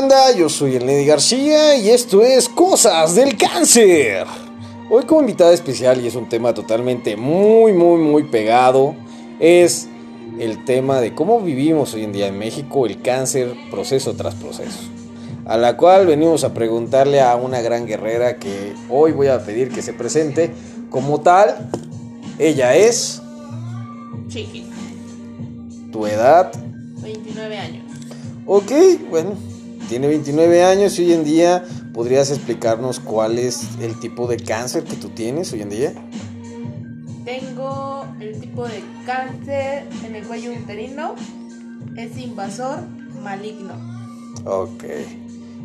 banda? 0.00 0.32
Yo 0.32 0.48
soy 0.48 0.74
el 0.74 0.86
Lady 0.86 1.06
García 1.06 1.76
y 1.76 1.90
esto 1.90 2.22
es 2.22 2.48
Cosas 2.48 3.14
del 3.14 3.36
Cáncer. 3.36 4.26
Hoy 4.90 5.04
como 5.04 5.20
invitada 5.20 5.52
especial 5.52 6.00
y 6.00 6.08
es 6.08 6.16
un 6.16 6.28
tema 6.28 6.52
totalmente 6.52 7.16
muy, 7.16 7.72
muy, 7.72 8.00
muy 8.00 8.24
pegado, 8.24 8.96
es 9.38 9.86
el 10.40 10.64
tema 10.64 11.00
de 11.00 11.14
cómo 11.14 11.40
vivimos 11.40 11.94
hoy 11.94 12.02
en 12.02 12.12
día 12.12 12.26
en 12.26 12.36
México 12.36 12.86
el 12.86 13.02
cáncer 13.02 13.54
proceso 13.70 14.14
tras 14.14 14.34
proceso. 14.34 14.80
A 15.44 15.56
la 15.58 15.76
cual 15.76 16.08
venimos 16.08 16.42
a 16.42 16.52
preguntarle 16.52 17.20
a 17.20 17.36
una 17.36 17.60
gran 17.60 17.86
guerrera 17.86 18.38
que 18.38 18.74
hoy 18.90 19.12
voy 19.12 19.28
a 19.28 19.44
pedir 19.44 19.68
que 19.68 19.80
se 19.80 19.92
presente 19.92 20.50
como 20.90 21.20
tal. 21.20 21.70
Ella 22.40 22.74
es... 22.74 23.22
Chiqui, 24.26 24.66
Tu 25.92 26.04
edad, 26.04 26.50
29 27.00 27.58
años. 27.58 27.84
Ok, 28.46 28.72
bueno, 29.08 29.53
tiene 29.88 30.08
29 30.08 30.64
años 30.64 30.98
y 30.98 31.04
hoy 31.04 31.12
en 31.12 31.24
día 31.24 31.64
podrías 31.92 32.30
explicarnos 32.30 33.00
cuál 33.00 33.38
es 33.38 33.68
el 33.80 33.98
tipo 34.00 34.26
de 34.26 34.36
cáncer 34.38 34.84
que 34.84 34.96
tú 34.96 35.10
tienes 35.10 35.52
hoy 35.52 35.62
en 35.62 35.70
día. 35.70 35.92
Tengo 37.24 38.06
el 38.20 38.38
tipo 38.40 38.64
de 38.64 38.82
cáncer 39.06 39.86
en 40.04 40.14
el 40.14 40.24
cuello 40.26 40.52
uterino. 40.52 41.14
Es 41.96 42.18
invasor 42.18 42.80
maligno. 43.22 43.74
Ok. 44.44 44.84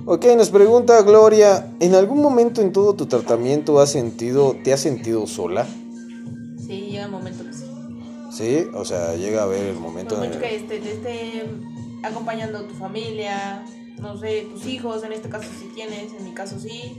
Ok, 0.05 0.25
nos 0.37 0.49
pregunta 0.49 1.01
Gloria, 1.01 1.71
¿en 1.79 1.93
algún 1.93 2.21
momento 2.21 2.61
en 2.61 2.71
todo 2.71 2.95
tu 2.95 3.05
tratamiento 3.05 3.79
has 3.79 3.91
sentido, 3.91 4.55
te 4.63 4.73
has 4.73 4.79
sentido 4.79 5.27
sola? 5.27 5.67
Sí, 6.65 6.87
llega 6.89 7.05
el 7.05 7.11
momento 7.11 7.43
que 7.43 7.53
sí. 7.53 7.65
Sí, 8.31 8.67
o 8.73 8.85
sea, 8.85 9.15
llega 9.15 9.43
a 9.43 9.45
ver 9.45 9.65
el 9.67 9.77
momento 9.77 10.23
el... 10.23 10.31
que 10.39 10.55
esté, 10.55 10.79
te 10.79 10.93
esté 10.93 11.43
acompañando 12.03 12.63
tu 12.63 12.75
familia, 12.75 13.63
no 13.99 14.17
sé, 14.17 14.47
tus 14.51 14.65
hijos, 14.65 15.03
en 15.03 15.13
este 15.13 15.29
caso 15.29 15.49
sí 15.59 15.71
tienes, 15.73 16.13
en 16.13 16.23
mi 16.23 16.31
caso 16.31 16.59
sí. 16.59 16.97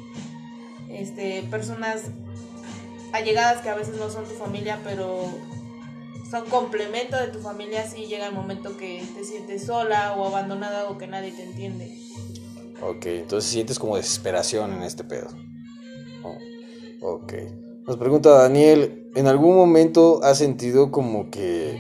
Este, 0.89 1.43
personas 1.51 2.03
allegadas 3.12 3.62
que 3.62 3.69
a 3.69 3.75
veces 3.75 3.97
no 3.97 4.11
son 4.11 4.25
tu 4.25 4.34
familia, 4.34 4.81
pero 4.84 5.25
son 6.31 6.48
complemento 6.48 7.17
de 7.17 7.28
tu 7.28 7.41
familia, 7.41 7.87
sí 7.87 8.06
llega 8.06 8.27
el 8.27 8.34
momento 8.34 8.77
que 8.77 9.03
te 9.17 9.25
sientes 9.25 9.67
sola 9.67 10.15
o 10.17 10.27
abandonada 10.27 10.89
o 10.89 10.98
que 10.98 11.06
nadie 11.06 11.33
te 11.33 11.43
entiende. 11.43 11.98
Ok, 12.83 13.06
entonces 13.06 13.51
sientes 13.51 13.78
como 13.78 13.97
desesperación 13.97 14.73
en 14.73 14.83
este 14.83 15.05
pedo. 15.05 15.28
Oh, 16.23 17.17
ok. 17.17 17.33
Nos 17.87 17.97
pregunta 17.97 18.31
Daniel, 18.31 19.11
¿en 19.15 19.27
algún 19.27 19.56
momento 19.56 20.23
has 20.23 20.39
sentido 20.39 20.91
como 20.91 21.31
que 21.31 21.78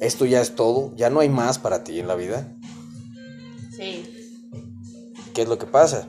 esto 0.00 0.24
ya 0.24 0.40
es 0.40 0.54
todo? 0.54 0.92
¿Ya 0.96 1.10
no 1.10 1.20
hay 1.20 1.28
más 1.28 1.58
para 1.58 1.84
ti 1.84 2.00
en 2.00 2.08
la 2.08 2.14
vida? 2.14 2.56
¿Qué 5.34 5.42
es 5.42 5.48
lo 5.48 5.58
que 5.58 5.66
pasa? 5.66 6.06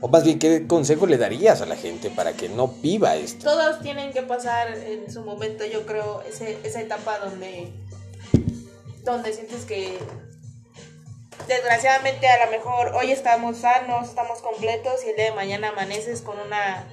O 0.00 0.08
más 0.08 0.22
bien, 0.22 0.38
¿qué 0.38 0.66
consejo 0.66 1.06
le 1.06 1.18
darías 1.18 1.60
a 1.60 1.66
la 1.66 1.74
gente 1.74 2.10
para 2.10 2.34
que 2.34 2.48
no 2.48 2.68
viva 2.68 3.16
esto? 3.16 3.44
Todos 3.44 3.80
tienen 3.80 4.12
que 4.12 4.22
pasar 4.22 4.68
en 4.76 5.10
su 5.10 5.22
momento, 5.22 5.64
yo 5.66 5.84
creo, 5.86 6.22
ese, 6.22 6.58
esa 6.62 6.80
etapa 6.80 7.18
donde, 7.18 7.72
donde 9.02 9.32
sientes 9.32 9.64
que 9.64 9.98
desgraciadamente 11.48 12.28
a 12.28 12.44
lo 12.44 12.52
mejor 12.52 12.94
hoy 12.94 13.10
estamos 13.10 13.58
sanos, 13.58 14.08
estamos 14.08 14.40
completos 14.40 15.04
y 15.04 15.10
el 15.10 15.16
día 15.16 15.24
de 15.26 15.32
mañana 15.32 15.70
amaneces 15.70 16.22
con 16.22 16.38
una, 16.38 16.86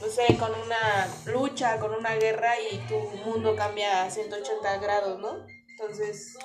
no 0.00 0.06
sé, 0.06 0.36
con 0.38 0.52
una 0.52 1.08
lucha, 1.26 1.80
con 1.80 1.94
una 1.94 2.14
guerra 2.14 2.52
y 2.70 2.76
tu 2.86 2.94
mundo 3.24 3.56
cambia 3.56 4.04
a 4.04 4.10
180 4.10 4.78
grados, 4.78 5.18
¿no? 5.18 5.46
Entonces, 5.70 6.36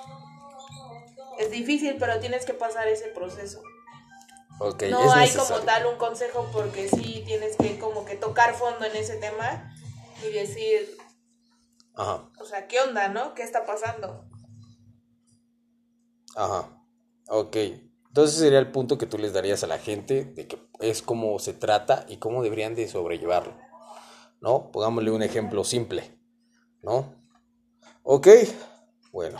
es 1.38 1.50
difícil, 1.50 1.96
pero 1.98 2.18
tienes 2.20 2.44
que 2.44 2.54
pasar 2.54 2.88
ese 2.88 3.08
proceso. 3.08 3.62
Ok, 4.58 4.84
No 4.84 5.12
hay 5.12 5.26
necesario. 5.26 5.54
como 5.54 5.66
tal 5.66 5.86
un 5.86 5.96
consejo 5.98 6.48
porque 6.52 6.88
sí 6.88 7.22
tienes 7.26 7.56
que 7.56 7.78
como 7.78 8.04
que 8.06 8.16
tocar 8.16 8.54
fondo 8.54 8.84
en 8.86 8.96
ese 8.96 9.16
tema 9.16 9.74
y 10.26 10.32
decir, 10.32 10.96
Ajá, 11.94 12.30
o 12.40 12.44
sea, 12.44 12.66
¿qué 12.66 12.80
onda, 12.80 13.08
no? 13.08 13.34
¿Qué 13.34 13.42
está 13.42 13.64
pasando? 13.66 14.24
ajá. 16.36 16.72
Ok. 17.28 17.56
Entonces 18.08 18.38
sería 18.38 18.58
el 18.58 18.70
punto 18.72 18.96
que 18.96 19.06
tú 19.06 19.18
les 19.18 19.32
darías 19.34 19.62
a 19.62 19.66
la 19.66 19.78
gente 19.78 20.24
de 20.24 20.46
que 20.46 20.58
es 20.80 21.02
cómo 21.02 21.38
se 21.38 21.52
trata 21.52 22.06
y 22.08 22.16
cómo 22.18 22.42
deberían 22.42 22.74
de 22.74 22.88
sobrellevarlo. 22.88 23.54
¿No? 24.40 24.70
Pongámosle 24.70 25.10
un 25.10 25.22
ejemplo 25.22 25.64
simple. 25.64 26.18
¿No? 26.82 27.14
Ok. 28.02 28.28
Bueno. 29.12 29.38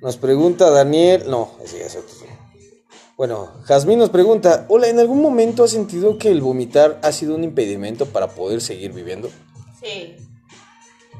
Nos 0.00 0.16
pregunta 0.16 0.70
Daniel. 0.70 1.24
No, 1.28 1.52
ese 1.62 1.84
es 1.84 1.96
otro. 1.96 2.14
Bueno, 3.16 3.52
Jazmín 3.64 3.98
nos 3.98 4.10
pregunta, 4.10 4.64
hola, 4.68 4.86
¿en 4.86 5.00
algún 5.00 5.20
momento 5.20 5.64
has 5.64 5.72
sentido 5.72 6.18
que 6.18 6.28
el 6.28 6.40
vomitar 6.40 7.00
ha 7.02 7.10
sido 7.10 7.34
un 7.34 7.42
impedimento 7.42 8.06
para 8.06 8.28
poder 8.28 8.60
seguir 8.60 8.92
viviendo? 8.92 9.28
Sí. 9.80 10.16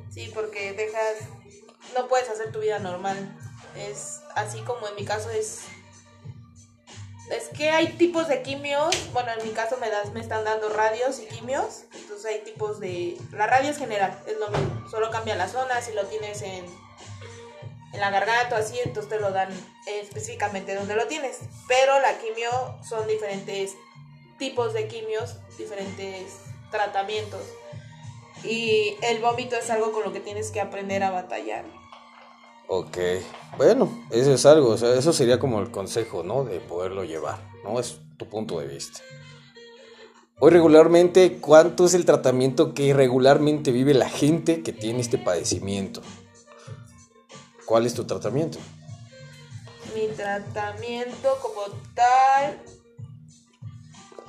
Sí, 0.08 0.30
porque 0.32 0.74
dejas, 0.74 1.28
no 1.96 2.06
puedes 2.06 2.28
hacer 2.28 2.52
tu 2.52 2.60
vida 2.60 2.78
normal. 2.78 3.36
Es 3.76 4.20
así 4.36 4.60
como 4.60 4.86
en 4.86 4.94
mi 4.94 5.04
caso 5.04 5.28
es... 5.30 5.62
Es 7.32 7.48
que 7.48 7.68
hay 7.70 7.94
tipos 7.94 8.28
de 8.28 8.42
quimios, 8.42 8.94
bueno, 9.12 9.30
en 9.36 9.46
mi 9.46 9.52
caso 9.52 9.76
me, 9.78 9.90
das, 9.90 10.12
me 10.12 10.20
están 10.20 10.44
dando 10.44 10.70
radios 10.70 11.20
y 11.20 11.26
quimios, 11.26 11.82
entonces 12.00 12.24
hay 12.24 12.40
tipos 12.42 12.80
de... 12.80 13.18
La 13.32 13.46
radio 13.46 13.70
es 13.70 13.76
general, 13.76 14.18
es 14.26 14.38
lo 14.38 14.48
mismo, 14.48 14.88
solo 14.88 15.10
cambia 15.10 15.36
la 15.36 15.46
zona, 15.46 15.82
si 15.82 15.92
lo 15.92 16.06
tienes 16.06 16.40
en, 16.40 16.64
en 17.92 18.00
la 18.00 18.10
garganta 18.10 18.56
o 18.56 18.58
así, 18.58 18.78
entonces 18.84 19.08
te 19.10 19.20
lo 19.20 19.30
dan 19.30 19.48
específicamente 19.86 20.74
donde 20.74 20.94
lo 20.94 21.06
tienes. 21.06 21.38
Pero 21.66 21.98
la 22.00 22.18
quimio 22.18 22.50
son 22.86 23.06
diferentes 23.06 23.74
tipos 24.38 24.72
de 24.72 24.88
quimios, 24.88 25.36
diferentes 25.56 26.34
tratamientos. 26.70 27.40
Y 28.44 28.96
el 29.02 29.20
vómito 29.20 29.56
es 29.56 29.68
algo 29.70 29.92
con 29.92 30.04
lo 30.04 30.12
que 30.12 30.20
tienes 30.20 30.50
que 30.50 30.60
aprender 30.60 31.02
a 31.02 31.10
batallar. 31.10 31.64
Ok, 32.68 32.98
bueno, 33.56 34.06
eso 34.10 34.32
es 34.32 34.44
algo, 34.44 34.74
eso 34.74 35.12
sería 35.12 35.38
como 35.38 35.58
el 35.60 35.70
consejo, 35.70 36.22
¿no? 36.22 36.44
De 36.44 36.60
poderlo 36.60 37.02
llevar, 37.02 37.38
¿no? 37.64 37.80
Es 37.80 37.98
tu 38.18 38.28
punto 38.28 38.60
de 38.60 38.66
vista. 38.66 39.00
Hoy 40.38 40.50
regularmente, 40.50 41.38
¿cuánto 41.40 41.86
es 41.86 41.94
el 41.94 42.04
tratamiento 42.04 42.74
que 42.74 42.92
regularmente 42.92 43.72
vive 43.72 43.94
la 43.94 44.08
gente 44.08 44.62
que 44.62 44.72
tiene 44.72 45.00
este 45.00 45.18
padecimiento? 45.18 46.02
¿Cuál 47.68 47.84
es 47.84 47.92
tu 47.92 48.06
tratamiento? 48.06 48.58
Mi 49.94 50.08
tratamiento 50.08 51.38
como 51.42 51.64
tal, 51.94 52.58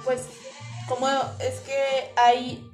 pues 0.04 0.24
como 0.90 1.08
es 1.40 1.62
que 1.62 2.12
hay 2.18 2.70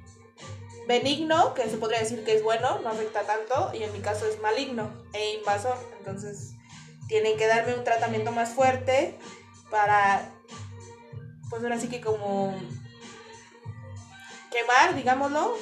benigno, 0.88 1.54
que 1.54 1.70
se 1.70 1.76
podría 1.76 2.00
decir 2.00 2.24
que 2.24 2.34
es 2.34 2.42
bueno, 2.42 2.80
no 2.80 2.88
afecta 2.88 3.22
tanto, 3.22 3.70
y 3.74 3.84
en 3.84 3.92
mi 3.92 4.00
caso 4.00 4.26
es 4.26 4.40
maligno 4.42 4.90
e 5.12 5.36
invasor. 5.36 5.78
Entonces 6.00 6.54
tienen 7.06 7.36
que 7.36 7.46
darme 7.46 7.74
un 7.74 7.84
tratamiento 7.84 8.32
más 8.32 8.48
fuerte 8.48 9.16
para, 9.70 10.32
pues 11.48 11.62
ahora 11.62 11.78
sí 11.78 11.86
que 11.86 12.00
como 12.00 12.52
quemar, 14.50 14.96
digámoslo, 14.96 15.54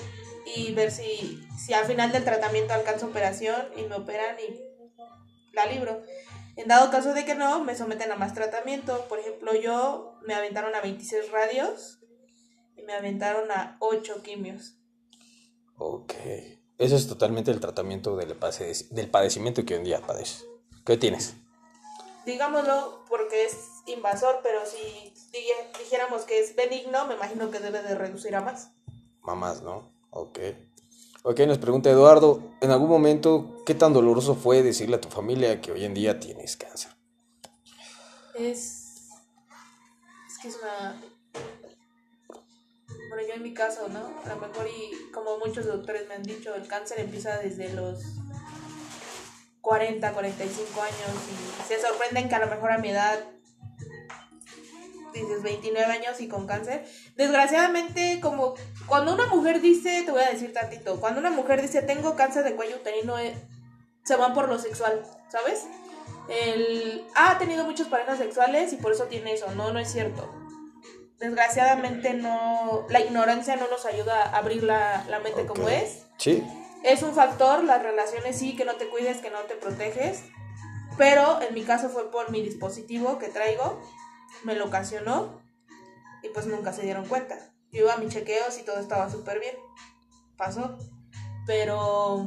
y 0.56 0.72
ver 0.72 0.90
si, 0.90 1.46
si 1.62 1.74
al 1.74 1.84
final 1.84 2.10
del 2.10 2.24
tratamiento 2.24 2.72
alcanzo 2.72 3.04
operación 3.04 3.68
y 3.76 3.82
me 3.82 3.96
operan 3.96 4.36
y 4.40 4.73
la 5.54 5.66
libro. 5.66 6.02
En 6.56 6.68
dado 6.68 6.90
caso 6.90 7.12
de 7.14 7.24
que 7.24 7.34
no, 7.34 7.64
me 7.64 7.74
someten 7.76 8.12
a 8.12 8.16
más 8.16 8.34
tratamiento. 8.34 9.06
Por 9.08 9.18
ejemplo, 9.18 9.54
yo 9.54 10.18
me 10.26 10.34
aventaron 10.34 10.74
a 10.74 10.80
26 10.80 11.30
radios 11.32 11.98
y 12.76 12.82
me 12.82 12.92
aventaron 12.94 13.50
a 13.50 13.76
8 13.80 14.22
quimios. 14.22 14.74
Ok, 15.76 16.12
eso 16.78 16.94
es 16.96 17.08
totalmente 17.08 17.50
el 17.50 17.58
tratamiento 17.60 18.16
del, 18.16 18.38
padec- 18.38 18.88
del 18.90 19.10
padecimiento 19.10 19.64
que 19.64 19.74
hoy 19.74 19.78
en 19.80 19.84
día 19.84 20.00
padeces. 20.00 20.44
¿Qué 20.86 20.96
tienes? 20.96 21.34
Digámoslo 22.26 23.04
porque 23.08 23.44
es 23.44 23.56
invasor, 23.86 24.40
pero 24.42 24.60
si 24.64 25.12
dijéramos 25.78 26.22
que 26.22 26.38
es 26.40 26.54
benigno, 26.56 27.06
me 27.06 27.14
imagino 27.14 27.50
que 27.50 27.58
debe 27.60 27.82
de 27.82 27.94
reducir 27.96 28.34
a 28.36 28.40
más. 28.40 28.70
Mamás, 29.22 29.62
¿no? 29.62 29.92
Ok. 30.10 30.38
Ok, 31.26 31.40
nos 31.46 31.56
pregunta 31.56 31.88
Eduardo, 31.88 32.42
¿en 32.60 32.70
algún 32.70 32.90
momento 32.90 33.62
qué 33.64 33.74
tan 33.74 33.94
doloroso 33.94 34.34
fue 34.34 34.62
decirle 34.62 34.96
a 34.96 35.00
tu 35.00 35.08
familia 35.08 35.58
que 35.62 35.72
hoy 35.72 35.86
en 35.86 35.94
día 35.94 36.20
tienes 36.20 36.54
cáncer? 36.54 36.90
Es. 38.34 39.08
Es 40.28 40.38
que 40.42 40.48
es 40.48 40.58
una. 40.60 41.00
Bueno, 43.08 43.26
yo 43.26 43.34
en 43.36 43.42
mi 43.42 43.54
caso, 43.54 43.88
¿no? 43.88 44.00
A 44.00 44.28
lo 44.28 44.36
mejor, 44.36 44.68
y 44.68 45.10
como 45.12 45.38
muchos 45.38 45.64
doctores 45.64 46.06
me 46.08 46.14
han 46.16 46.24
dicho, 46.24 46.54
el 46.54 46.68
cáncer 46.68 47.00
empieza 47.00 47.38
desde 47.38 47.72
los 47.72 48.02
40, 49.62 50.12
45 50.12 50.82
años 50.82 50.94
y 51.30 51.66
se 51.66 51.80
sorprenden 51.80 52.28
que 52.28 52.34
a 52.34 52.40
lo 52.40 52.48
mejor 52.48 52.70
a 52.70 52.76
mi 52.76 52.90
edad 52.90 53.18
dices 55.20 55.42
29 55.42 55.92
años 55.92 56.20
y 56.20 56.28
con 56.28 56.46
cáncer. 56.46 56.84
Desgraciadamente, 57.16 58.20
como 58.20 58.54
cuando 58.86 59.14
una 59.14 59.26
mujer 59.26 59.60
dice, 59.60 60.02
te 60.04 60.10
voy 60.10 60.22
a 60.22 60.30
decir 60.30 60.52
tantito, 60.52 61.00
cuando 61.00 61.20
una 61.20 61.30
mujer 61.30 61.62
dice 61.62 61.82
tengo 61.82 62.16
cáncer 62.16 62.44
de 62.44 62.54
cuello 62.54 62.76
uterino, 62.76 63.18
eh, 63.18 63.34
se 64.04 64.16
van 64.16 64.34
por 64.34 64.48
lo 64.48 64.58
sexual, 64.58 65.02
¿sabes? 65.28 65.66
el, 66.28 67.04
ah, 67.14 67.32
ha 67.32 67.38
tenido 67.38 67.64
muchas 67.64 67.88
parejas 67.88 68.18
sexuales 68.18 68.72
y 68.72 68.76
por 68.76 68.92
eso 68.92 69.04
tiene 69.04 69.32
eso. 69.32 69.50
No, 69.54 69.72
no 69.72 69.78
es 69.78 69.92
cierto. 69.92 70.32
Desgraciadamente 71.18 72.14
no, 72.14 72.86
la 72.88 73.00
ignorancia 73.00 73.56
no 73.56 73.68
nos 73.68 73.86
ayuda 73.86 74.24
a 74.24 74.38
abrir 74.38 74.62
la, 74.62 75.04
mente 75.22 75.46
como 75.46 75.68
es. 75.68 76.06
Sí. 76.18 76.44
Es 76.82 77.02
un 77.02 77.14
factor, 77.14 77.64
las 77.64 77.82
relaciones 77.82 78.38
sí, 78.38 78.56
que 78.56 78.64
no 78.64 78.74
te 78.74 78.88
cuides, 78.88 79.18
que 79.18 79.30
no 79.30 79.38
te 79.40 79.54
proteges. 79.54 80.22
Pero 80.98 81.40
en 81.42 81.54
mi 81.54 81.62
caso 81.62 81.88
fue 81.88 82.10
por 82.10 82.30
mi 82.30 82.42
dispositivo 82.42 83.18
que 83.18 83.28
traigo, 83.28 83.80
me 84.42 84.54
lo 84.54 84.66
ocasionó 84.66 85.40
y 86.22 86.28
pues 86.30 86.46
nunca 86.46 86.72
se 86.72 86.82
dieron 86.82 87.06
cuenta. 87.06 87.52
Yo 87.70 87.80
iba 87.80 87.94
a 87.94 87.98
mis 87.98 88.12
chequeos 88.12 88.58
y 88.58 88.62
todo 88.62 88.78
estaba 88.78 89.10
súper 89.10 89.40
bien. 89.40 89.56
Pasó. 90.36 90.78
Pero 91.46 92.26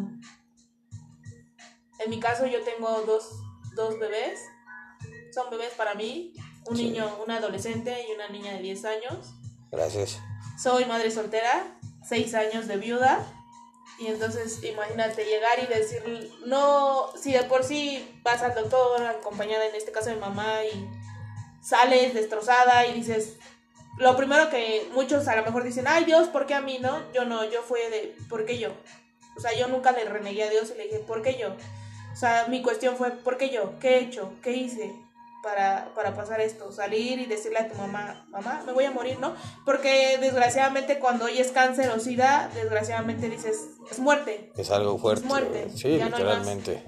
en 1.99 2.09
mi 2.09 2.19
caso 2.19 2.45
yo 2.45 2.61
tengo 2.63 3.01
dos, 3.01 3.29
dos 3.75 3.97
bebés. 3.99 4.39
Son 5.33 5.49
bebés 5.49 5.73
para 5.73 5.95
mí. 5.95 6.33
Un 6.65 6.77
niño, 6.77 7.09
un 7.23 7.31
adolescente 7.31 8.05
y 8.07 8.13
una 8.13 8.27
niña 8.29 8.53
de 8.53 8.61
10 8.61 8.85
años. 8.85 9.33
Gracias. 9.71 10.19
Soy 10.61 10.85
madre 10.85 11.11
soltera, 11.11 11.79
6 12.03 12.33
años 12.33 12.67
de 12.67 12.77
viuda. 12.77 13.25
Y 13.99 14.07
entonces 14.07 14.63
imagínate 14.63 15.25
llegar 15.25 15.57
y 15.59 15.65
decir, 15.67 16.31
no, 16.45 17.07
si 17.15 17.31
de 17.31 17.43
por 17.43 17.63
sí 17.63 18.19
vas 18.21 18.43
al 18.43 18.53
doctor 18.53 19.01
acompañada 19.05 19.65
en 19.65 19.75
este 19.75 19.91
caso 19.91 20.09
de 20.09 20.17
mamá 20.17 20.63
y 20.65 20.87
sales 21.67 22.13
destrozada 22.13 22.87
y 22.87 22.93
dices, 22.93 23.35
lo 23.97 24.15
primero 24.15 24.49
que 24.49 24.87
muchos 24.93 25.27
a 25.27 25.35
lo 25.35 25.43
mejor 25.43 25.63
dicen, 25.63 25.85
ay 25.87 26.05
Dios, 26.05 26.29
¿por 26.29 26.45
qué 26.45 26.53
a 26.53 26.61
mí 26.61 26.79
no? 26.79 27.11
Yo 27.13 27.25
no, 27.25 27.43
yo 27.49 27.61
fue 27.61 27.89
de, 27.89 28.15
¿por 28.29 28.45
qué 28.45 28.57
yo? 28.57 28.69
O 29.35 29.41
sea, 29.41 29.53
yo 29.53 29.67
nunca 29.67 29.91
le 29.91 30.05
renegué 30.05 30.43
a 30.43 30.49
Dios 30.49 30.71
y 30.73 30.77
le 30.77 30.85
dije, 30.85 30.99
¿por 30.99 31.21
qué 31.21 31.37
yo? 31.37 31.49
O 32.13 32.15
sea, 32.15 32.47
mi 32.47 32.61
cuestión 32.61 32.95
fue, 32.95 33.11
¿por 33.11 33.37
qué 33.37 33.49
yo? 33.49 33.77
¿Qué 33.79 33.97
he 33.97 33.99
hecho? 33.99 34.31
¿Qué 34.41 34.53
hice? 34.53 34.93
Para, 35.43 35.93
para, 35.93 36.15
pasar 36.15 36.41
esto, 36.41 36.71
salir 36.71 37.19
y 37.19 37.25
decirle 37.25 37.59
a 37.59 37.69
tu 37.69 37.75
mamá, 37.75 38.25
mamá, 38.29 38.63
me 38.65 38.73
voy 38.73 38.85
a 38.85 38.91
morir, 38.91 39.19
¿no? 39.19 39.35
Porque 39.65 40.17
desgraciadamente 40.19 40.99
cuando 40.99 41.25
oyes 41.25 41.51
cáncer 41.51 41.89
o 41.91 41.99
sida, 41.99 42.49
desgraciadamente 42.53 43.29
dices, 43.29 43.69
es 43.89 43.99
muerte. 43.99 44.51
Es 44.57 44.71
algo 44.71 44.97
fuerte. 44.97 45.21
Es 45.21 45.27
muerte. 45.27 45.69
Sí, 45.75 45.89
literalmente. 45.89 46.83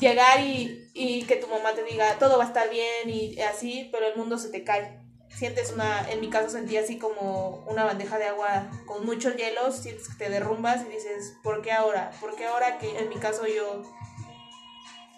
Llegar 0.00 0.40
y, 0.40 1.24
que 1.28 1.36
tu 1.36 1.46
mamá 1.46 1.74
te 1.74 1.84
diga, 1.84 2.18
todo 2.18 2.38
va 2.38 2.44
a 2.44 2.46
estar 2.48 2.68
bien 2.70 3.08
y 3.08 3.40
así, 3.40 3.88
pero 3.92 4.06
el 4.06 4.16
mundo 4.16 4.38
se 4.38 4.48
te 4.48 4.64
cae 4.64 5.00
sientes 5.34 5.72
una, 5.72 6.10
en 6.10 6.20
mi 6.20 6.28
caso 6.28 6.50
sentí 6.50 6.76
así 6.76 6.98
como 6.98 7.64
una 7.66 7.84
bandeja 7.84 8.18
de 8.18 8.26
agua 8.26 8.68
con 8.86 9.06
muchos 9.06 9.36
hielos, 9.36 9.76
sientes 9.76 10.08
que 10.08 10.24
te 10.24 10.30
derrumbas 10.30 10.82
y 10.82 10.90
dices, 10.90 11.36
¿por 11.42 11.62
qué 11.62 11.72
ahora? 11.72 12.10
¿Por 12.20 12.34
qué 12.34 12.46
ahora 12.46 12.78
que 12.78 12.98
en 12.98 13.08
mi 13.08 13.16
caso 13.16 13.46
yo, 13.46 13.82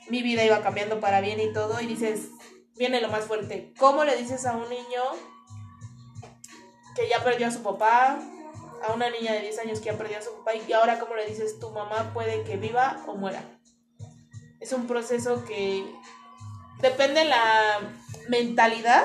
mi 0.08 0.22
vida 0.22 0.44
iba 0.44 0.62
cambiando 0.62 1.00
para 1.00 1.20
bien 1.20 1.40
y 1.40 1.52
todo? 1.52 1.80
Y 1.80 1.86
dices, 1.86 2.28
viene 2.76 3.00
lo 3.00 3.08
más 3.08 3.24
fuerte, 3.24 3.72
¿cómo 3.78 4.04
le 4.04 4.16
dices 4.16 4.46
a 4.46 4.56
un 4.56 4.68
niño 4.68 5.02
que 6.94 7.08
ya 7.08 7.22
perdió 7.24 7.46
a 7.46 7.50
su 7.50 7.62
papá? 7.62 8.20
A 8.86 8.92
una 8.92 9.10
niña 9.10 9.32
de 9.32 9.40
10 9.42 9.58
años 9.60 9.78
que 9.78 9.86
ya 9.86 9.98
perdió 9.98 10.18
a 10.18 10.22
su 10.22 10.34
papá 10.38 10.54
y 10.56 10.72
ahora 10.72 10.98
cómo 10.98 11.14
le 11.14 11.26
dices, 11.26 11.58
tu 11.60 11.70
mamá 11.70 12.12
puede 12.12 12.42
que 12.42 12.56
viva 12.56 13.02
o 13.06 13.14
muera. 13.14 13.44
Es 14.62 14.72
un 14.72 14.86
proceso 14.86 15.44
que 15.44 15.84
depende 16.80 17.24
la 17.24 17.80
mentalidad 18.28 19.04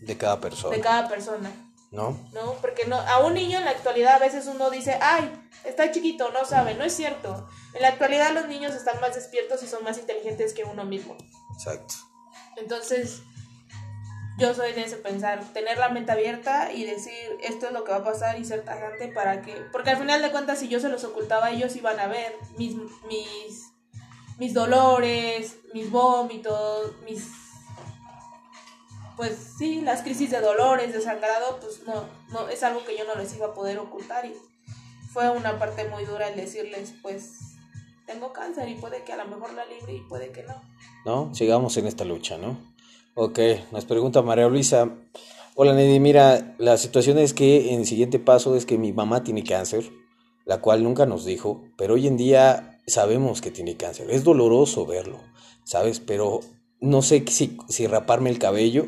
de 0.00 0.16
cada 0.16 0.40
persona. 0.40 0.74
De 0.74 0.82
cada 0.82 1.08
persona. 1.08 1.50
¿No? 1.90 2.18
No, 2.32 2.54
porque 2.60 2.86
no, 2.86 2.96
a 2.96 3.18
un 3.24 3.34
niño 3.34 3.58
en 3.58 3.64
la 3.64 3.70
actualidad 3.70 4.14
a 4.14 4.18
veces 4.18 4.46
uno 4.46 4.70
dice, 4.70 4.98
ay, 5.00 5.30
está 5.64 5.90
chiquito, 5.92 6.30
no 6.30 6.44
sabe, 6.44 6.74
no 6.74 6.84
es 6.84 6.94
cierto. 6.94 7.48
En 7.74 7.82
la 7.82 7.88
actualidad 7.88 8.32
los 8.32 8.48
niños 8.48 8.74
están 8.74 9.00
más 9.00 9.14
despiertos 9.14 9.62
y 9.62 9.66
son 9.66 9.84
más 9.84 9.98
inteligentes 9.98 10.52
que 10.52 10.64
uno 10.64 10.84
mismo. 10.84 11.16
Exacto. 11.54 11.94
Entonces, 12.56 13.22
yo 14.38 14.54
soy 14.54 14.72
de 14.72 14.82
ese 14.82 14.96
pensar, 14.96 15.42
tener 15.52 15.78
la 15.78 15.88
mente 15.88 16.12
abierta 16.12 16.72
y 16.72 16.84
decir 16.84 17.38
esto 17.42 17.66
es 17.66 17.72
lo 17.72 17.84
que 17.84 17.92
va 17.92 17.98
a 17.98 18.04
pasar 18.04 18.38
y 18.38 18.44
ser 18.44 18.64
tajante 18.64 19.08
para 19.08 19.42
que, 19.42 19.52
porque 19.72 19.90
al 19.90 19.98
final 19.98 20.20
de 20.20 20.30
cuentas 20.30 20.58
si 20.58 20.68
yo 20.68 20.80
se 20.80 20.88
los 20.88 21.04
ocultaba 21.04 21.50
ellos 21.50 21.74
iban 21.76 21.98
a 21.98 22.06
ver 22.06 22.34
mis, 22.58 22.74
mis, 23.08 23.65
mis 24.38 24.54
dolores, 24.54 25.58
mis 25.72 25.90
vómitos, 25.90 26.92
mis 27.04 27.26
pues 29.16 29.54
sí, 29.56 29.80
las 29.80 30.02
crisis 30.02 30.30
de 30.30 30.40
dolores, 30.40 30.92
de 30.92 31.00
sangrado, 31.00 31.58
pues 31.60 31.82
no, 31.86 32.04
no, 32.30 32.48
es 32.50 32.62
algo 32.62 32.84
que 32.84 32.96
yo 32.98 33.04
no 33.04 33.14
les 33.20 33.34
iba 33.34 33.46
a 33.46 33.54
poder 33.54 33.78
ocultar 33.78 34.26
y 34.26 34.34
fue 35.10 35.30
una 35.30 35.58
parte 35.58 35.88
muy 35.88 36.04
dura 36.04 36.28
el 36.28 36.36
decirles, 36.36 36.94
pues 37.00 37.38
tengo 38.06 38.32
cáncer 38.34 38.68
y 38.68 38.74
puede 38.74 39.04
que 39.04 39.14
a 39.14 39.16
lo 39.16 39.24
mejor 39.24 39.54
la 39.54 39.64
libre 39.64 39.94
y 39.94 40.00
puede 40.00 40.30
que 40.32 40.42
no. 40.42 40.62
No, 41.06 41.34
sigamos 41.34 41.76
en 41.78 41.86
esta 41.86 42.04
lucha, 42.04 42.36
¿no? 42.36 42.58
Ok, 43.14 43.38
nos 43.72 43.86
pregunta 43.86 44.20
María 44.20 44.48
Luisa. 44.48 44.90
Hola 45.54 45.72
Neddy, 45.72 45.98
mira, 45.98 46.54
la 46.58 46.76
situación 46.76 47.18
es 47.18 47.32
que 47.32 47.72
en 47.72 47.80
el 47.80 47.86
siguiente 47.86 48.18
paso 48.18 48.54
es 48.54 48.66
que 48.66 48.76
mi 48.76 48.92
mamá 48.92 49.24
tiene 49.24 49.42
cáncer, 49.42 49.90
la 50.44 50.60
cual 50.60 50.82
nunca 50.84 51.06
nos 51.06 51.24
dijo, 51.24 51.64
pero 51.78 51.94
hoy 51.94 52.06
en 52.06 52.18
día 52.18 52.75
sabemos 52.86 53.40
que 53.40 53.50
tiene 53.50 53.76
cáncer. 53.76 54.10
Es 54.10 54.24
doloroso 54.24 54.86
verlo, 54.86 55.20
¿sabes? 55.64 56.00
Pero 56.00 56.40
no 56.80 57.02
sé 57.02 57.24
si, 57.28 57.56
si 57.68 57.86
raparme 57.86 58.30
el 58.30 58.38
cabello 58.38 58.86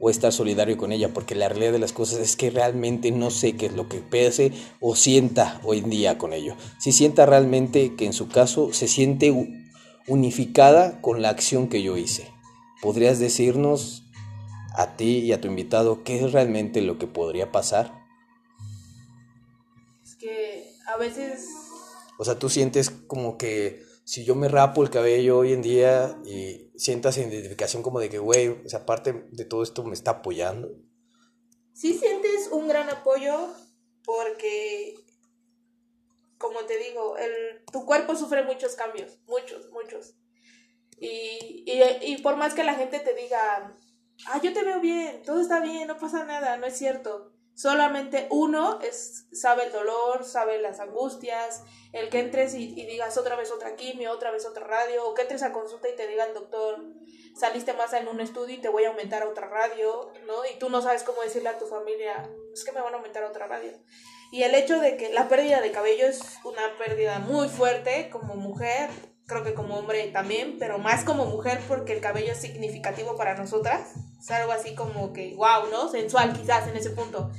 o 0.00 0.10
estar 0.10 0.32
solidario 0.32 0.76
con 0.76 0.92
ella, 0.92 1.12
porque 1.12 1.34
la 1.34 1.48
realidad 1.48 1.72
de 1.72 1.78
las 1.78 1.92
cosas 1.92 2.18
es 2.20 2.36
que 2.36 2.50
realmente 2.50 3.10
no 3.12 3.30
sé 3.30 3.56
qué 3.56 3.66
es 3.66 3.72
lo 3.72 3.88
que 3.88 4.00
pese 4.00 4.52
o 4.80 4.96
sienta 4.96 5.60
hoy 5.64 5.78
en 5.78 5.90
día 5.90 6.18
con 6.18 6.32
ello. 6.32 6.56
Si 6.78 6.92
sienta 6.92 7.26
realmente 7.26 7.94
que 7.94 8.06
en 8.06 8.12
su 8.12 8.28
caso 8.28 8.72
se 8.72 8.88
siente 8.88 9.32
unificada 10.06 11.00
con 11.00 11.22
la 11.22 11.30
acción 11.30 11.68
que 11.68 11.82
yo 11.82 11.96
hice. 11.96 12.30
¿Podrías 12.82 13.18
decirnos 13.18 14.04
a 14.74 14.96
ti 14.96 15.18
y 15.18 15.32
a 15.32 15.40
tu 15.40 15.48
invitado 15.48 16.04
qué 16.04 16.24
es 16.24 16.32
realmente 16.32 16.82
lo 16.82 16.98
que 16.98 17.06
podría 17.06 17.50
pasar? 17.52 17.92
Es 20.04 20.16
que 20.16 20.70
a 20.86 20.98
veces... 20.98 21.55
O 22.18 22.24
sea, 22.24 22.38
tú 22.38 22.48
sientes 22.48 22.90
como 22.90 23.36
que 23.36 23.84
si 24.04 24.24
yo 24.24 24.34
me 24.34 24.48
rapo 24.48 24.82
el 24.82 24.90
cabello 24.90 25.38
hoy 25.38 25.52
en 25.52 25.62
día 25.62 26.16
y 26.24 26.70
sientas 26.76 27.18
identificación 27.18 27.82
como 27.82 27.98
de 27.98 28.08
que, 28.08 28.18
güey, 28.18 28.56
esa 28.64 28.86
parte 28.86 29.26
de 29.32 29.44
todo 29.44 29.62
esto 29.62 29.82
me 29.84 29.94
está 29.94 30.12
apoyando. 30.12 30.70
Sí 31.72 31.92
sientes 31.92 32.48
un 32.52 32.68
gran 32.68 32.88
apoyo 32.88 33.52
porque, 34.04 34.94
como 36.38 36.60
te 36.60 36.78
digo, 36.78 37.18
el, 37.18 37.64
tu 37.72 37.84
cuerpo 37.84 38.14
sufre 38.14 38.44
muchos 38.44 38.76
cambios, 38.76 39.18
muchos, 39.26 39.68
muchos. 39.72 40.14
Y, 40.98 41.64
y, 41.66 41.82
y 42.02 42.22
por 42.22 42.36
más 42.36 42.54
que 42.54 42.64
la 42.64 42.74
gente 42.74 43.00
te 43.00 43.12
diga, 43.12 43.76
ah, 44.28 44.40
yo 44.42 44.52
te 44.52 44.62
veo 44.62 44.80
bien, 44.80 45.22
todo 45.24 45.40
está 45.40 45.60
bien, 45.60 45.88
no 45.88 45.98
pasa 45.98 46.24
nada, 46.24 46.56
no 46.56 46.66
es 46.66 46.78
cierto. 46.78 47.35
Solamente 47.56 48.26
uno 48.28 48.80
es, 48.82 49.28
sabe 49.32 49.64
el 49.64 49.72
dolor, 49.72 50.24
sabe 50.24 50.58
las 50.60 50.78
angustias, 50.78 51.64
el 51.92 52.10
que 52.10 52.20
entres 52.20 52.54
y, 52.54 52.74
digas 52.74 53.16
otra 53.16 53.34
vez 53.34 53.50
otra 53.50 53.76
quimio, 53.76 54.12
otra 54.12 54.30
vez 54.30 54.44
otra 54.44 54.66
radio, 54.66 55.08
o 55.08 55.14
que 55.14 55.22
entres 55.22 55.42
a 55.42 55.54
consulta 55.54 55.88
y 55.88 55.96
te 55.96 56.06
digan, 56.06 56.34
doctor, 56.34 56.84
saliste 57.34 57.72
más 57.72 57.94
en 57.94 58.08
un 58.08 58.20
estudio 58.20 58.56
y 58.56 58.60
te 58.60 58.68
voy 58.68 58.84
a 58.84 58.88
aumentar 58.88 59.26
otra 59.26 59.48
radio, 59.48 60.12
¿no? 60.26 60.44
Y 60.44 60.58
tú 60.58 60.68
no 60.68 60.82
sabes 60.82 61.02
cómo 61.02 61.22
decirle 61.22 61.48
a 61.48 61.56
tu 61.56 61.66
familia, 61.66 62.30
es 62.52 62.62
que 62.62 62.72
me 62.72 62.82
van 62.82 62.92
a 62.92 62.98
aumentar 62.98 63.24
otra 63.24 63.46
radio. 63.46 63.72
Y 64.30 64.42
el 64.42 64.54
hecho 64.54 64.78
de 64.78 64.98
que 64.98 65.10
la 65.14 65.30
pérdida 65.30 65.62
de 65.62 65.72
cabello 65.72 66.06
es 66.06 66.20
una 66.44 66.76
pérdida 66.76 67.20
muy 67.20 67.48
fuerte 67.48 68.10
como 68.10 68.34
mujer, 68.34 68.90
creo 69.26 69.42
que 69.42 69.54
como 69.54 69.76
hombre 69.76 70.08
también, 70.08 70.56
pero 70.58 70.78
más 70.78 71.04
como 71.04 71.26
mujer 71.26 71.60
porque 71.66 71.92
el 71.92 72.00
cabello 72.00 72.32
es 72.32 72.40
significativo 72.40 73.16
para 73.16 73.36
nosotras. 73.36 73.94
Es 74.20 74.30
algo 74.30 74.52
así 74.52 74.74
como 74.74 75.12
que, 75.12 75.34
wow, 75.34 75.68
¿no? 75.70 75.90
Sensual 75.90 76.32
quizás 76.32 76.68
en 76.68 76.76
ese 76.76 76.90
punto. 76.90 77.30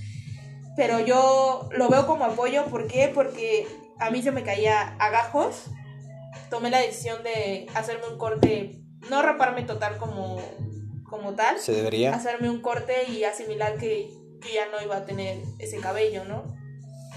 Pero 0.75 0.99
yo 0.99 1.69
lo 1.71 1.89
veo 1.89 2.05
como 2.05 2.25
apoyo, 2.25 2.65
¿por 2.65 2.87
qué? 2.87 3.09
Porque 3.13 3.67
a 3.99 4.11
mí 4.11 4.21
se 4.21 4.31
me 4.31 4.43
caía 4.43 4.95
agajos. 4.99 5.63
Tomé 6.49 6.69
la 6.69 6.79
decisión 6.79 7.23
de 7.23 7.67
hacerme 7.73 8.07
un 8.07 8.17
corte, 8.17 8.81
no 9.09 9.21
raparme 9.21 9.63
total 9.63 9.97
como, 9.97 10.39
como 11.09 11.33
tal. 11.35 11.57
Se 11.59 11.71
debería. 11.71 12.13
Hacerme 12.13 12.49
un 12.49 12.61
corte 12.61 13.09
y 13.09 13.23
asimilar 13.23 13.77
que, 13.77 14.09
que 14.41 14.53
ya 14.53 14.67
no 14.71 14.81
iba 14.83 14.97
a 14.97 15.05
tener 15.05 15.41
ese 15.57 15.77
cabello, 15.77 16.25
¿no? 16.25 16.43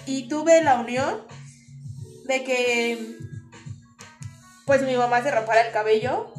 Y 0.06 0.28
tuve 0.28 0.62
la 0.62 0.80
unión 0.80 1.26
de 2.26 2.44
que 2.44 3.16
pues 4.70 4.82
mi 4.82 4.94
mamá 4.94 5.20
se 5.20 5.32
rapara 5.32 5.62
el 5.66 5.72
cabello. 5.72 6.32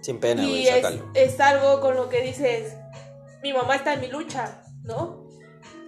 Sin 0.00 0.18
pena, 0.18 0.42
Y 0.42 0.66
es, 0.66 0.84
es, 1.14 1.38
algo 1.38 1.80
con 1.80 1.94
lo 1.94 2.08
que 2.08 2.20
dices, 2.20 2.74
mi 3.44 3.52
mamá 3.52 3.76
está 3.76 3.92
en 3.92 4.00
mi 4.00 4.08
lucha, 4.08 4.64
¿no? 4.82 5.24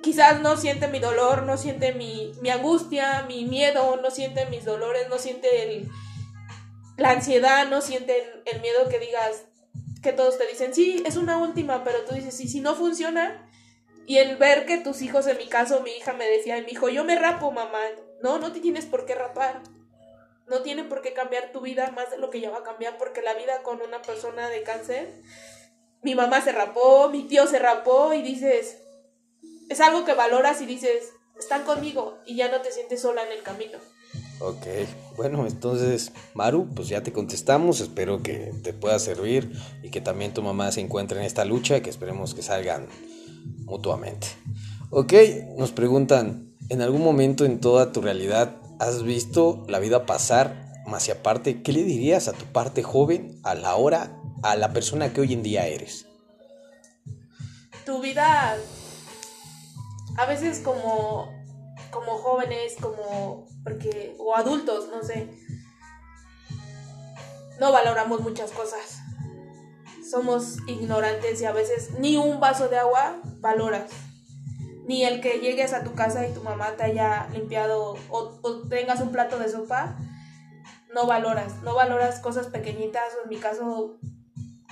Quizás 0.00 0.40
no 0.42 0.56
siente 0.56 0.86
mi 0.86 1.00
dolor, 1.00 1.42
no 1.42 1.58
siente 1.58 1.92
mi, 1.92 2.30
mi 2.40 2.50
angustia, 2.50 3.24
mi 3.26 3.44
miedo, 3.46 3.98
no 4.00 4.12
siente 4.12 4.46
mis 4.46 4.64
dolores, 4.64 5.08
no 5.08 5.18
siente 5.18 5.64
el, 5.64 5.90
la 6.98 7.10
ansiedad, 7.10 7.68
no 7.68 7.80
siente 7.80 8.22
el, 8.44 8.60
miedo 8.60 8.88
que 8.88 9.00
digas, 9.00 9.46
que 10.04 10.12
todos 10.12 10.38
te 10.38 10.46
dicen, 10.46 10.72
sí, 10.72 11.02
es 11.04 11.16
una 11.16 11.38
última, 11.38 11.82
pero 11.82 12.04
tú 12.04 12.14
dices, 12.14 12.36
sí, 12.36 12.46
si 12.46 12.60
no 12.60 12.76
funciona, 12.76 13.50
y 14.06 14.18
el 14.18 14.36
ver 14.36 14.66
que 14.66 14.78
tus 14.78 15.02
hijos, 15.02 15.26
en 15.26 15.38
mi 15.38 15.48
caso, 15.48 15.80
mi 15.80 15.90
hija 15.90 16.12
me 16.12 16.26
decía, 16.26 16.62
mi 16.62 16.70
hijo, 16.70 16.88
yo 16.90 17.02
me 17.02 17.18
rapo, 17.18 17.50
mamá, 17.50 17.80
no, 18.22 18.38
no 18.38 18.52
te 18.52 18.60
tienes 18.60 18.86
por 18.86 19.04
qué 19.04 19.16
rapar 19.16 19.62
no 20.52 20.60
tiene 20.60 20.84
por 20.84 21.00
qué 21.00 21.14
cambiar 21.14 21.50
tu 21.50 21.62
vida 21.62 21.90
más 21.92 22.10
de 22.10 22.18
lo 22.18 22.28
que 22.28 22.40
ya 22.40 22.50
va 22.50 22.58
a 22.58 22.62
cambiar, 22.62 22.98
porque 22.98 23.22
la 23.22 23.32
vida 23.32 23.62
con 23.62 23.80
una 23.80 24.02
persona 24.02 24.50
de 24.50 24.62
cáncer, 24.62 25.08
mi 26.02 26.14
mamá 26.14 26.42
se 26.42 26.52
rapó, 26.52 27.08
mi 27.08 27.22
tío 27.22 27.46
se 27.46 27.58
rapó 27.58 28.12
y 28.12 28.20
dices, 28.20 28.76
es 29.70 29.80
algo 29.80 30.04
que 30.04 30.12
valoras 30.12 30.60
y 30.60 30.66
dices, 30.66 31.14
están 31.38 31.64
conmigo 31.64 32.18
y 32.26 32.36
ya 32.36 32.50
no 32.50 32.60
te 32.60 32.70
sientes 32.70 33.00
sola 33.00 33.24
en 33.24 33.32
el 33.32 33.42
camino. 33.42 33.78
Ok, 34.40 34.66
bueno, 35.16 35.46
entonces, 35.46 36.12
Maru, 36.34 36.68
pues 36.74 36.88
ya 36.88 37.02
te 37.02 37.14
contestamos, 37.14 37.80
espero 37.80 38.22
que 38.22 38.52
te 38.62 38.74
pueda 38.74 38.98
servir 38.98 39.50
y 39.82 39.90
que 39.90 40.02
también 40.02 40.34
tu 40.34 40.42
mamá 40.42 40.70
se 40.70 40.80
encuentre 40.80 41.18
en 41.18 41.24
esta 41.24 41.46
lucha, 41.46 41.80
que 41.80 41.88
esperemos 41.88 42.34
que 42.34 42.42
salgan 42.42 42.88
mutuamente. 43.64 44.26
Ok, 44.90 45.14
nos 45.56 45.72
preguntan, 45.72 46.54
¿en 46.68 46.82
algún 46.82 47.02
momento 47.02 47.46
en 47.46 47.58
toda 47.58 47.90
tu 47.92 48.02
realidad 48.02 48.61
has 48.78 49.02
visto 49.02 49.64
la 49.68 49.78
vida 49.78 50.06
pasar? 50.06 50.82
Más 50.86 51.06
y 51.08 51.12
aparte, 51.12 51.62
¿qué 51.62 51.72
le 51.72 51.82
dirías 51.84 52.28
a 52.28 52.32
tu 52.32 52.44
parte 52.46 52.82
joven 52.82 53.40
a 53.44 53.54
la 53.54 53.76
hora, 53.76 54.20
a 54.42 54.56
la 54.56 54.72
persona 54.72 55.12
que 55.12 55.20
hoy 55.20 55.32
en 55.32 55.42
día 55.42 55.66
eres? 55.66 56.06
Tu 57.86 58.00
vida, 58.00 58.56
a 60.16 60.26
veces 60.26 60.60
como, 60.60 61.28
como 61.90 62.18
jóvenes, 62.18 62.76
como, 62.80 63.46
porque, 63.64 64.16
o 64.18 64.34
adultos, 64.34 64.88
no 64.90 65.02
sé, 65.02 65.28
no 67.60 67.70
valoramos 67.72 68.20
muchas 68.20 68.50
cosas. 68.50 68.98
Somos 70.10 70.58
ignorantes 70.66 71.40
y 71.40 71.44
a 71.44 71.52
veces 71.52 71.92
ni 71.98 72.16
un 72.16 72.40
vaso 72.40 72.68
de 72.68 72.78
agua 72.78 73.20
valoras 73.40 73.90
ni 74.86 75.04
el 75.04 75.20
que 75.20 75.40
llegues 75.40 75.72
a 75.72 75.84
tu 75.84 75.94
casa 75.94 76.26
y 76.26 76.32
tu 76.32 76.42
mamá 76.42 76.76
te 76.76 76.84
haya 76.84 77.28
limpiado 77.32 77.96
o, 78.10 78.68
tengas 78.68 79.00
un 79.00 79.12
plato 79.12 79.38
de 79.38 79.48
sopa, 79.48 79.96
no 80.92 81.06
valoras, 81.06 81.62
no 81.62 81.74
valoras 81.74 82.20
cosas 82.20 82.48
pequeñitas 82.48 83.14
o 83.18 83.24
en 83.24 83.30
mi 83.30 83.36
caso 83.36 83.98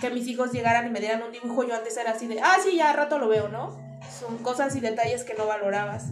que 0.01 0.11
mis 0.11 0.27
hijos 0.27 0.53
llegaran 0.53 0.87
y 0.87 0.91
me 0.91 1.01
dieran 1.01 1.23
un 1.23 1.33
dibujo, 1.33 1.65
yo 1.65 1.75
antes 1.75 1.97
era 1.97 2.13
así 2.13 2.27
de, 2.27 2.41
ah, 2.41 2.57
sí, 2.63 2.77
ya 2.77 2.93
rato 2.93 3.19
lo 3.19 3.29
veo, 3.29 3.49
¿no? 3.49 3.79
Son 4.19 4.39
cosas 4.39 4.75
y 4.77 4.81
detalles 4.81 5.25
que 5.25 5.35
no 5.35 5.47
valorabas. 5.47 6.07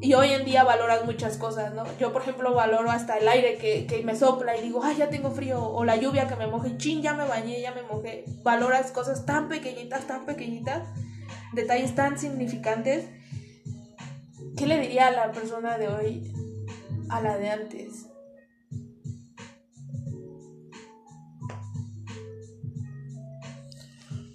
Y 0.00 0.12
hoy 0.12 0.32
en 0.32 0.44
día 0.44 0.64
valoras 0.64 1.06
muchas 1.06 1.38
cosas, 1.38 1.72
¿no? 1.72 1.84
Yo, 1.98 2.12
por 2.12 2.20
ejemplo, 2.20 2.52
valoro 2.52 2.90
hasta 2.90 3.16
el 3.16 3.26
aire 3.26 3.56
que, 3.56 3.86
que 3.86 4.02
me 4.02 4.14
sopla 4.14 4.54
y 4.54 4.60
digo, 4.60 4.82
ay, 4.84 4.96
ya 4.96 5.08
tengo 5.08 5.30
frío, 5.30 5.62
o 5.62 5.82
la 5.86 5.96
lluvia 5.96 6.28
que 6.28 6.36
me 6.36 6.46
moje, 6.46 6.76
chin, 6.76 7.00
ya 7.00 7.14
me 7.14 7.24
bañé, 7.24 7.62
ya 7.62 7.72
me 7.72 7.82
mojé. 7.82 8.24
Valoras 8.42 8.92
cosas 8.92 9.24
tan 9.24 9.48
pequeñitas, 9.48 10.06
tan 10.06 10.26
pequeñitas, 10.26 10.86
detalles 11.54 11.94
tan 11.94 12.18
significantes, 12.18 13.06
¿qué 14.56 14.66
le 14.66 14.80
diría 14.80 15.08
a 15.08 15.10
la 15.10 15.32
persona 15.32 15.78
de 15.78 15.88
hoy 15.88 16.32
a 17.08 17.20
la 17.20 17.36
de 17.36 17.50
antes? 17.50 18.06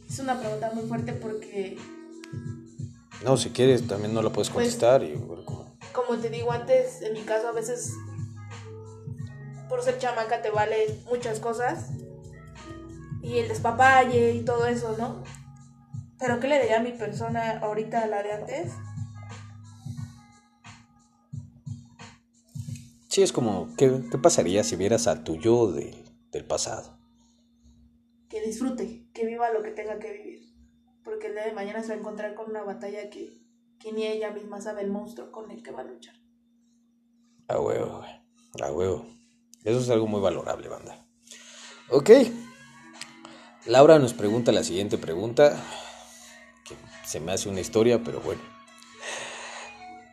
Es 0.07 0.19
una 0.19 0.39
pregunta 0.39 0.71
muy 0.73 0.87
fuerte 0.87 1.13
porque... 1.13 1.77
No, 3.23 3.37
si 3.37 3.49
quieres, 3.49 3.85
también 3.87 4.13
no 4.13 4.21
lo 4.21 4.31
puedes 4.31 4.49
pues, 4.49 4.67
contestar. 4.67 5.03
y, 5.03 5.15
como 5.91 6.17
te 6.19 6.29
digo 6.29 6.51
antes, 6.51 7.01
en 7.01 7.13
mi 7.13 7.21
caso 7.21 7.47
a 7.47 7.51
veces 7.51 7.93
por 9.67 9.83
ser 9.83 9.97
chamaca 9.99 10.41
te 10.41 10.49
vale 10.49 10.99
muchas 11.05 11.39
cosas 11.39 11.91
y 13.21 13.37
el 13.37 13.47
despapalle 13.47 14.33
y 14.33 14.43
todo 14.43 14.65
eso, 14.65 14.95
¿no? 14.97 15.23
Pero 16.19 16.39
¿qué 16.41 16.49
le 16.49 16.59
diría 16.59 16.79
a 16.79 16.83
mi 16.83 16.91
persona 16.91 17.59
ahorita 17.59 18.01
a 18.03 18.07
la 18.07 18.21
de 18.21 18.33
antes? 18.33 18.73
Sí, 23.07 23.23
es 23.23 23.31
como, 23.31 23.73
¿qué, 23.77 23.89
pasaría 24.21 24.63
si 24.63 24.75
vieras 24.75 25.07
a 25.07 25.23
tu 25.23 25.37
yo 25.37 25.71
del 25.71 26.45
pasado? 26.45 26.99
Que 28.29 28.41
disfrute, 28.41 29.07
que 29.13 29.25
viva 29.25 29.51
lo 29.51 29.63
que 29.63 29.71
tenga 29.71 29.97
que 29.97 30.11
vivir. 30.11 30.53
Porque 31.03 31.27
el 31.27 31.33
día 31.33 31.45
de 31.45 31.53
mañana 31.53 31.81
se 31.81 31.89
va 31.89 31.95
a 31.95 31.97
encontrar 31.99 32.35
con 32.35 32.49
una 32.49 32.63
batalla 32.63 33.09
que, 33.09 33.41
que 33.79 33.93
ni 33.93 34.05
ella 34.05 34.31
misma 34.31 34.61
sabe 34.61 34.81
el 34.81 34.91
monstruo 34.91 35.31
con 35.31 35.49
el 35.49 35.63
que 35.63 35.71
va 35.71 35.81
a 35.81 35.85
luchar. 35.85 36.15
A 37.47 37.59
huevo, 37.59 38.03
a 38.61 38.71
huevo. 38.71 39.07
Eso 39.63 39.79
es 39.79 39.89
algo 39.89 40.05
muy 40.05 40.21
valorable, 40.21 40.67
banda. 40.67 41.05
Ok. 41.89 42.11
Laura 43.65 43.97
nos 43.99 44.13
pregunta 44.13 44.51
la 44.51 44.63
siguiente 44.63 44.97
pregunta 44.97 45.57
se 47.09 47.19
me 47.19 47.31
hace 47.31 47.49
una 47.49 47.59
historia, 47.59 48.03
pero 48.05 48.21
bueno. 48.21 48.39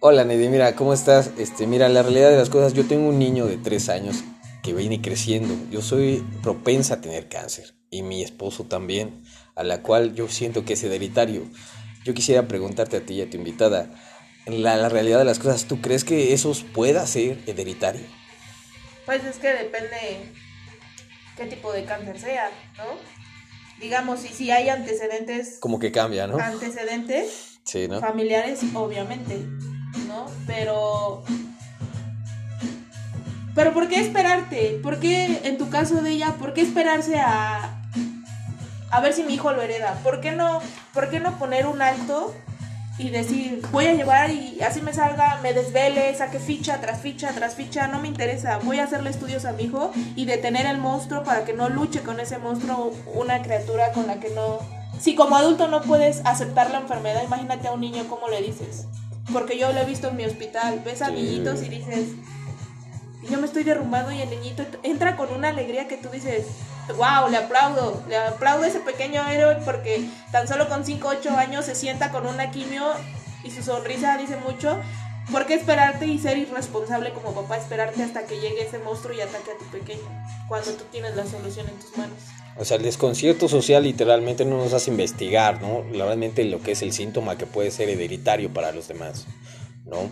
Hola 0.00 0.24
Nedi, 0.24 0.48
mira, 0.48 0.74
¿cómo 0.74 0.94
estás? 0.94 1.30
Este, 1.36 1.66
mira, 1.66 1.90
la 1.90 2.02
realidad 2.02 2.30
de 2.30 2.38
las 2.38 2.48
cosas, 2.48 2.72
yo 2.72 2.86
tengo 2.86 3.06
un 3.08 3.18
niño 3.18 3.44
de 3.44 3.58
tres 3.58 3.90
años 3.90 4.24
que 4.62 4.72
viene 4.72 5.02
creciendo. 5.02 5.54
Yo 5.70 5.82
soy 5.82 6.24
propensa 6.42 6.94
a 6.94 7.00
tener 7.02 7.28
cáncer 7.28 7.74
y 7.90 8.02
mi 8.02 8.22
esposo 8.22 8.64
también, 8.64 9.24
a 9.56 9.62
la 9.62 9.82
cual 9.82 10.14
yo 10.14 10.26
siento 10.28 10.64
que 10.64 10.72
es 10.72 10.82
hereditario. 10.84 11.42
Yo 12.02 12.14
quisiera 12.14 12.48
preguntarte 12.48 12.96
a 12.96 13.04
ti 13.04 13.16
y 13.16 13.22
a 13.22 13.28
tu 13.28 13.36
invitada, 13.36 13.90
la, 14.46 14.76
la 14.76 14.88
realidad 14.88 15.18
de 15.18 15.26
las 15.26 15.38
cosas, 15.38 15.66
¿tú 15.66 15.82
crees 15.82 16.02
que 16.02 16.32
eso 16.32 16.50
pueda 16.72 17.06
ser 17.06 17.38
hereditario? 17.46 18.06
Pues 19.04 19.22
es 19.22 19.36
que 19.36 19.48
depende 19.48 20.32
qué 21.36 21.44
tipo 21.44 21.72
de 21.74 21.84
cáncer 21.84 22.18
sea, 22.18 22.50
¿no? 22.78 23.15
Digamos, 23.80 24.24
y 24.24 24.28
si 24.28 24.50
hay 24.50 24.68
antecedentes. 24.68 25.58
Como 25.60 25.78
que 25.78 25.92
cambia, 25.92 26.26
¿no? 26.26 26.38
Antecedentes. 26.38 27.58
Familiares, 28.00 28.60
obviamente, 28.74 29.38
¿no? 30.06 30.26
Pero. 30.46 31.22
Pero 33.54 33.72
¿por 33.72 33.88
qué 33.88 34.00
esperarte? 34.00 34.78
¿Por 34.82 35.00
qué, 35.00 35.40
en 35.44 35.56
tu 35.56 35.70
caso 35.70 36.02
de 36.02 36.10
ella, 36.10 36.34
por 36.38 36.52
qué 36.54 36.60
esperarse 36.60 37.18
a. 37.18 37.82
a 38.90 39.00
ver 39.00 39.12
si 39.12 39.24
mi 39.24 39.34
hijo 39.34 39.52
lo 39.52 39.62
hereda? 39.62 39.98
¿Por 40.02 40.20
qué 40.20 40.32
no, 40.32 40.60
por 40.92 41.10
qué 41.10 41.20
no 41.20 41.38
poner 41.38 41.66
un 41.66 41.82
alto 41.82 42.34
y 42.98 43.10
decir, 43.10 43.60
voy 43.72 43.86
a 43.86 43.94
llevar 43.94 44.30
y 44.30 44.60
así 44.62 44.80
me 44.80 44.94
salga, 44.94 45.38
me 45.42 45.52
desvele, 45.52 46.14
saque 46.14 46.38
ficha 46.38 46.80
tras 46.80 47.00
ficha 47.00 47.32
tras 47.34 47.54
ficha, 47.54 47.88
no 47.88 48.00
me 48.00 48.08
interesa, 48.08 48.58
voy 48.58 48.78
a 48.78 48.84
hacerle 48.84 49.10
estudios 49.10 49.44
a 49.44 49.52
mi 49.52 49.64
hijo 49.64 49.92
y 50.14 50.24
detener 50.24 50.66
el 50.66 50.78
monstruo 50.78 51.22
para 51.22 51.44
que 51.44 51.52
no 51.52 51.68
luche 51.68 52.00
con 52.00 52.20
ese 52.20 52.38
monstruo 52.38 52.92
una 53.14 53.42
criatura 53.42 53.92
con 53.92 54.06
la 54.06 54.18
que 54.18 54.30
no... 54.30 54.58
Si 54.98 55.14
como 55.14 55.36
adulto 55.36 55.68
no 55.68 55.82
puedes 55.82 56.24
aceptar 56.24 56.70
la 56.70 56.78
enfermedad, 56.78 57.22
imagínate 57.22 57.68
a 57.68 57.72
un 57.72 57.82
niño 57.82 58.04
cómo 58.08 58.28
le 58.28 58.40
dices. 58.40 58.86
Porque 59.30 59.58
yo 59.58 59.70
lo 59.72 59.80
he 59.80 59.84
visto 59.84 60.08
en 60.08 60.16
mi 60.16 60.24
hospital, 60.24 60.80
ves 60.82 61.02
a 61.02 61.10
niñitos 61.10 61.62
y 61.62 61.68
dices, 61.68 62.08
yo 63.30 63.38
me 63.38 63.46
estoy 63.46 63.64
derrumbando 63.64 64.10
y 64.12 64.22
el 64.22 64.30
niñito 64.30 64.64
entra 64.82 65.16
con 65.16 65.32
una 65.34 65.48
alegría 65.48 65.86
que 65.86 65.98
tú 65.98 66.08
dices, 66.08 66.46
wow, 66.94 67.28
le 67.30 67.36
aplaudo, 67.36 68.02
le 68.08 68.16
aplaudo 68.16 68.64
a 68.64 68.68
ese 68.68 68.80
pequeño 68.80 69.26
héroe 69.28 69.56
porque 69.64 70.08
tan 70.32 70.46
solo 70.46 70.68
con 70.68 70.84
5 70.84 71.08
o 71.08 71.10
8 71.10 71.36
años 71.36 71.64
se 71.64 71.74
sienta 71.74 72.10
con 72.10 72.26
una 72.26 72.50
quimio 72.50 72.84
y 73.44 73.50
su 73.50 73.62
sonrisa 73.62 74.16
dice 74.18 74.36
mucho. 74.36 74.80
¿Por 75.30 75.44
qué 75.46 75.54
esperarte 75.54 76.06
y 76.06 76.20
ser 76.20 76.38
irresponsable 76.38 77.12
como 77.12 77.34
papá, 77.34 77.56
esperarte 77.56 78.02
hasta 78.04 78.26
que 78.26 78.36
llegue 78.36 78.62
ese 78.62 78.78
monstruo 78.78 79.12
y 79.12 79.20
ataque 79.20 79.50
a 79.50 79.58
tu 79.58 79.64
pequeño, 79.76 80.08
cuando 80.46 80.70
tú 80.72 80.84
tienes 80.92 81.16
la 81.16 81.26
solución 81.26 81.66
en 81.68 81.74
tus 81.80 81.98
manos? 81.98 82.16
O 82.56 82.64
sea, 82.64 82.76
el 82.76 82.84
desconcierto 82.84 83.48
social 83.48 83.82
literalmente 83.82 84.44
no 84.44 84.58
nos 84.58 84.72
hace 84.72 84.90
investigar, 84.92 85.60
¿no? 85.60 85.82
Realmente 85.90 86.44
lo 86.44 86.62
que 86.62 86.72
es 86.72 86.82
el 86.82 86.92
síntoma 86.92 87.36
que 87.36 87.44
puede 87.44 87.72
ser 87.72 87.90
hereditario 87.90 88.54
para 88.54 88.70
los 88.70 88.86
demás, 88.86 89.26
¿no? 89.84 90.08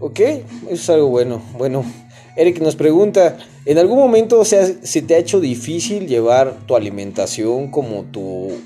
Ok, 0.00 0.20
eso 0.20 0.44
es 0.70 0.90
algo 0.90 1.08
bueno. 1.08 1.42
Bueno, 1.52 1.84
Eric 2.34 2.60
nos 2.60 2.74
pregunta, 2.74 3.36
¿en 3.68 3.76
algún 3.76 3.98
momento 3.98 4.40
o 4.40 4.46
sea, 4.46 4.66
se 4.82 5.02
te 5.02 5.14
ha 5.14 5.18
hecho 5.18 5.40
difícil 5.40 6.06
llevar 6.06 6.54
tu 6.66 6.74
alimentación 6.74 7.70
como 7.70 8.04
tu, 8.04 8.58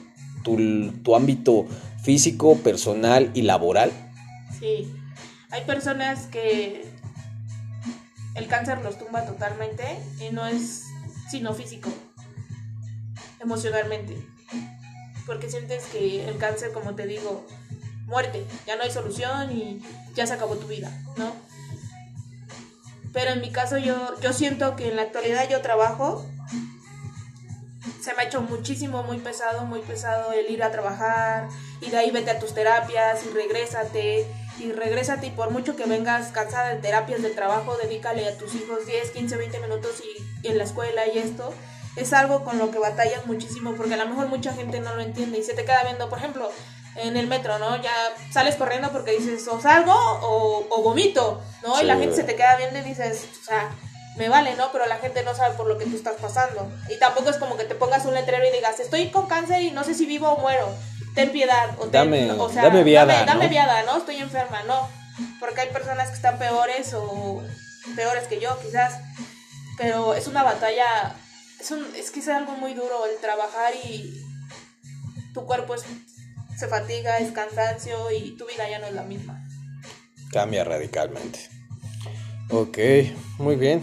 tu, 0.44 1.16
ámbito 1.16 1.66
físico, 2.04 2.56
personal 2.58 3.28
y 3.34 3.42
laboral? 3.42 3.90
Sí, 4.60 4.94
hay 5.50 5.64
personas 5.64 6.26
que 6.26 6.84
el 8.36 8.46
cáncer 8.46 8.78
los 8.84 8.96
tumba 8.96 9.26
totalmente 9.26 9.82
y 10.20 10.32
no 10.32 10.46
es 10.46 10.84
sino 11.28 11.52
físico, 11.52 11.90
emocionalmente. 13.40 14.16
Porque 15.26 15.50
sientes 15.50 15.84
que 15.86 16.28
el 16.28 16.36
cáncer, 16.36 16.70
como 16.70 16.94
te 16.94 17.08
digo, 17.08 17.44
muerte, 18.06 18.44
ya 18.68 18.76
no 18.76 18.84
hay 18.84 18.90
solución 18.92 19.50
y 19.50 19.82
ya 20.14 20.28
se 20.28 20.34
acabó 20.34 20.54
tu 20.54 20.68
vida, 20.68 20.96
¿no? 21.16 21.32
Pero 23.12 23.32
en 23.32 23.40
mi 23.40 23.50
caso 23.50 23.78
yo, 23.78 24.18
yo 24.20 24.32
siento 24.32 24.76
que 24.76 24.88
en 24.88 24.96
la 24.96 25.02
actualidad 25.02 25.48
yo 25.48 25.60
trabajo. 25.60 26.26
Se 28.00 28.14
me 28.14 28.22
ha 28.22 28.26
hecho 28.26 28.42
muchísimo, 28.42 29.02
muy 29.04 29.18
pesado, 29.18 29.64
muy 29.64 29.80
pesado 29.80 30.32
el 30.32 30.50
ir 30.50 30.62
a 30.62 30.70
trabajar. 30.70 31.48
Y 31.80 31.90
de 31.90 31.98
ahí 31.98 32.10
vete 32.10 32.30
a 32.30 32.38
tus 32.38 32.54
terapias 32.54 33.24
y 33.26 33.30
regrésate. 33.30 34.26
Y 34.58 34.72
regrésate 34.72 35.26
y 35.26 35.30
por 35.30 35.50
mucho 35.50 35.76
que 35.76 35.86
vengas 35.86 36.30
cansada 36.30 36.74
de 36.74 36.80
terapias 36.80 37.22
del 37.22 37.34
trabajo, 37.34 37.76
dedícale 37.82 38.28
a 38.28 38.36
tus 38.36 38.54
hijos 38.54 38.86
10, 38.86 39.10
15, 39.10 39.36
20 39.36 39.60
minutos 39.60 40.02
y 40.04 40.46
en 40.46 40.58
la 40.58 40.64
escuela 40.64 41.06
y 41.06 41.18
esto. 41.18 41.52
Es 41.96 42.12
algo 42.12 42.44
con 42.44 42.58
lo 42.58 42.70
que 42.70 42.78
batallas 42.78 43.26
muchísimo 43.26 43.74
porque 43.74 43.94
a 43.94 43.98
lo 43.98 44.08
mejor 44.08 44.28
mucha 44.28 44.52
gente 44.52 44.80
no 44.80 44.94
lo 44.94 45.02
entiende 45.02 45.38
y 45.38 45.42
se 45.42 45.54
te 45.54 45.64
queda 45.64 45.84
viendo, 45.84 46.08
por 46.08 46.18
ejemplo, 46.18 46.50
en 46.96 47.16
el 47.16 47.26
metro, 47.26 47.58
¿no? 47.58 47.76
Ya 47.82 47.92
sales 48.32 48.56
corriendo 48.56 48.90
porque 48.92 49.12
dices 49.12 49.46
o 49.48 49.60
salgo 49.60 49.94
o, 49.94 50.82
vomito, 50.82 51.42
¿no? 51.62 51.80
Y 51.80 51.84
la 51.84 51.96
gente 51.96 52.16
se 52.16 52.24
te 52.24 52.36
queda 52.36 52.56
viendo 52.56 52.78
y 52.78 52.82
dices, 52.82 53.26
o 53.40 53.44
sea, 53.44 53.70
me 54.16 54.28
vale, 54.28 54.54
¿no? 54.56 54.70
Pero 54.72 54.84
la 54.86 54.96
gente 54.98 55.22
no 55.22 55.34
sabe 55.34 55.54
por 55.56 55.66
lo 55.66 55.78
que 55.78 55.86
tú 55.86 55.96
estás 55.96 56.16
pasando. 56.20 56.70
Y 56.90 56.98
tampoco 56.98 57.30
es 57.30 57.36
como 57.38 57.56
que 57.56 57.64
te 57.64 57.74
pongas 57.74 58.04
un 58.04 58.12
letrero 58.14 58.46
y 58.46 58.50
digas, 58.52 58.78
estoy 58.80 59.10
con 59.10 59.26
cáncer 59.26 59.62
y 59.62 59.70
no 59.70 59.84
sé 59.84 59.94
si 59.94 60.04
vivo 60.06 60.28
o 60.28 60.38
muero. 60.40 60.68
Ten 61.14 61.30
piedad. 61.32 61.70
O 61.78 61.86
Dame- 61.86 62.30
o 62.32 62.48
sea, 62.50 62.62
dame 62.64 62.82
viada, 62.84 63.12
Dame, 63.14 63.26
dame 63.26 63.44
¿no? 63.44 63.50
viada, 63.50 63.82
¿no? 63.84 63.96
Estoy 63.98 64.16
enferma, 64.16 64.62
no. 64.64 64.88
Porque 65.40 65.62
hay 65.62 65.68
personas 65.70 66.08
que 66.08 66.14
están 66.16 66.38
peores 66.38 66.92
o 66.94 67.42
peores 67.96 68.24
que 68.28 68.38
yo, 68.40 68.58
quizás. 68.60 68.94
Pero 69.78 70.14
es 70.14 70.26
una 70.26 70.42
batalla. 70.42 71.14
Es, 71.60 71.70
un, 71.70 71.86
es 71.96 72.10
que 72.10 72.20
es 72.20 72.28
algo 72.28 72.52
muy 72.52 72.74
duro 72.74 73.06
el 73.06 73.18
trabajar 73.20 73.72
y 73.84 74.12
tu 75.32 75.46
cuerpo 75.46 75.74
es- 75.74 75.84
se 76.62 76.68
fatiga, 76.68 77.18
es 77.18 77.32
cansancio 77.32 78.12
y 78.12 78.36
tu 78.36 78.46
vida 78.46 78.70
ya 78.70 78.78
no 78.78 78.86
es 78.86 78.92
la 78.92 79.02
misma. 79.02 79.44
Cambia 80.30 80.62
radicalmente. 80.62 81.40
Ok, 82.50 82.78
muy 83.38 83.56
bien. 83.56 83.82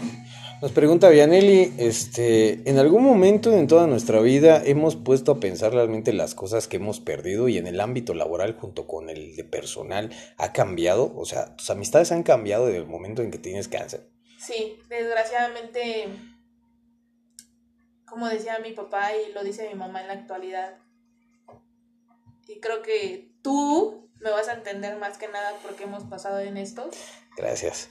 Nos 0.62 0.72
pregunta 0.72 1.10
Vianelli, 1.10 1.74
este, 1.76 2.66
¿en 2.70 2.78
algún 2.78 3.04
momento 3.04 3.52
en 3.52 3.66
toda 3.66 3.86
nuestra 3.86 4.20
vida 4.20 4.62
hemos 4.64 4.96
puesto 4.96 5.32
a 5.32 5.40
pensar 5.40 5.74
realmente 5.74 6.14
las 6.14 6.34
cosas 6.34 6.68
que 6.68 6.76
hemos 6.76 7.00
perdido 7.00 7.48
y 7.48 7.58
en 7.58 7.66
el 7.66 7.80
ámbito 7.82 8.14
laboral 8.14 8.56
junto 8.58 8.86
con 8.86 9.10
el 9.10 9.36
de 9.36 9.44
personal 9.44 10.08
ha 10.38 10.54
cambiado? 10.54 11.12
O 11.16 11.26
sea, 11.26 11.56
¿tus 11.56 11.68
amistades 11.68 12.12
han 12.12 12.22
cambiado 12.22 12.64
desde 12.64 12.78
el 12.78 12.86
momento 12.86 13.20
en 13.20 13.30
que 13.30 13.38
tienes 13.38 13.68
cáncer? 13.68 14.08
Sí, 14.38 14.78
desgraciadamente, 14.88 16.08
como 18.06 18.26
decía 18.26 18.58
mi 18.60 18.72
papá 18.72 19.10
y 19.14 19.34
lo 19.34 19.44
dice 19.44 19.68
mi 19.68 19.74
mamá 19.74 20.00
en 20.00 20.08
la 20.08 20.14
actualidad, 20.14 20.78
y 22.50 22.60
creo 22.60 22.82
que 22.82 23.30
tú 23.42 24.08
me 24.20 24.30
vas 24.30 24.48
a 24.48 24.52
entender 24.54 24.96
más 24.96 25.16
que 25.18 25.28
nada 25.28 25.52
porque 25.62 25.84
hemos 25.84 26.04
pasado 26.04 26.38
en 26.40 26.56
esto. 26.56 26.88
Gracias. 27.36 27.88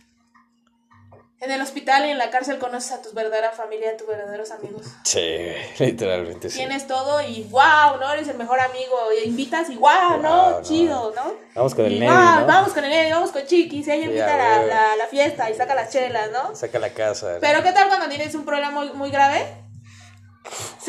En 1.42 1.52
el 1.52 1.62
hospital 1.62 2.06
y 2.06 2.10
en 2.10 2.18
la 2.18 2.32
cárcel 2.32 2.60
conoces 2.60 2.92
a 2.92 3.02
tu 3.02 3.14
verdadera 3.14 3.52
familia, 3.52 3.92
a 3.92 3.98
tus 3.98 4.06
verdaderos 4.06 4.52
amigos. 4.52 4.86
Sí, 5.06 5.38
literalmente 5.80 6.50
sí. 6.50 6.58
Tienes 6.58 6.86
todo 6.86 7.22
y 7.22 7.44
wow, 7.50 7.98
¿no? 7.98 8.12
Eres 8.12 8.28
el 8.28 8.38
mejor 8.38 8.60
amigo. 8.60 8.98
Y 9.24 9.30
invitas 9.30 9.70
y 9.70 9.78
wow, 9.78 10.18
¿no? 10.22 10.44
Wow, 10.44 10.52
no. 10.60 10.62
Chido, 10.64 11.14
¿no? 11.16 11.34
Vamos 11.56 11.74
con 11.76 11.86
el 11.86 11.98
Nelly, 11.98 12.06
"Wow, 12.12 12.40
¿no? 12.42 12.46
Vamos 12.46 12.74
con 12.74 12.84
el 12.84 12.90
Nelly, 12.90 13.12
vamos 13.12 13.32
con 13.32 13.46
Chiquis. 13.46 13.88
Ella 13.88 14.04
Sí, 14.04 14.10
invita 14.10 14.32
a 14.32 14.34
a 14.34 14.38
la, 14.38 14.58
huevo. 14.58 14.68
la, 14.68 14.96
la 14.98 15.08
fiesta 15.08 15.50
y 15.50 15.54
saca 15.56 15.74
las 15.76 15.90
chelas, 15.92 16.30
¿no? 16.32 16.54
Saca 16.58 16.78
la 16.78 16.90
casa. 16.90 17.38
Pero 17.40 17.64
¿qué 17.64 17.72
tal 17.72 17.88
cuando 17.88 18.10
tienes 18.10 18.36
un 18.36 18.44
problema 18.44 18.72
muy, 18.72 18.92
muy 18.92 19.10
grave? 19.10 19.46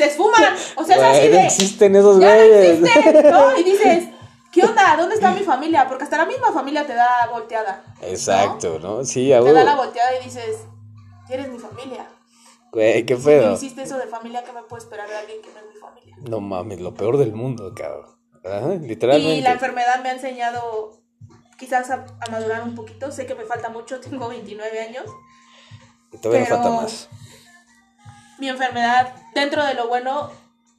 Se 0.05 0.11
esfuman. 0.11 0.43
O 0.75 0.83
sea, 0.83 0.95
es 0.95 1.01
así 1.19 1.29
no 1.29 1.35
de. 1.37 1.45
existen 1.45 1.95
esos 1.95 2.19
ya 2.19 2.29
no 2.35 2.35
güeyes. 2.35 2.79
existen, 2.83 3.31
¿no? 3.31 3.57
Y 3.57 3.63
dices, 3.63 4.03
¿qué 4.51 4.63
onda? 4.63 4.95
¿Dónde 4.97 5.15
está 5.15 5.31
mi 5.31 5.41
familia? 5.41 5.87
Porque 5.87 6.03
hasta 6.03 6.17
la 6.17 6.25
misma 6.25 6.51
familia 6.51 6.85
te 6.85 6.93
da 6.93 7.27
volteada. 7.31 7.83
¿no? 8.01 8.07
Exacto, 8.07 8.79
¿no? 8.79 9.03
Sí, 9.05 9.29
Te 9.29 9.53
da 9.53 9.63
la 9.63 9.75
volteada 9.75 10.19
y 10.19 10.23
dices, 10.23 10.57
eres 11.29 11.49
mi 11.49 11.59
familia. 11.59 12.07
Güey, 12.71 13.05
qué 13.05 13.17
Si 13.17 13.23
pedo. 13.23 13.47
me 13.47 13.53
hiciste 13.53 13.83
eso 13.83 13.97
de 13.97 14.07
familia, 14.07 14.43
¿qué 14.43 14.53
me 14.53 14.63
puedo 14.63 14.81
esperar 14.81 15.07
de 15.09 15.15
alguien 15.17 15.41
que 15.41 15.49
no 15.51 15.59
es 15.59 15.65
mi 15.73 15.79
familia? 15.79 16.15
No 16.29 16.39
mames, 16.39 16.79
lo 16.79 16.93
peor 16.93 17.17
del 17.17 17.33
mundo, 17.33 17.73
cabrón. 17.75 18.15
Ajá, 18.45 18.69
literalmente. 18.81 19.35
Y 19.35 19.41
la 19.41 19.51
enfermedad 19.51 20.01
me 20.01 20.09
ha 20.09 20.13
enseñado 20.13 20.99
quizás 21.59 21.91
a, 21.91 22.05
a 22.21 22.31
madurar 22.31 22.63
un 22.63 22.73
poquito. 22.73 23.11
Sé 23.11 23.25
que 23.25 23.35
me 23.35 23.43
falta 23.43 23.69
mucho, 23.69 23.99
tengo 24.01 24.29
29 24.29 24.79
años. 24.79 25.03
Y 26.13 26.17
todavía 26.17 26.45
pero- 26.45 26.57
nos 26.57 26.65
falta 26.65 26.81
más. 26.81 27.09
Mi 28.41 28.49
enfermedad, 28.49 29.13
dentro 29.35 29.63
de 29.63 29.75
lo 29.75 29.87
bueno, 29.87 30.31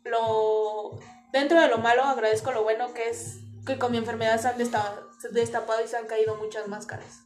lo 0.04 0.98
dentro 1.32 1.60
de 1.60 1.68
lo 1.68 1.78
malo, 1.78 2.02
agradezco 2.02 2.50
lo 2.50 2.64
bueno 2.64 2.92
que 2.92 3.08
es 3.08 3.38
que 3.64 3.78
con 3.78 3.92
mi 3.92 3.98
enfermedad 3.98 4.40
se 4.40 4.48
han 4.48 4.58
desta- 4.58 5.00
destapado 5.30 5.82
y 5.84 5.86
se 5.86 5.96
han 5.96 6.06
caído 6.08 6.34
muchas 6.36 6.66
máscaras. 6.66 7.20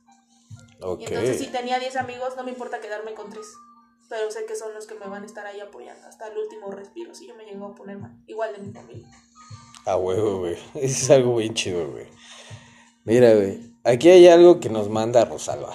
Ok. 0.82 1.00
Y 1.00 1.04
entonces 1.06 1.38
si 1.38 1.46
tenía 1.46 1.78
10 1.78 1.96
amigos, 1.96 2.36
no 2.36 2.44
me 2.44 2.50
importa 2.50 2.80
quedarme 2.80 3.14
con 3.14 3.30
3. 3.30 3.46
Pero 4.10 4.30
sé 4.30 4.44
que 4.44 4.54
son 4.54 4.74
los 4.74 4.86
que 4.86 4.94
me 4.96 5.06
van 5.06 5.22
a 5.22 5.26
estar 5.26 5.46
ahí 5.46 5.58
apoyando 5.60 6.06
hasta 6.06 6.28
el 6.28 6.36
último 6.36 6.70
respiro. 6.70 7.14
Si 7.14 7.26
yo 7.26 7.34
me 7.34 7.44
llego 7.46 7.64
a 7.64 7.74
poner 7.74 7.96
mal, 7.96 8.12
igual 8.26 8.52
de 8.54 8.58
mi 8.58 8.72
familia. 8.74 9.08
A 9.86 9.96
huevo, 9.96 10.40
güey. 10.40 10.52
Eso 10.74 10.84
es 10.84 11.10
algo 11.10 11.34
bien 11.36 11.54
chido, 11.54 11.90
güey. 11.90 12.06
Mira, 13.04 13.32
güey. 13.34 13.74
Aquí 13.84 14.10
hay 14.10 14.28
algo 14.28 14.60
que 14.60 14.68
nos 14.68 14.90
manda 14.90 15.24
Rosalba. 15.24 15.74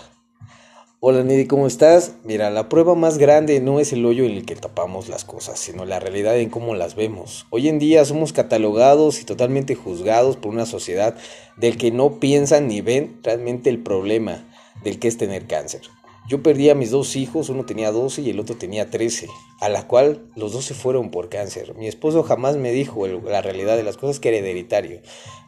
Hola, 1.04 1.24
Nidi, 1.24 1.48
¿cómo 1.48 1.66
estás? 1.66 2.14
Mira, 2.24 2.52
la 2.52 2.70
prueba 2.70 2.94
más 2.94 3.18
grande 3.18 3.60
no 3.60 3.80
es 3.80 3.92
el 3.92 4.06
hoyo 4.06 4.24
en 4.24 4.34
el 4.34 4.46
que 4.46 4.56
tapamos 4.56 5.10
las 5.10 5.26
cosas, 5.26 5.60
sino 5.60 5.84
la 5.84 6.00
realidad 6.00 6.38
en 6.38 6.52
cómo 6.52 6.76
las 6.76 6.94
vemos. 6.94 7.48
Hoy 7.50 7.70
en 7.70 7.80
día 7.80 8.06
somos 8.06 8.34
catalogados 8.34 9.20
y 9.20 9.26
totalmente 9.26 9.74
juzgados 9.74 10.38
por 10.38 10.54
una 10.54 10.68
sociedad 10.68 11.16
del 11.58 11.78
que 11.78 11.90
no 11.90 12.20
piensan 12.20 12.68
ni 12.68 12.82
ven 12.82 13.20
realmente 13.24 13.72
el 13.72 13.80
problema 13.80 14.48
del 14.84 15.00
que 15.00 15.08
es 15.08 15.18
tener 15.18 15.48
cáncer. 15.48 15.82
Yo 16.30 16.44
perdí 16.44 16.70
a 16.70 16.76
mis 16.76 16.92
dos 16.92 17.16
hijos, 17.16 17.50
uno 17.50 17.66
tenía 17.66 17.92
12 17.92 18.22
y 18.22 18.30
el 18.30 18.40
otro 18.40 18.56
tenía 18.56 18.92
13, 18.92 19.28
a 19.60 19.70
la 19.70 19.88
cual 19.88 20.28
los 20.36 20.52
dos 20.52 20.66
se 20.66 20.76
fueron 20.76 21.10
por 21.10 21.30
cáncer. 21.30 21.74
Mi 21.78 21.88
esposo 21.88 22.22
jamás 22.22 22.58
me 22.58 22.72
dijo 22.72 23.08
la 23.08 23.42
realidad 23.42 23.76
de 23.76 23.82
las 23.82 23.98
cosas 23.98 24.20
que 24.20 24.30
era 24.30 24.38
hereditario. 24.38 25.02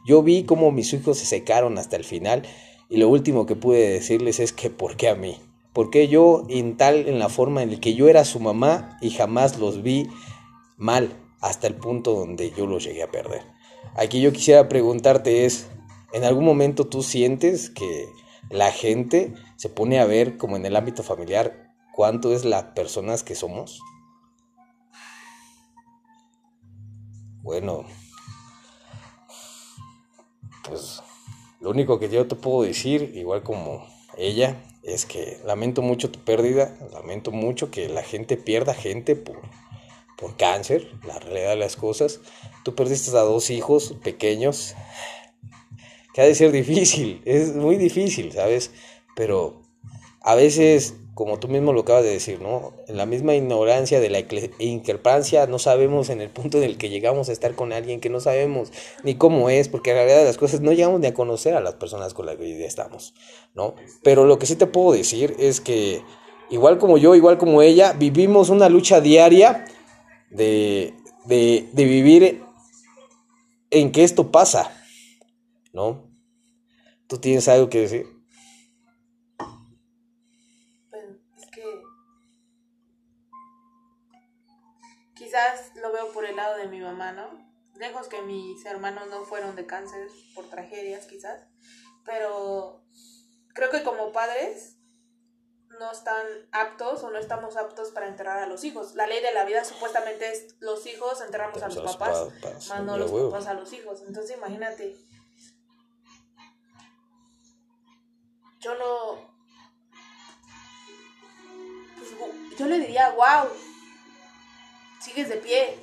Yo 0.03 0.23
vi 0.23 0.45
cómo 0.45 0.71
mis 0.71 0.91
hijos 0.93 1.19
se 1.19 1.27
secaron 1.27 1.77
hasta 1.77 1.95
el 1.95 2.05
final 2.05 2.41
y 2.89 2.97
lo 2.97 3.09
último 3.09 3.45
que 3.45 3.55
pude 3.55 3.89
decirles 3.89 4.39
es 4.39 4.53
que 4.53 4.69
¿por 4.69 4.95
qué 4.97 5.09
a 5.09 5.15
mí? 5.15 5.39
¿Por 5.73 5.89
qué 5.89 6.07
yo 6.07 6.45
en 6.49 6.77
tal 6.77 7.07
en 7.07 7.17
la 7.17 7.29
forma 7.29 7.63
en 7.63 7.71
la 7.71 7.79
que 7.79 7.95
yo 7.95 8.07
era 8.07 8.25
su 8.25 8.39
mamá 8.39 8.97
y 9.01 9.09
jamás 9.09 9.57
los 9.57 9.81
vi 9.81 10.07
mal 10.77 11.17
hasta 11.41 11.67
el 11.67 11.75
punto 11.75 12.13
donde 12.13 12.51
yo 12.51 12.67
los 12.67 12.83
llegué 12.83 13.03
a 13.03 13.11
perder? 13.11 13.41
Aquí 13.95 14.21
yo 14.21 14.31
quisiera 14.31 14.69
preguntarte 14.69 15.45
es, 15.45 15.67
¿en 16.13 16.23
algún 16.23 16.45
momento 16.45 16.85
tú 16.85 17.01
sientes 17.01 17.69
que 17.69 18.07
la 18.49 18.71
gente 18.71 19.33
se 19.55 19.69
pone 19.69 19.99
a 19.99 20.05
ver 20.05 20.37
como 20.37 20.55
en 20.55 20.65
el 20.65 20.75
ámbito 20.75 21.01
familiar 21.03 21.73
cuánto 21.93 22.33
es 22.33 22.45
las 22.45 22.63
personas 22.75 23.23
que 23.23 23.35
somos? 23.35 23.81
Bueno, 27.41 27.83
pues 30.63 31.01
lo 31.63 31.69
único 31.69 31.97
que 31.97 32.09
yo 32.09 32.27
te 32.27 32.35
puedo 32.35 32.63
decir, 32.63 33.13
igual 33.15 33.41
como 33.41 33.87
ella, 34.17 34.61
es 34.83 35.05
que 35.05 35.39
lamento 35.45 35.81
mucho 35.81 36.11
tu 36.11 36.19
pérdida, 36.19 36.77
lamento 36.91 37.31
mucho 37.31 37.71
que 37.71 37.87
la 37.87 38.03
gente 38.03 38.35
pierda 38.35 38.73
gente 38.73 39.15
por, 39.15 39.39
por 40.17 40.35
cáncer, 40.35 40.91
la 41.07 41.17
realidad 41.19 41.51
de 41.51 41.55
las 41.55 41.77
cosas. 41.77 42.19
Tú 42.65 42.75
perdiste 42.75 43.11
a 43.11 43.21
dos 43.21 43.49
hijos 43.49 43.95
pequeños, 44.03 44.75
que 46.13 46.19
ha 46.19 46.25
de 46.25 46.35
ser 46.35 46.51
difícil, 46.51 47.21
es 47.23 47.55
muy 47.55 47.77
difícil, 47.77 48.33
¿sabes? 48.33 48.71
Pero 49.15 49.61
a 50.19 50.35
veces, 50.35 50.95
como 51.13 51.37
tú 51.37 51.47
mismo 51.47 51.73
lo 51.73 51.81
acabas 51.81 52.03
de 52.03 52.09
decir, 52.09 52.41
¿no? 52.41 52.73
En 52.87 52.97
la 52.97 53.05
misma 53.05 53.35
ignorancia 53.35 53.99
de 53.99 54.09
la 54.09 54.23
increpancia, 54.57 55.45
no 55.45 55.59
sabemos 55.59 56.09
en 56.09 56.21
el 56.21 56.29
punto 56.31 56.57
en 56.57 56.63
el 56.63 56.77
que 56.77 56.89
llegamos 56.89 57.29
a 57.29 57.31
estar 57.31 57.53
con 57.53 57.71
alguien 57.71 57.99
que 57.99 58.09
no 58.09 58.19
sabemos 58.19 58.71
ni 59.03 59.15
cómo 59.15 59.49
es, 59.49 59.69
porque 59.69 59.91
en 59.91 59.97
realidad 59.97 60.23
las 60.23 60.37
cosas 60.37 60.61
no 60.61 60.71
llegamos 60.71 60.99
ni 60.99 61.07
a 61.07 61.13
conocer 61.13 61.55
a 61.55 61.61
las 61.61 61.75
personas 61.75 62.15
con 62.15 62.25
las 62.25 62.37
que 62.37 62.65
estamos, 62.65 63.13
¿no? 63.53 63.75
Pero 64.01 64.25
lo 64.25 64.39
que 64.39 64.47
sí 64.47 64.55
te 64.55 64.65
puedo 64.65 64.93
decir 64.93 65.35
es 65.37 65.61
que, 65.61 66.01
igual 66.49 66.79
como 66.79 66.97
yo, 66.97 67.13
igual 67.13 67.37
como 67.37 67.61
ella, 67.61 67.93
vivimos 67.93 68.49
una 68.49 68.67
lucha 68.69 68.99
diaria 68.99 69.65
de, 70.31 70.95
de, 71.25 71.69
de 71.73 71.85
vivir 71.85 72.41
en 73.69 73.91
que 73.91 74.03
esto 74.03 74.31
pasa, 74.31 74.71
¿no? 75.73 76.09
¿Tú 77.05 77.19
tienes 77.19 77.47
algo 77.47 77.69
que 77.69 77.81
decir? 77.81 78.12
Quizás 85.23 85.71
lo 85.75 85.91
veo 85.91 86.11
por 86.11 86.25
el 86.25 86.35
lado 86.35 86.57
de 86.57 86.67
mi 86.67 86.79
mamá, 86.79 87.11
¿no? 87.11 87.29
Lejos 87.75 88.07
que 88.07 88.21
mis 88.21 88.63
hermanos 88.65 89.07
no 89.07 89.23
fueron 89.23 89.55
de 89.55 89.65
cáncer 89.65 90.07
por 90.35 90.49
tragedias 90.49 91.07
quizás, 91.07 91.47
pero 92.05 92.83
creo 93.53 93.69
que 93.69 93.83
como 93.83 94.11
padres 94.11 94.77
no 95.79 95.91
están 95.91 96.25
aptos 96.51 97.03
o 97.03 97.09
no 97.09 97.17
estamos 97.17 97.57
aptos 97.57 97.89
para 97.91 98.07
enterrar 98.07 98.43
a 98.43 98.47
los 98.47 98.63
hijos. 98.63 98.93
La 98.95 99.07
ley 99.07 99.21
de 99.21 99.33
la 99.33 99.45
vida 99.45 99.63
supuestamente 99.63 100.31
es 100.31 100.55
los 100.59 100.85
hijos 100.85 101.21
enterramos 101.21 101.63
a 101.63 101.69
los 101.69 101.97
papás, 101.97 102.29
papás, 102.41 102.69
más 102.69 102.83
no 102.83 102.97
los 102.97 103.09
huevo. 103.09 103.31
papás 103.31 103.47
a 103.47 103.53
los 103.55 103.73
hijos. 103.73 104.03
Entonces 104.05 104.37
imagínate, 104.37 104.95
yo 108.59 108.75
no, 108.75 109.35
pues, 111.97 112.59
yo 112.59 112.65
le 112.67 112.79
diría, 112.79 113.09
wow, 113.11 113.49
sigues 115.03 115.29
de 115.29 115.37
pie. 115.37 115.77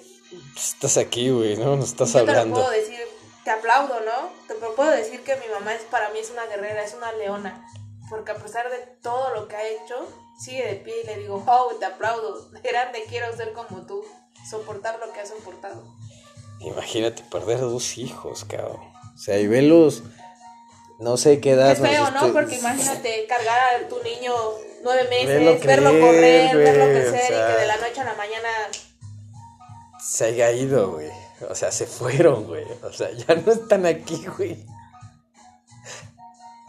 Estás 0.57 0.97
aquí, 0.97 1.31
güey, 1.31 1.57
¿no? 1.57 1.77
Nos 1.77 1.91
estás 1.91 2.13
yo 2.13 2.21
te 2.21 2.27
lo 2.27 2.31
hablando. 2.33 2.61
puedo 2.61 2.71
decir, 2.71 3.01
te 3.45 3.51
aplaudo, 3.51 4.01
¿no? 4.01 4.31
Te 4.47 4.55
puedo 4.55 4.91
decir 4.91 5.23
que 5.23 5.37
mi 5.37 5.49
mamá 5.53 5.75
es 5.75 5.83
para 5.83 6.11
mí 6.11 6.21
es 6.21 6.31
una 6.31 6.47
guerrera, 6.47 6.83
es 6.83 6.95
una 6.95 7.13
leona. 7.13 7.67
Porque 8.09 8.33
a 8.33 8.37
pesar 8.37 8.71
de 8.71 8.79
todo 9.03 9.35
lo 9.35 9.47
que 9.49 9.57
ha 9.57 9.69
hecho, 9.69 10.09
sigue 10.39 10.67
de 10.67 10.77
pie 10.77 11.03
y 11.03 11.07
le 11.07 11.19
digo, 11.19 11.41
wow, 11.41 11.79
te 11.79 11.87
aplaudo. 11.87 12.51
Grande 12.63 13.05
quiero 13.09 13.35
ser 13.37 13.53
como 13.53 13.87
tú. 13.87 14.05
Soportar 14.49 14.99
lo 14.99 15.13
que 15.13 15.21
has 15.21 15.29
soportado. 15.29 15.85
Imagínate 16.61 17.23
perder 17.25 17.61
dos 17.61 17.99
hijos, 17.99 18.45
cabrón. 18.45 18.81
O 19.15 19.19
sea, 19.19 19.39
y 19.39 19.47
velos 19.47 20.03
no 20.99 21.17
sé 21.17 21.41
qué 21.41 21.53
edad. 21.53 21.73
Es 21.73 21.81
feo, 21.81 22.11
¿no? 22.11 22.33
Porque 22.33 22.57
imagínate 22.57 23.27
cargar 23.27 23.59
a 23.75 23.89
tu 23.89 24.03
niño 24.03 24.35
nueve 24.83 25.05
meses, 25.09 25.65
verlo, 25.65 25.91
correr, 25.91 26.57
verlo 26.57 26.85
crecer 26.87 27.33
y 27.33 27.55
que 27.55 27.61
de 27.61 27.67
la 27.67 27.77
noche 27.77 28.01
a 28.01 28.05
la 28.05 28.15
mañana 28.15 28.49
se 30.03 30.25
haya 30.25 30.53
ido, 30.53 30.93
güey. 30.93 31.11
O 31.49 31.55
sea, 31.55 31.73
se 31.73 31.87
fueron, 31.87 32.47
güey. 32.47 32.65
O 32.83 32.93
sea, 32.93 33.11
ya 33.13 33.35
no 33.35 33.53
están 33.53 33.87
aquí, 33.87 34.27
güey. 34.37 34.65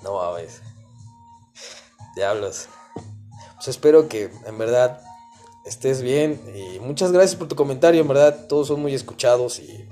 No 0.03 0.15
mames. 0.15 0.61
Diablos. 2.15 2.67
Pues 3.55 3.67
espero 3.67 4.07
que 4.07 4.31
en 4.45 4.57
verdad 4.57 5.01
estés 5.65 6.01
bien 6.01 6.41
y 6.55 6.79
muchas 6.79 7.11
gracias 7.11 7.35
por 7.35 7.47
tu 7.47 7.55
comentario, 7.55 8.01
en 8.01 8.07
verdad. 8.07 8.47
Todos 8.47 8.67
son 8.67 8.81
muy 8.81 8.93
escuchados 8.93 9.59
y 9.59 9.87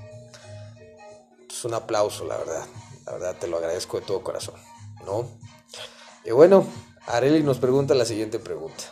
pues 1.46 1.64
un 1.64 1.74
aplauso, 1.74 2.24
la 2.24 2.36
verdad. 2.36 2.64
La 3.06 3.12
verdad 3.12 3.36
te 3.38 3.46
lo 3.46 3.56
agradezco 3.58 4.00
de 4.00 4.06
todo 4.06 4.22
corazón, 4.22 4.56
¿no? 5.04 5.28
Y 6.24 6.32
bueno, 6.32 6.66
Areli 7.06 7.42
nos 7.42 7.58
pregunta 7.58 7.94
la 7.94 8.04
siguiente 8.04 8.38
pregunta. 8.38 8.84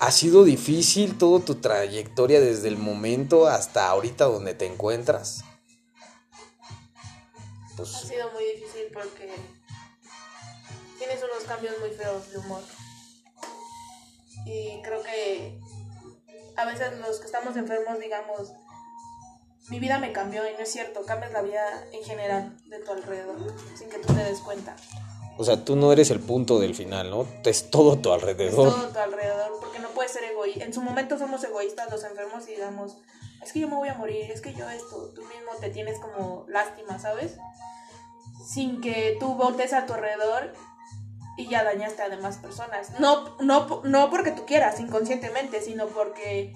¿Ha 0.00 0.12
sido 0.12 0.44
difícil 0.44 1.18
toda 1.18 1.44
tu 1.44 1.56
trayectoria 1.56 2.40
desde 2.40 2.68
el 2.68 2.76
momento 2.76 3.48
hasta 3.48 3.88
ahorita 3.88 4.26
donde 4.26 4.54
te 4.54 4.66
encuentras? 4.66 5.44
Pues, 7.76 7.94
ha 7.96 7.98
sido 7.98 8.30
muy 8.32 8.44
difícil 8.44 8.84
porque 8.94 9.34
tienes 10.98 11.20
unos 11.22 11.44
cambios 11.48 11.74
muy 11.80 11.90
feos 11.90 12.30
de 12.30 12.38
humor. 12.38 12.62
Y 14.46 14.80
creo 14.82 15.02
que 15.02 15.58
a 16.56 16.64
veces 16.64 16.96
los 16.98 17.18
que 17.18 17.26
estamos 17.26 17.56
enfermos, 17.56 17.98
digamos, 17.98 18.52
mi 19.68 19.80
vida 19.80 19.98
me 19.98 20.12
cambió 20.12 20.48
y 20.48 20.52
no 20.52 20.60
es 20.60 20.70
cierto, 20.70 21.04
cambias 21.06 21.32
la 21.32 21.42
vida 21.42 21.86
en 21.92 22.04
general 22.04 22.56
de 22.66 22.78
tu 22.78 22.92
alrededor 22.92 23.36
sin 23.76 23.88
que 23.88 23.98
tú 23.98 24.14
te 24.14 24.22
des 24.22 24.38
cuenta. 24.40 24.76
O 25.38 25.44
sea, 25.44 25.64
tú 25.64 25.76
no 25.76 25.92
eres 25.92 26.10
el 26.10 26.18
punto 26.18 26.58
del 26.58 26.74
final, 26.74 27.10
¿no? 27.10 27.24
Es 27.44 27.70
todo 27.70 27.96
tu 27.98 28.12
alrededor. 28.12 28.68
Es 28.68 28.74
todo 28.74 28.88
tu 28.88 28.98
alrededor, 28.98 29.52
porque 29.60 29.78
no 29.78 29.88
puedes 29.90 30.10
ser 30.10 30.24
egoísta. 30.24 30.64
En 30.64 30.74
su 30.74 30.82
momento 30.82 31.16
somos 31.16 31.44
egoístas 31.44 31.88
los 31.92 32.02
enfermos 32.02 32.48
y 32.48 32.56
digamos, 32.56 32.96
es 33.40 33.52
que 33.52 33.60
yo 33.60 33.68
me 33.68 33.76
voy 33.76 33.88
a 33.88 33.94
morir, 33.94 34.28
es 34.32 34.40
que 34.40 34.52
yo 34.52 34.68
esto, 34.68 35.12
tú 35.14 35.22
mismo 35.22 35.52
te 35.60 35.70
tienes 35.70 36.00
como 36.00 36.44
lástima, 36.48 36.98
¿sabes? 36.98 37.36
Sin 38.44 38.80
que 38.80 39.16
tú 39.20 39.34
voltees 39.34 39.72
a 39.74 39.86
tu 39.86 39.94
alrededor 39.94 40.52
y 41.36 41.46
ya 41.46 41.62
dañaste 41.62 42.02
a 42.02 42.08
demás 42.08 42.38
personas. 42.38 42.98
No, 42.98 43.36
no, 43.38 43.82
no 43.84 44.10
porque 44.10 44.32
tú 44.32 44.44
quieras, 44.44 44.80
inconscientemente, 44.80 45.62
sino 45.62 45.86
porque 45.86 46.52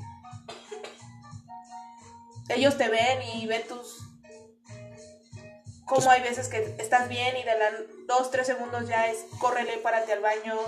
ellos 2.48 2.76
te 2.76 2.88
ven 2.88 3.20
y 3.34 3.46
ven 3.46 3.62
tus 3.68 4.11
como 5.94 6.10
hay 6.10 6.22
veces 6.22 6.48
que 6.48 6.74
estás 6.78 7.08
bien 7.08 7.36
y 7.36 7.42
de 7.42 7.58
la 7.58 7.70
dos, 8.06 8.30
tres 8.30 8.46
segundos 8.46 8.88
ya 8.88 9.08
es 9.08 9.26
córrele, 9.38 9.78
párate 9.78 10.12
al 10.12 10.20
baño, 10.20 10.58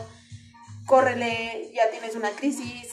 córrele, 0.87 1.71
ya 1.75 1.91
tienes 1.91 2.15
una 2.15 2.31
crisis, 2.31 2.91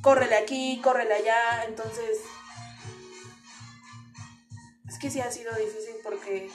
córrele 0.00 0.36
aquí, 0.36 0.80
córrele 0.82 1.14
allá, 1.14 1.64
entonces 1.66 2.18
es 4.88 4.98
que 4.98 5.10
sí 5.10 5.20
ha 5.20 5.30
sido 5.30 5.54
difícil 5.54 5.96
porque 6.02 6.50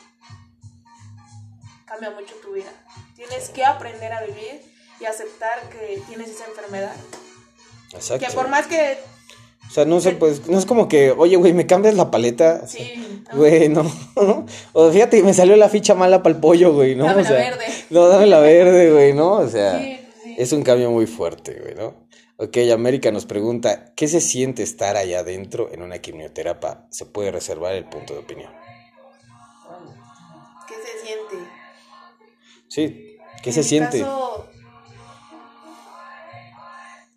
cambia 1.85 2.09
mucho 2.11 2.35
tu 2.35 2.53
vida. 2.53 2.71
Tienes 3.15 3.49
que 3.49 3.65
aprender 3.65 4.11
a 4.11 4.21
vivir 4.21 4.61
y 4.99 5.05
aceptar 5.05 5.69
que 5.69 6.01
tienes 6.07 6.29
esa 6.29 6.45
enfermedad. 6.45 6.95
Exacto. 7.91 8.25
Que 8.25 8.33
por 8.33 8.47
más 8.47 8.67
que 8.67 8.97
o 9.69 9.71
sea, 9.71 9.85
no 9.85 9.99
sé, 9.99 10.13
pues, 10.13 10.47
no 10.47 10.57
es 10.57 10.65
como 10.65 10.87
que, 10.87 11.11
oye, 11.11 11.35
güey, 11.35 11.53
¿me 11.53 11.67
cambias 11.67 11.93
la 11.93 12.09
paleta? 12.09 12.65
Sí. 12.65 13.21
Güey, 13.31 13.69
no. 13.69 13.85
o 14.73 14.91
fíjate, 14.91 15.21
me 15.21 15.35
salió 15.35 15.55
la 15.57 15.69
ficha 15.69 15.93
mala 15.93 16.23
para 16.23 16.33
el 16.33 16.41
pollo, 16.41 16.73
güey, 16.73 16.95
¿no? 16.95 17.05
Dame 17.05 17.21
o 17.21 17.25
sea, 17.25 17.37
la 17.37 17.49
verde. 17.51 17.65
No, 17.91 18.07
dame 18.07 18.25
la 18.25 18.39
verde, 18.39 18.91
güey, 18.91 19.13
¿no? 19.13 19.33
O 19.33 19.47
sea, 19.47 19.79
es 20.37 20.51
un 20.53 20.63
cambio 20.63 20.89
muy 20.89 21.05
fuerte, 21.05 21.59
güey, 21.61 21.75
¿no? 21.75 21.93
Ok, 22.37 22.57
América 22.73 23.11
nos 23.11 23.27
pregunta, 23.27 23.93
¿qué 23.95 24.07
se 24.07 24.21
siente 24.21 24.63
estar 24.63 24.97
allá 24.97 25.19
adentro 25.19 25.69
en 25.71 25.83
una 25.83 25.99
quimioterapia? 25.99 26.87
Se 26.89 27.05
puede 27.05 27.31
reservar 27.31 27.75
el 27.75 27.85
punto 27.85 28.13
de 28.13 28.19
opinión. 28.21 28.51
¿Qué 30.67 30.73
se 30.73 31.05
siente? 31.05 31.51
Sí, 32.69 33.17
¿qué 33.43 33.51
se 33.51 33.61
siente? 33.61 33.99
Caso, 33.99 34.49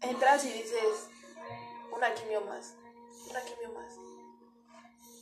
entras 0.02 0.44
y 0.44 0.48
dices, 0.48 0.91
una 2.02 2.14
quimio 2.14 2.40
más, 2.40 2.74
una 3.30 3.40
quimio 3.42 3.72
más. 3.78 3.94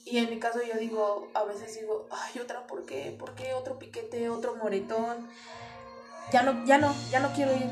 Y 0.06 0.16
en 0.16 0.30
mi 0.30 0.40
caso 0.40 0.60
yo 0.62 0.78
digo, 0.80 1.28
a 1.34 1.44
veces 1.44 1.78
digo, 1.78 2.08
ay, 2.10 2.40
otra, 2.40 2.66
¿por 2.66 2.86
qué? 2.86 3.14
¿Por 3.18 3.34
qué 3.34 3.52
otro 3.52 3.78
piquete, 3.78 4.30
otro 4.30 4.56
moretón? 4.56 5.28
Ya 6.32 6.42
no, 6.42 6.64
ya 6.64 6.78
no, 6.78 6.94
ya 7.10 7.20
no 7.20 7.32
quiero 7.34 7.52
ir, 7.54 7.68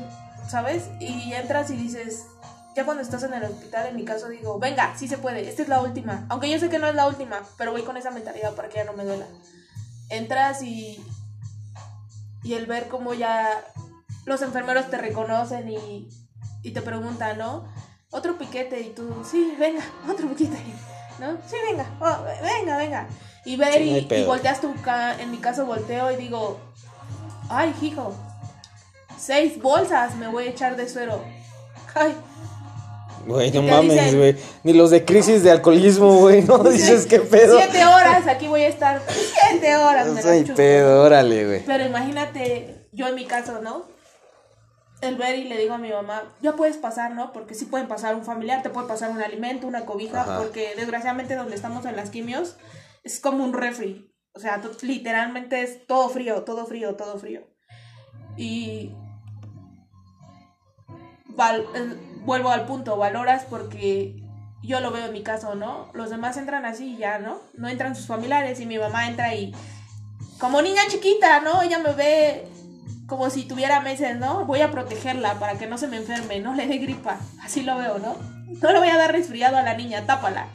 ¿sabes? 0.47 0.89
Y 0.99 1.33
entras 1.33 1.71
y 1.71 1.75
dices, 1.75 2.27
ya 2.75 2.85
cuando 2.85 3.01
estás 3.01 3.23
en 3.23 3.33
el 3.33 3.43
hospital, 3.45 3.87
en 3.87 3.95
mi 3.95 4.05
caso 4.05 4.29
digo, 4.29 4.59
venga, 4.59 4.95
sí 4.95 5.07
se 5.07 5.17
puede, 5.17 5.49
esta 5.49 5.63
es 5.63 5.69
la 5.69 5.81
última. 5.81 6.27
Aunque 6.29 6.47
yo 6.47 6.59
sé 6.59 6.69
que 6.69 6.77
no 6.77 6.87
es 6.87 6.93
la 6.93 7.07
última, 7.07 7.41
pero 7.57 7.71
voy 7.71 7.81
con 7.81 7.97
esa 7.97 8.11
mentalidad 8.11 8.53
para 8.53 8.69
que 8.69 8.75
ya 8.75 8.83
no 8.83 8.93
me 8.93 9.05
duela. 9.05 9.25
Entras 10.09 10.61
y, 10.61 11.03
y 12.43 12.53
el 12.53 12.67
ver 12.67 12.89
cómo 12.89 13.15
ya 13.15 13.65
los 14.25 14.43
enfermeros 14.43 14.91
te 14.91 14.99
reconocen 14.99 15.67
y, 15.67 16.09
y 16.61 16.71
te 16.73 16.83
preguntan, 16.83 17.39
¿no? 17.39 17.65
Otro 18.11 18.37
piquete 18.37 18.79
y 18.79 18.89
tú, 18.89 19.23
sí, 19.29 19.55
venga, 19.59 19.83
otro 20.09 20.27
piquete, 20.29 20.57
¿no? 21.19 21.37
Sí, 21.47 21.55
venga, 21.69 21.85
oh, 21.99 22.23
venga, 22.41 22.77
venga. 22.77 23.07
Y 23.45 23.55
ver 23.55 23.81
y, 23.81 24.25
volteas 24.25 24.61
tu, 24.61 24.73
en 25.19 25.31
mi 25.31 25.37
caso 25.37 25.65
volteo 25.65 26.11
y 26.11 26.17
digo, 26.17 26.59
ay, 27.49 27.73
hijo, 27.81 28.13
seis 29.17 29.61
bolsas 29.61 30.15
me 30.15 30.27
voy 30.27 30.47
a 30.47 30.49
echar 30.49 30.75
de 30.75 30.87
suero. 30.87 31.23
Ay. 31.95 32.15
Güey, 33.25 33.51
no 33.51 33.61
mames, 33.61 34.15
güey. 34.15 34.35
Ni 34.63 34.73
los 34.73 34.91
de 34.91 35.05
crisis 35.05 35.43
de 35.43 35.51
alcoholismo, 35.51 36.17
güey, 36.17 36.41
no 36.41 36.57
dices 36.63 37.05
qué 37.05 37.19
pedo. 37.19 37.57
Siete 37.57 37.85
horas, 37.85 38.27
aquí 38.27 38.47
voy 38.47 38.61
a 38.61 38.67
estar. 38.67 39.01
Siete 39.49 39.75
horas, 39.77 40.07
me 40.07 40.21
Soy 40.21 40.43
pedo, 40.43 41.03
órale, 41.03 41.45
güey. 41.45 41.65
Pero 41.65 41.85
imagínate, 41.85 42.87
yo 42.91 43.07
en 43.07 43.15
mi 43.15 43.25
caso, 43.25 43.61
¿no? 43.61 43.85
El 45.01 45.15
ver 45.15 45.37
y 45.37 45.45
le 45.45 45.57
digo 45.57 45.73
a 45.73 45.77
mi 45.77 45.91
mamá, 45.91 46.23
ya 46.41 46.53
puedes 46.55 46.77
pasar, 46.77 47.11
¿no? 47.11 47.31
Porque 47.31 47.53
sí 47.53 47.65
pueden 47.65 47.87
pasar 47.87 48.15
un 48.15 48.25
familiar, 48.25 48.61
te 48.61 48.69
puede 48.69 48.87
pasar 48.87 49.11
un 49.11 49.21
alimento, 49.21 49.67
una 49.67 49.85
cobija, 49.85 50.37
porque 50.37 50.73
desgraciadamente 50.75 51.35
donde 51.35 51.55
estamos 51.55 51.85
en 51.85 51.95
las 51.95 52.09
quimios 52.09 52.57
es 53.03 53.19
como 53.19 53.43
un 53.43 53.53
refri. 53.53 54.13
O 54.33 54.39
sea, 54.39 54.61
literalmente 54.81 55.61
es 55.61 55.87
todo 55.87 56.09
frío, 56.09 56.43
todo 56.43 56.65
frío, 56.65 56.95
todo 56.95 57.17
frío. 57.17 57.47
Y 58.37 58.93
vuelvo 62.25 62.49
al 62.49 62.65
punto, 62.65 62.97
valoras 62.97 63.45
porque 63.45 64.21
yo 64.61 64.81
lo 64.81 64.91
veo 64.91 65.05
en 65.05 65.13
mi 65.13 65.23
caso, 65.23 65.55
¿no? 65.55 65.89
Los 65.93 66.09
demás 66.09 66.37
entran 66.37 66.65
así 66.65 66.95
y 66.95 66.97
ya, 66.97 67.19
¿no? 67.19 67.39
No 67.53 67.69
entran 67.69 67.95
sus 67.95 68.07
familiares 68.07 68.59
y 68.59 68.65
mi 68.65 68.77
mamá 68.77 69.07
entra 69.07 69.33
y 69.33 69.55
como 70.39 70.61
niña 70.61 70.81
chiquita, 70.89 71.41
¿no? 71.41 71.61
Ella 71.61 71.79
me 71.79 71.93
ve 71.93 72.47
como 73.09 73.29
si 73.29 73.43
tuviera 73.43 73.81
meses, 73.81 74.17
¿no? 74.17 74.45
Voy 74.45 74.61
a 74.61 74.71
protegerla 74.71 75.33
para 75.39 75.57
que 75.57 75.67
no 75.67 75.77
se 75.77 75.87
me 75.87 75.97
enferme, 75.97 76.39
no 76.39 76.53
le 76.53 76.67
dé 76.67 76.77
gripa. 76.77 77.17
Así 77.43 77.63
lo 77.63 77.77
veo, 77.77 77.97
¿no? 77.97 78.15
No 78.61 78.71
le 78.71 78.79
voy 78.79 78.87
a 78.87 78.97
dar 78.97 79.11
resfriado 79.11 79.57
a 79.57 79.63
la 79.63 79.73
niña, 79.73 80.05
tápala. 80.05 80.47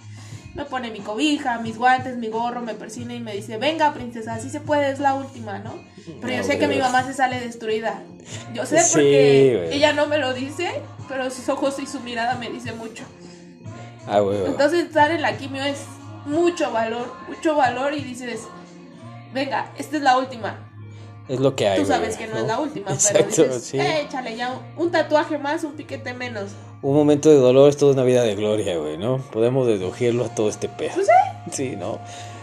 Me 0.55 0.65
pone 0.65 0.91
mi 0.93 1.01
cobija, 1.01 1.59
mis 1.59 1.77
guantes, 1.77 2.17
mi 2.17 2.29
gorro, 2.29 2.63
me 2.63 2.75
persina 2.75 3.13
y 3.13 3.19
me 3.19 3.35
dice, 3.35 3.59
venga 3.59 3.93
princesa, 3.93 4.35
así 4.35 4.49
se 4.49 4.61
puede, 4.61 4.91
es 4.91 5.01
la 5.01 5.15
última, 5.15 5.59
¿no? 5.59 5.75
Pero 6.21 6.33
yo 6.33 6.45
sé 6.45 6.59
que 6.59 6.69
mi 6.69 6.79
mamá 6.79 7.03
se 7.03 7.13
sale 7.13 7.41
destruida. 7.41 8.01
Yo 8.55 8.65
sé 8.65 8.81
porque 8.93 9.75
ella 9.75 9.93
no 9.93 10.07
me 10.07 10.19
lo 10.19 10.33
dice, 10.33 10.81
pero 11.09 11.29
sus 11.31 11.49
ojos 11.49 11.81
y 11.81 11.87
su 11.87 12.01
mirada 12.01 12.37
me 12.37 12.51
dice 12.51 12.73
mucho. 12.73 13.03
Ah, 14.07 14.21
güey. 14.21 14.47
Entonces 14.47 14.85
estar 14.85 15.11
en 15.11 15.23
la 15.23 15.37
quimio 15.37 15.65
es 15.65 15.83
mucho 16.25 16.71
valor, 16.71 17.13
mucho 17.27 17.57
valor 17.57 17.93
y 17.95 18.03
dices, 18.03 18.43
venga, 19.33 19.73
esta 19.77 19.97
es 19.97 20.03
la 20.03 20.17
última 20.19 20.71
es 21.29 21.41
lo 21.41 21.57
que 21.57 21.69
hay. 21.69 21.81
Tú 21.81 21.87
sabes 21.87 22.17
que 22.17 22.27
no, 22.27 22.39
es 22.39 22.47
la 22.47 22.61
última, 22.61 22.87
pero 23.13 23.27
dices, 23.27 23.65
sí. 23.65 23.79
eh, 23.79 24.03
échale 24.03 24.37
ya 24.37 24.61
un, 24.77 24.91
tatuaje 24.91 25.39
más, 25.39 25.65
un 25.65 25.73
piquete 25.73 26.13
menos. 26.13 26.51
Un 26.83 26.95
momento 26.95 27.31
de 27.31 27.37
dolor 27.37 27.71
es 27.71 27.77
toda 27.77 27.93
una 27.93 28.03
vida 28.03 28.23
de 28.23 28.35
gloria, 28.35 28.77
güey, 28.77 28.99
¿no? 28.99 29.19
Podemos 29.33 29.67
deducirlo 29.67 30.27
a 30.27 30.35
todo 30.35 30.49
este 30.49 30.69
pedo. 30.69 30.93
¿Pues 30.95 31.07
sí? 31.07 31.51
Sí, 31.53 31.77
¿no? 31.77 31.99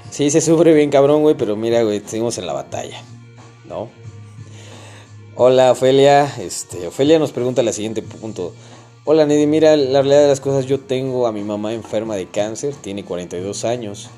Sí, 0.09 0.31
se 0.31 0.41
sufre 0.41 0.73
bien 0.73 0.89
cabrón, 0.89 1.21
güey, 1.21 1.35
pero 1.35 1.55
mira, 1.55 1.83
güey, 1.83 2.01
seguimos 2.05 2.37
en 2.37 2.47
la 2.47 2.53
batalla, 2.53 3.01
¿no? 3.65 3.89
Hola, 5.35 5.71
Ofelia. 5.71 6.25
Este, 6.39 6.87
Ofelia 6.87 7.19
nos 7.19 7.31
pregunta 7.31 7.61
el 7.61 7.71
siguiente 7.73 8.01
punto. 8.01 8.53
Hola, 9.05 9.25
Neddy, 9.25 9.45
mira, 9.47 9.75
la 9.77 10.01
realidad 10.01 10.23
de 10.23 10.27
las 10.27 10.41
cosas, 10.41 10.65
yo 10.65 10.79
tengo 10.79 11.27
a 11.27 11.31
mi 11.31 11.43
mamá 11.43 11.73
enferma 11.73 12.15
de 12.15 12.27
cáncer, 12.27 12.75
tiene 12.75 13.05
42 13.05 13.63
años 13.63 14.09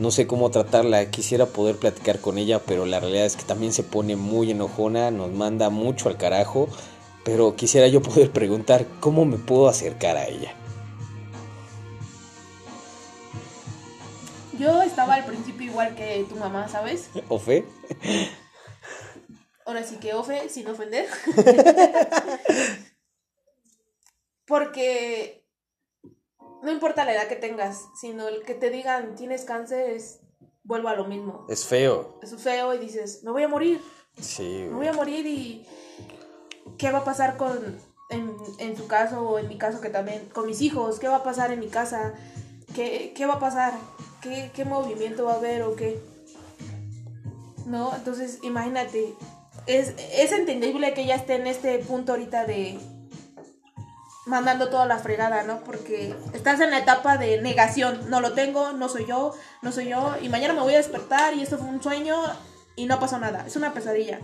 no 0.00 0.10
sé 0.10 0.26
cómo 0.26 0.50
tratarla, 0.50 1.10
quisiera 1.10 1.46
poder 1.46 1.76
platicar 1.76 2.20
con 2.20 2.38
ella, 2.38 2.60
pero 2.66 2.86
la 2.86 2.98
realidad 2.98 3.26
es 3.26 3.36
que 3.36 3.44
también 3.44 3.72
se 3.72 3.84
pone 3.84 4.16
muy 4.16 4.50
enojona, 4.50 5.12
nos 5.12 5.30
manda 5.30 5.70
mucho 5.70 6.08
al 6.08 6.16
carajo, 6.16 6.68
pero 7.22 7.54
quisiera 7.54 7.86
yo 7.86 8.02
poder 8.02 8.32
preguntar 8.32 8.86
cómo 8.98 9.24
me 9.24 9.36
puedo 9.36 9.68
acercar 9.68 10.16
a 10.16 10.26
ella. 10.26 10.54
yo 14.60 14.82
estaba 14.82 15.14
al 15.14 15.24
principio 15.24 15.70
igual 15.70 15.94
que 15.94 16.26
tu 16.28 16.36
mamá, 16.36 16.68
¿sabes? 16.68 17.08
¿Ofe? 17.28 17.64
Ahora 19.64 19.82
sí 19.82 19.96
que 19.96 20.12
Ofe, 20.12 20.50
sin 20.50 20.68
ofender. 20.68 21.06
Porque 24.44 25.39
no 26.62 26.70
importa 26.70 27.04
la 27.04 27.14
edad 27.14 27.28
que 27.28 27.36
tengas, 27.36 27.88
sino 28.00 28.28
el 28.28 28.42
que 28.42 28.54
te 28.54 28.70
digan 28.70 29.14
tienes 29.14 29.44
cáncer 29.44 29.90
es 29.90 30.20
vuelvo 30.64 30.88
a 30.88 30.94
lo 30.94 31.04
mismo. 31.06 31.46
Es 31.48 31.64
feo. 31.64 32.18
Es 32.22 32.34
feo 32.36 32.74
y 32.74 32.78
dices, 32.78 33.22
me 33.24 33.30
voy 33.30 33.42
a 33.42 33.48
morir. 33.48 33.80
Sí. 34.20 34.66
Me 34.68 34.76
voy 34.76 34.86
a 34.86 34.92
morir 34.92 35.26
y 35.26 35.66
¿qué 36.78 36.90
va 36.90 36.98
a 36.98 37.04
pasar 37.04 37.36
con 37.36 37.78
en, 38.10 38.36
en 38.58 38.76
su 38.76 38.86
caso 38.86 39.22
o 39.22 39.38
en 39.38 39.48
mi 39.48 39.56
caso 39.56 39.80
que 39.80 39.88
también 39.88 40.28
con 40.32 40.46
mis 40.46 40.60
hijos? 40.60 40.98
¿Qué 40.98 41.08
va 41.08 41.16
a 41.16 41.22
pasar 41.22 41.52
en 41.52 41.60
mi 41.60 41.68
casa? 41.68 42.14
¿Qué, 42.74 43.12
qué 43.16 43.26
va 43.26 43.34
a 43.34 43.40
pasar? 43.40 43.72
¿Qué, 44.20 44.50
¿Qué 44.54 44.64
movimiento 44.64 45.24
va 45.24 45.34
a 45.34 45.36
haber 45.36 45.62
o 45.62 45.74
qué? 45.76 46.00
¿No? 47.66 47.94
Entonces, 47.94 48.38
imagínate, 48.42 49.14
es, 49.66 49.94
es 50.12 50.32
entendible 50.32 50.92
que 50.94 51.02
ella 51.02 51.14
esté 51.16 51.36
en 51.36 51.46
este 51.46 51.78
punto 51.78 52.12
ahorita 52.12 52.44
de 52.44 52.78
mandando 54.30 54.68
toda 54.68 54.86
la 54.86 54.98
fregada, 54.98 55.42
¿no? 55.42 55.60
Porque 55.64 56.14
estás 56.32 56.60
en 56.60 56.70
la 56.70 56.78
etapa 56.78 57.18
de 57.18 57.42
negación, 57.42 58.08
no 58.08 58.20
lo 58.20 58.32
tengo, 58.32 58.72
no 58.72 58.88
soy 58.88 59.04
yo, 59.04 59.34
no 59.60 59.72
soy 59.72 59.88
yo, 59.88 60.14
y 60.22 60.28
mañana 60.28 60.54
me 60.54 60.60
voy 60.60 60.74
a 60.74 60.78
despertar 60.78 61.34
y 61.34 61.42
esto 61.42 61.58
fue 61.58 61.66
un 61.66 61.82
sueño 61.82 62.16
y 62.76 62.86
no 62.86 63.00
pasó 63.00 63.18
nada, 63.18 63.44
es 63.46 63.56
una 63.56 63.74
pesadilla. 63.74 64.20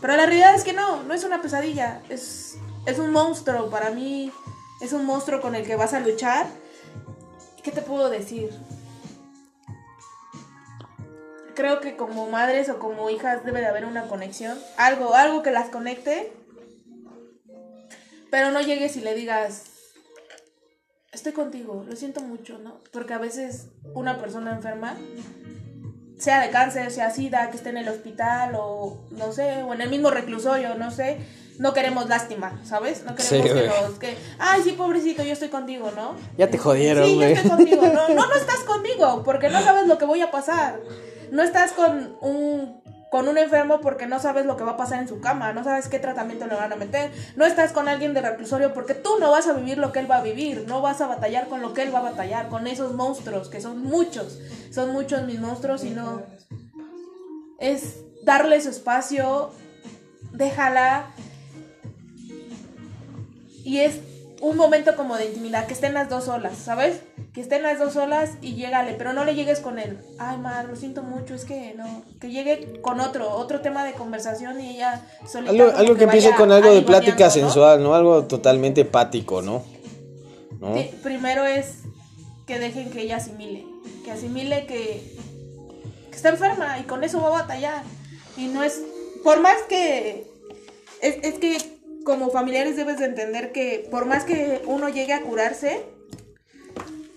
Pero 0.00 0.16
la 0.16 0.24
realidad 0.24 0.54
es 0.54 0.62
que 0.62 0.72
no, 0.72 1.02
no 1.02 1.12
es 1.14 1.24
una 1.24 1.42
pesadilla, 1.42 2.00
es, 2.08 2.56
es 2.86 2.98
un 2.98 3.10
monstruo, 3.10 3.68
para 3.70 3.90
mí 3.90 4.32
es 4.80 4.92
un 4.92 5.04
monstruo 5.04 5.40
con 5.40 5.56
el 5.56 5.66
que 5.66 5.74
vas 5.74 5.94
a 5.94 6.00
luchar. 6.00 6.46
¿Qué 7.62 7.72
te 7.72 7.82
puedo 7.82 8.10
decir? 8.10 8.50
Creo 11.56 11.80
que 11.80 11.96
como 11.96 12.28
madres 12.28 12.68
o 12.68 12.78
como 12.78 13.10
hijas 13.10 13.44
debe 13.44 13.60
de 13.60 13.66
haber 13.66 13.84
una 13.84 14.06
conexión, 14.06 14.56
algo, 14.76 15.14
algo 15.14 15.42
que 15.42 15.50
las 15.50 15.70
conecte 15.70 16.32
pero 18.34 18.50
no 18.50 18.60
llegues 18.60 18.96
y 18.96 19.00
le 19.00 19.14
digas, 19.14 19.66
estoy 21.12 21.30
contigo, 21.30 21.84
lo 21.88 21.94
siento 21.94 22.20
mucho, 22.20 22.58
¿no? 22.58 22.80
Porque 22.90 23.14
a 23.14 23.18
veces 23.18 23.68
una 23.94 24.18
persona 24.18 24.50
enferma, 24.50 24.96
sea 26.18 26.40
de 26.40 26.50
cáncer, 26.50 26.90
sea 26.90 27.12
sida, 27.12 27.48
que 27.52 27.56
esté 27.58 27.68
en 27.68 27.76
el 27.76 27.88
hospital 27.88 28.56
o 28.56 29.06
no 29.12 29.30
sé, 29.32 29.62
o 29.62 29.72
en 29.72 29.82
el 29.82 29.88
mismo 29.88 30.10
reclusorio, 30.10 30.74
no 30.74 30.90
sé, 30.90 31.18
no 31.60 31.72
queremos 31.74 32.08
lástima, 32.08 32.60
¿sabes? 32.64 33.04
No 33.04 33.14
queremos 33.14 33.46
Sí, 33.48 33.54
que 33.54 33.68
nos, 33.68 33.98
que, 34.00 34.16
ay, 34.40 34.62
sí, 34.64 34.72
pobrecito, 34.72 35.22
yo 35.22 35.32
estoy 35.32 35.50
contigo, 35.50 35.92
¿no? 35.94 36.16
Ya 36.36 36.50
te 36.50 36.58
jodieron, 36.58 37.06
Sí, 37.06 37.16
yo 37.16 37.26
estoy 37.26 37.50
contigo. 37.50 37.86
No, 37.86 38.08
no, 38.16 38.26
no 38.26 38.34
estás 38.34 38.64
conmigo 38.64 39.22
porque 39.24 39.48
no 39.48 39.62
sabes 39.62 39.86
lo 39.86 39.96
que 39.96 40.06
voy 40.06 40.22
a 40.22 40.32
pasar. 40.32 40.80
No 41.30 41.44
estás 41.44 41.70
con 41.70 42.18
un 42.20 42.82
con 43.14 43.28
un 43.28 43.38
enfermo 43.38 43.80
porque 43.80 44.08
no 44.08 44.18
sabes 44.18 44.44
lo 44.44 44.56
que 44.56 44.64
va 44.64 44.72
a 44.72 44.76
pasar 44.76 44.98
en 44.98 45.06
su 45.06 45.20
cama, 45.20 45.52
no 45.52 45.62
sabes 45.62 45.86
qué 45.86 46.00
tratamiento 46.00 46.48
le 46.48 46.56
van 46.56 46.72
a 46.72 46.74
meter, 46.74 47.12
no 47.36 47.46
estás 47.46 47.70
con 47.70 47.86
alguien 47.86 48.12
de 48.12 48.20
reclusorio 48.20 48.74
porque 48.74 48.92
tú 48.92 49.20
no 49.20 49.30
vas 49.30 49.46
a 49.46 49.52
vivir 49.52 49.78
lo 49.78 49.92
que 49.92 50.00
él 50.00 50.10
va 50.10 50.16
a 50.16 50.20
vivir, 50.20 50.64
no 50.66 50.82
vas 50.82 51.00
a 51.00 51.06
batallar 51.06 51.46
con 51.46 51.62
lo 51.62 51.74
que 51.74 51.82
él 51.82 51.94
va 51.94 52.00
a 52.00 52.10
batallar, 52.10 52.48
con 52.48 52.66
esos 52.66 52.92
monstruos, 52.94 53.48
que 53.48 53.60
son 53.60 53.84
muchos, 53.84 54.40
son 54.72 54.90
muchos 54.90 55.22
mis 55.26 55.38
monstruos 55.38 55.84
y 55.84 55.90
no... 55.90 56.24
Es 57.60 58.00
darle 58.24 58.60
su 58.60 58.70
espacio, 58.70 59.52
déjala, 60.32 61.06
y 63.62 63.78
es 63.78 64.00
un 64.40 64.56
momento 64.56 64.96
como 64.96 65.16
de 65.16 65.26
intimidad, 65.26 65.68
que 65.68 65.74
estén 65.74 65.94
las 65.94 66.08
dos 66.08 66.24
solas, 66.24 66.58
¿sabes? 66.58 66.98
Que 67.34 67.40
estén 67.40 67.64
las 67.64 67.80
dos 67.80 67.94
solas 67.94 68.30
y 68.42 68.54
llégale, 68.54 68.94
pero 68.94 69.12
no 69.12 69.24
le 69.24 69.34
llegues 69.34 69.58
con 69.58 69.80
él. 69.80 69.98
Ay, 70.18 70.38
madre, 70.38 70.68
lo 70.68 70.76
siento 70.76 71.02
mucho, 71.02 71.34
es 71.34 71.44
que 71.44 71.74
no. 71.74 72.04
Que 72.20 72.30
llegue 72.30 72.80
con 72.80 73.00
otro, 73.00 73.28
otro 73.28 73.60
tema 73.60 73.84
de 73.84 73.92
conversación 73.94 74.60
y 74.60 74.76
ella 74.76 75.04
solita. 75.26 75.76
Algo, 75.76 75.96
que 75.96 76.04
empiece 76.04 76.32
con 76.36 76.52
algo 76.52 76.72
de 76.72 76.82
plática 76.82 77.24
¿no? 77.24 77.30
sensual, 77.30 77.82
¿no? 77.82 77.92
Algo 77.92 78.26
totalmente 78.26 78.82
hepático, 78.82 79.42
¿no? 79.42 79.64
¿No? 80.60 80.76
Sí, 80.76 80.90
primero 81.02 81.44
es 81.44 81.78
que 82.46 82.60
dejen 82.60 82.90
que 82.90 83.00
ella 83.02 83.16
asimile. 83.16 83.66
Que 84.04 84.12
asimile 84.12 84.66
que, 84.66 85.16
que 86.10 86.16
está 86.16 86.28
enferma 86.28 86.78
y 86.78 86.84
con 86.84 87.02
eso 87.02 87.20
va 87.20 87.26
a 87.26 87.42
batallar. 87.42 87.82
Y 88.36 88.46
no 88.46 88.62
es. 88.62 88.80
Por 89.24 89.40
más 89.40 89.60
que. 89.68 90.30
Es, 91.02 91.16
es 91.22 91.34
que 91.40 91.58
como 92.04 92.30
familiares 92.30 92.76
debes 92.76 92.98
de 92.98 93.06
entender 93.06 93.50
que 93.50 93.88
por 93.90 94.06
más 94.06 94.22
que 94.22 94.62
uno 94.66 94.88
llegue 94.88 95.14
a 95.14 95.22
curarse, 95.22 95.93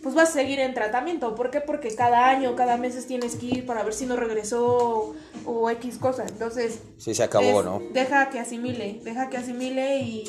pues 0.07 0.15
vas 0.15 0.29
a 0.29 0.33
seguir 0.33 0.59
en 0.61 0.73
tratamiento. 0.73 1.35
¿Por 1.35 1.51
qué? 1.51 1.59
Porque 1.59 1.93
cada 1.93 2.29
año, 2.29 2.55
cada 2.55 2.77
mes 2.77 3.05
tienes 3.07 3.35
que 3.35 3.45
ir 3.47 3.65
para 3.65 3.83
ver 3.83 3.93
si 3.93 4.05
no 4.05 4.15
regresó 4.15 5.13
o 5.45 5.69
X 5.71 5.97
cosa. 5.97 6.25
Entonces, 6.25 6.79
Sí, 6.97 7.13
se 7.13 7.23
acabó, 7.23 7.59
es- 7.59 7.65
¿no? 7.65 7.81
Deja 7.91 8.29
que 8.29 8.39
asimile, 8.39 9.01
deja 9.03 9.29
que 9.29 9.35
asimile 9.35 9.99
y... 9.99 10.23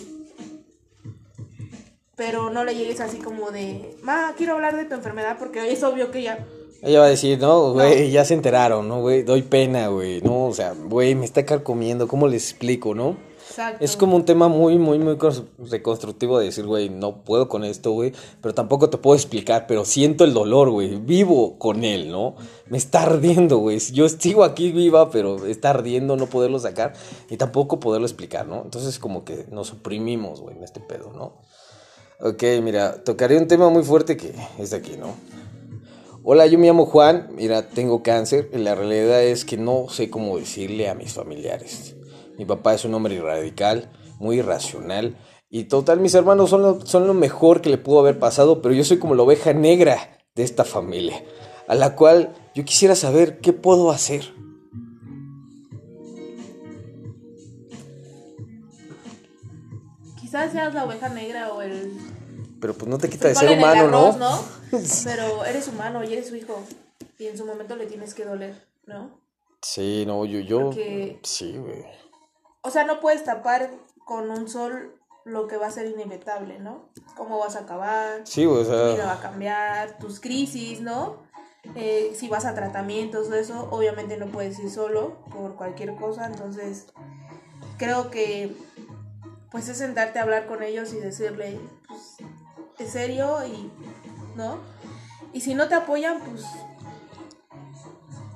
Pero 2.17 2.51
no 2.51 2.64
le 2.64 2.75
llegues 2.75 2.99
así 3.01 3.19
como 3.19 3.53
de, 3.53 3.97
ma, 4.03 4.35
quiero 4.37 4.55
hablar 4.55 4.77
de 4.77 4.85
tu 4.85 4.97
enfermedad 4.97 5.37
porque 5.38 5.71
es 5.71 5.85
obvio 5.85 6.11
que 6.11 6.23
ya... 6.23 6.45
Ella 6.83 6.99
va 6.99 7.07
a 7.07 7.11
decir, 7.11 7.38
no, 7.38 7.73
güey, 7.73 8.11
ya 8.11 8.25
se 8.25 8.35
enteraron, 8.35 8.88
¿no, 8.88 9.01
güey? 9.01 9.23
Doy 9.23 9.43
pena, 9.43 9.87
güey. 9.87 10.21
No, 10.23 10.47
o 10.47 10.55
sea, 10.55 10.75
güey, 10.75 11.14
me 11.14 11.25
está 11.25 11.45
carcomiendo, 11.47 12.09
¿cómo 12.09 12.27
les 12.27 12.51
explico, 12.51 12.97
no? 12.97 13.17
Es 13.81 13.97
como 13.97 14.16
un 14.16 14.25
tema 14.25 14.49
muy, 14.49 14.79
muy, 14.79 14.99
muy 14.99 15.14
cons- 15.16 15.44
reconstructivo 15.59 16.38
de 16.38 16.47
decir, 16.47 16.64
güey, 16.66 16.88
no 16.90 17.25
puedo 17.25 17.49
con 17.49 17.64
esto, 17.64 17.90
güey, 17.92 18.12
pero 18.40 18.55
tampoco 18.55 18.88
te 18.90 18.99
puedo 18.99 19.16
explicar, 19.16 19.66
pero 19.66 19.85
siento 19.85 20.25
el 20.25 20.33
dolor, 20.33 20.71
güey, 20.71 20.97
vivo 20.97 21.59
con 21.59 21.85
él, 21.85 22.11
¿no? 22.11 22.37
Me 22.68 22.79
está 22.79 23.03
ardiendo, 23.03 23.59
güey. 23.59 23.79
Yo 23.79 24.09
sigo 24.09 24.44
aquí 24.44 24.71
viva, 24.73 25.11
pero 25.11 25.47
está 25.47 25.71
ardiendo 25.71 26.16
no 26.16 26.27
poderlo 26.27 26.59
sacar 26.59 26.92
y 27.29 27.37
tampoco 27.37 27.81
poderlo 27.81 28.07
explicar, 28.07 28.47
¿no? 28.47 28.62
Entonces 28.62 28.99
como 28.99 29.25
que 29.25 29.47
nos 29.51 29.73
oprimimos, 29.73 30.40
güey, 30.40 30.57
en 30.57 30.64
este 30.64 30.81
pedo, 30.81 31.12
¿no? 31.12 31.37
Ok, 32.21 32.42
mira, 32.62 33.03
tocaré 33.05 33.38
un 33.38 33.47
tema 33.49 33.68
muy 33.71 33.83
fuerte 33.83 34.16
que 34.16 34.35
es 34.59 34.71
de 34.71 34.77
aquí, 34.77 34.97
¿no? 34.97 35.14
Hola, 36.25 36.47
yo 36.47 36.59
me 36.59 36.66
llamo 36.66 36.85
Juan, 36.87 37.29
mira, 37.35 37.68
tengo 37.68 38.03
cáncer 38.03 38.51
y 38.53 38.59
la 38.59 38.75
realidad 38.75 39.23
es 39.23 39.44
que 39.44 39.57
no 39.57 39.88
sé 39.88 40.11
cómo 40.11 40.37
decirle 40.37 40.88
a 40.88 40.94
mis 40.94 41.12
familiares. 41.14 41.94
Mi 42.38 42.44
papá 42.44 42.72
es 42.74 42.85
un 42.85 42.94
hombre 42.94 43.20
radical, 43.20 43.90
muy 44.18 44.38
irracional 44.38 45.16
y 45.51 45.64
total 45.64 46.01
mis 46.01 46.14
hermanos 46.14 46.51
son 46.51 46.62
lo, 46.62 46.87
son 46.87 47.07
lo 47.07 47.14
mejor 47.14 47.61
que 47.61 47.70
le 47.70 47.79
pudo 47.79 48.01
haber 48.01 48.18
pasado, 48.18 48.62
pero 48.62 48.74
yo 48.74 48.85
soy 48.85 48.98
como 48.98 49.14
la 49.14 49.22
oveja 49.22 49.53
negra 49.53 50.18
de 50.35 50.42
esta 50.44 50.64
familia, 50.64 51.22
a 51.66 51.74
la 51.74 51.96
cual 51.96 52.35
yo 52.55 52.64
quisiera 52.64 52.94
saber 52.94 53.38
qué 53.40 53.53
puedo 53.53 53.90
hacer. 53.90 54.33
Quizás 60.20 60.53
seas 60.53 60.74
la 60.74 60.85
oveja 60.85 61.09
negra 61.09 61.53
o 61.53 61.62
el... 61.62 61.92
Pero 62.61 62.74
pues 62.74 62.88
no 62.88 62.98
te 62.98 63.09
quita 63.09 63.29
de 63.29 63.35
ser 63.35 63.57
humano, 63.57 63.83
arroz, 63.83 64.16
¿no? 64.16 64.37
¿no? 64.37 64.42
Pero 65.05 65.44
eres 65.44 65.68
humano 65.68 66.03
y 66.05 66.12
eres 66.12 66.29
su 66.29 66.37
hijo. 66.37 66.61
Y 67.18 67.27
en 67.27 67.38
su 67.38 67.46
momento 67.46 67.77
le 67.77 67.87
tienes 67.87 68.14
que 68.14 68.24
doler, 68.24 68.55
¿no? 68.87 69.11
Sí, 69.62 70.05
no, 70.07 70.24
yo, 70.24 70.40
yo... 70.40 70.66
Porque- 70.66 71.18
Sí, 71.22 71.57
güey. 71.57 71.85
O 72.62 72.71
sea, 72.71 72.85
no 72.85 73.01
puedes 73.01 73.25
tapar 73.25 73.71
con 74.05 74.31
un 74.31 74.49
sol 74.49 74.94
lo 75.25 75.47
que 75.47 75.57
va 75.57 75.66
a 75.66 75.71
ser 75.71 75.87
inevitable, 75.87 76.59
¿no? 76.59 76.88
Cómo 77.16 77.38
vas 77.38 77.57
a 77.57 77.61
acabar, 77.61 78.23
Sí, 78.25 78.47
o 78.47 78.55
tu 78.55 78.71
vida 78.71 78.97
sea... 78.97 79.07
va 79.07 79.12
a 79.14 79.21
cambiar, 79.21 79.99
tus 79.99 80.21
crisis, 80.21 80.81
¿no? 80.81 81.16
Eh, 81.75 82.14
si 82.16 82.29
vas 82.29 82.47
a 82.47 82.55
tratamientos, 82.55 83.31
eso, 83.31 83.68
obviamente 83.71 84.16
no 84.16 84.27
puedes 84.27 84.59
ir 84.59 84.71
solo 84.71 85.18
por 85.31 85.55
cualquier 85.57 85.94
cosa, 85.97 86.27
entonces 86.27 86.87
creo 87.77 88.11
que 88.11 88.57
pues 89.51 89.68
es 89.68 89.79
sentarte 89.79 90.18
a 90.18 90.23
hablar 90.23 90.47
con 90.47 90.62
ellos 90.62 90.92
y 90.92 91.01
decirle, 91.01 91.59
pues, 91.87 92.16
es 92.79 92.90
serio 92.90 93.38
y, 93.47 93.71
¿no? 94.37 94.59
Y 95.33 95.40
si 95.40 95.55
no 95.55 95.68
te 95.68 95.75
apoyan, 95.75 96.21
pues, 96.21 96.44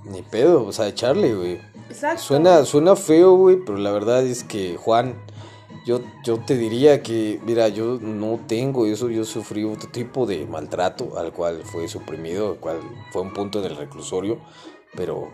Ni 0.04 0.22
pedo, 0.22 0.66
o 0.66 0.72
sea, 0.72 0.88
echarle, 0.88 1.34
güey. 1.34 1.71
Suena, 2.16 2.64
suena 2.64 2.96
feo, 2.96 3.36
güey, 3.36 3.56
pero 3.64 3.78
la 3.78 3.90
verdad 3.90 4.24
es 4.24 4.44
que, 4.44 4.76
Juan, 4.76 5.16
yo, 5.84 6.00
yo 6.24 6.38
te 6.38 6.56
diría 6.56 7.02
que, 7.02 7.40
mira, 7.44 7.68
yo 7.68 7.98
no 8.00 8.38
tengo 8.46 8.86
eso, 8.86 9.10
yo 9.10 9.24
sufrí 9.24 9.64
otro 9.64 9.88
tipo 9.90 10.26
de 10.26 10.46
maltrato 10.46 11.18
al 11.18 11.32
cual 11.32 11.62
fue 11.64 11.88
suprimido, 11.88 12.52
al 12.52 12.56
cual 12.58 12.80
fue 13.12 13.22
un 13.22 13.32
punto 13.32 13.60
del 13.60 13.76
reclusorio, 13.76 14.38
pero 14.94 15.30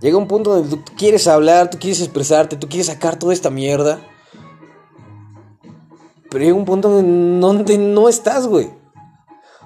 llega 0.00 0.18
un 0.18 0.26
punto 0.26 0.54
donde 0.54 0.76
tú 0.76 0.92
quieres 0.96 1.28
hablar, 1.28 1.70
tú 1.70 1.78
quieres 1.78 2.00
expresarte, 2.00 2.56
tú 2.56 2.68
quieres 2.68 2.88
sacar 2.88 3.18
toda 3.18 3.32
esta 3.32 3.50
mierda, 3.50 4.00
pero 6.28 6.44
llega 6.44 6.56
un 6.56 6.64
punto 6.64 6.88
donde 6.88 7.08
no, 7.08 7.46
donde 7.52 7.78
no 7.78 8.08
estás, 8.08 8.48
güey. 8.48 8.68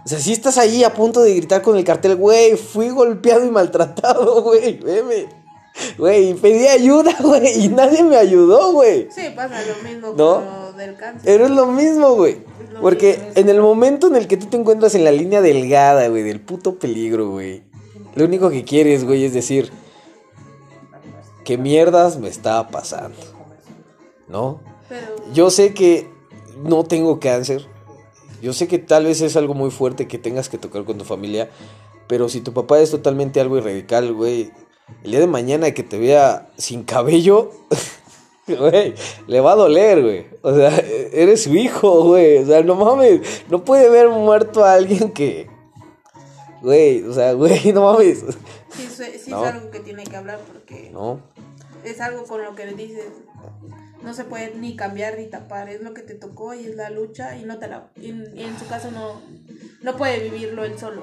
O 0.05 0.09
sea, 0.09 0.19
si 0.19 0.33
estás 0.33 0.59
ahí 0.59 0.85
a 0.85 0.95
punto 0.95 1.21
de 1.21 1.35
gritar 1.35 1.63
con 1.63 1.77
el 1.77 1.85
cartel, 1.85 2.17
güey, 2.17 2.57
fui 2.57 2.91
golpeado 2.91 3.45
y 3.47 3.51
maltratado, 3.51 4.43
güey, 4.43 4.79
veme. 4.79 5.38
Güey, 5.97 6.35
pedí 6.35 6.67
ayuda, 6.67 7.17
güey, 7.23 7.65
y 7.65 7.69
nadie 7.69 8.03
me 8.03 8.17
ayudó, 8.17 8.73
güey. 8.73 9.09
Sí, 9.11 9.23
pasa 9.35 9.61
lo 9.67 9.89
mismo 9.89 10.09
¿No? 10.17 10.35
con 10.35 10.45
lo 10.45 10.73
del 10.73 10.97
cáncer. 10.97 11.23
Pero 11.25 11.45
es 11.47 11.51
lo 11.51 11.67
mismo, 11.67 12.15
güey. 12.15 12.39
Porque 12.81 13.17
mismo, 13.17 13.33
en 13.35 13.49
el 13.49 13.61
momento 13.61 14.07
en 14.09 14.17
el 14.17 14.29
que 14.29 14.37
tú 14.37 14.47
te 14.47 14.57
encuentras 14.57 14.95
en 14.95 15.05
la 15.05 15.13
línea 15.13 15.41
delgada, 15.41 16.09
güey, 16.09 16.23
del 16.23 16.41
puto 16.41 16.79
peligro, 16.79 17.31
güey. 17.31 17.63
lo 18.15 18.25
único 18.25 18.51
que 18.51 18.65
quieres, 18.65 19.05
güey, 19.05 19.25
es 19.25 19.33
decir, 19.33 19.73
¿qué 21.45 21.59
mierdas 21.59 22.19
me 22.19 22.29
está 22.29 22.69
pasando? 22.69 23.19
¿No? 24.29 24.61
Yo 25.33 25.51
sé 25.51 25.75
que 25.75 26.09
no 26.63 26.85
tengo 26.85 27.21
cáncer. 27.21 27.67
Yo 28.41 28.53
sé 28.53 28.69
que 28.69 28.79
tal 28.79 29.05
vez 29.05 29.21
es 29.21 29.37
algo 29.37 29.55
muy 29.55 29.71
fuerte 29.71 30.07
que 30.07 30.19
tengas 30.19 30.49
que 30.49 30.59
tocar 30.59 30.85
con 30.85 30.99
tu 30.99 31.05
familia. 31.05 31.51
Pero 32.07 32.29
si 32.29 32.41
tu 32.41 32.53
papá 32.53 32.81
es 32.81 32.91
totalmente 32.91 33.41
algo 33.41 33.59
irradical, 33.59 34.13
güey, 34.15 34.51
el 35.05 35.11
día 35.11 35.21
de 35.21 35.27
mañana 35.27 35.71
que 35.73 35.83
te 35.83 35.99
vea 35.99 36.51
sin 36.57 36.83
cabello, 36.83 37.51
güey, 38.47 38.95
le 39.27 39.41
va 39.41 39.53
a 39.53 39.57
doler, 39.57 40.03
güey. 40.03 40.27
O 40.43 40.55
sea, 40.55 40.77
eres 41.13 41.45
su 41.45 41.55
hijo, 41.55 42.05
güey. 42.05 42.39
O 42.39 42.47
sea, 42.47 42.63
no 42.63 42.75
mames, 42.75 43.45
no 43.49 43.65
puede 43.65 43.89
ver 43.91 44.09
muerto 44.09 44.65
a 44.65 44.75
alguien 44.75 45.13
que... 45.13 45.49
Güey, 46.63 47.05
o 47.05 47.13
sea, 47.13 47.33
güey, 47.35 47.73
no 47.73 47.83
mames. 47.93 48.25
Sí, 48.71 48.89
sí 48.89 49.31
es 49.31 49.33
algo 49.33 49.71
que 49.71 49.81
tiene 49.81 50.05
que 50.05 50.17
hablar 50.17 50.41
porque... 50.47 50.91
No. 50.93 51.21
Es 51.85 52.01
algo 52.01 52.25
con 52.25 52.43
lo 52.43 52.55
que 52.57 52.67
le 52.67 52.75
dices, 52.75 53.07
no 54.03 54.13
se 54.13 54.25
puede 54.25 54.55
ni 54.57 54.75
cambiar 54.75 55.17
ni 55.17 55.27
tapar, 55.27 55.69
es 55.69 55.81
lo 55.81 55.95
que 55.95 56.03
te 56.03 56.15
tocó 56.15 56.55
y 56.55 56.67
es 56.67 56.75
la 56.75 56.91
lucha 56.91 57.37
y 57.37 57.45
no 57.45 57.59
te 57.59 57.69
la... 57.69 57.89
Y, 57.97 58.11
en 58.11 58.59
su 58.59 58.67
caso 58.67 58.91
no, 58.91 59.21
no 59.83 59.97
puede 59.97 60.19
vivirlo 60.29 60.65
él 60.65 60.77
solo, 60.77 61.03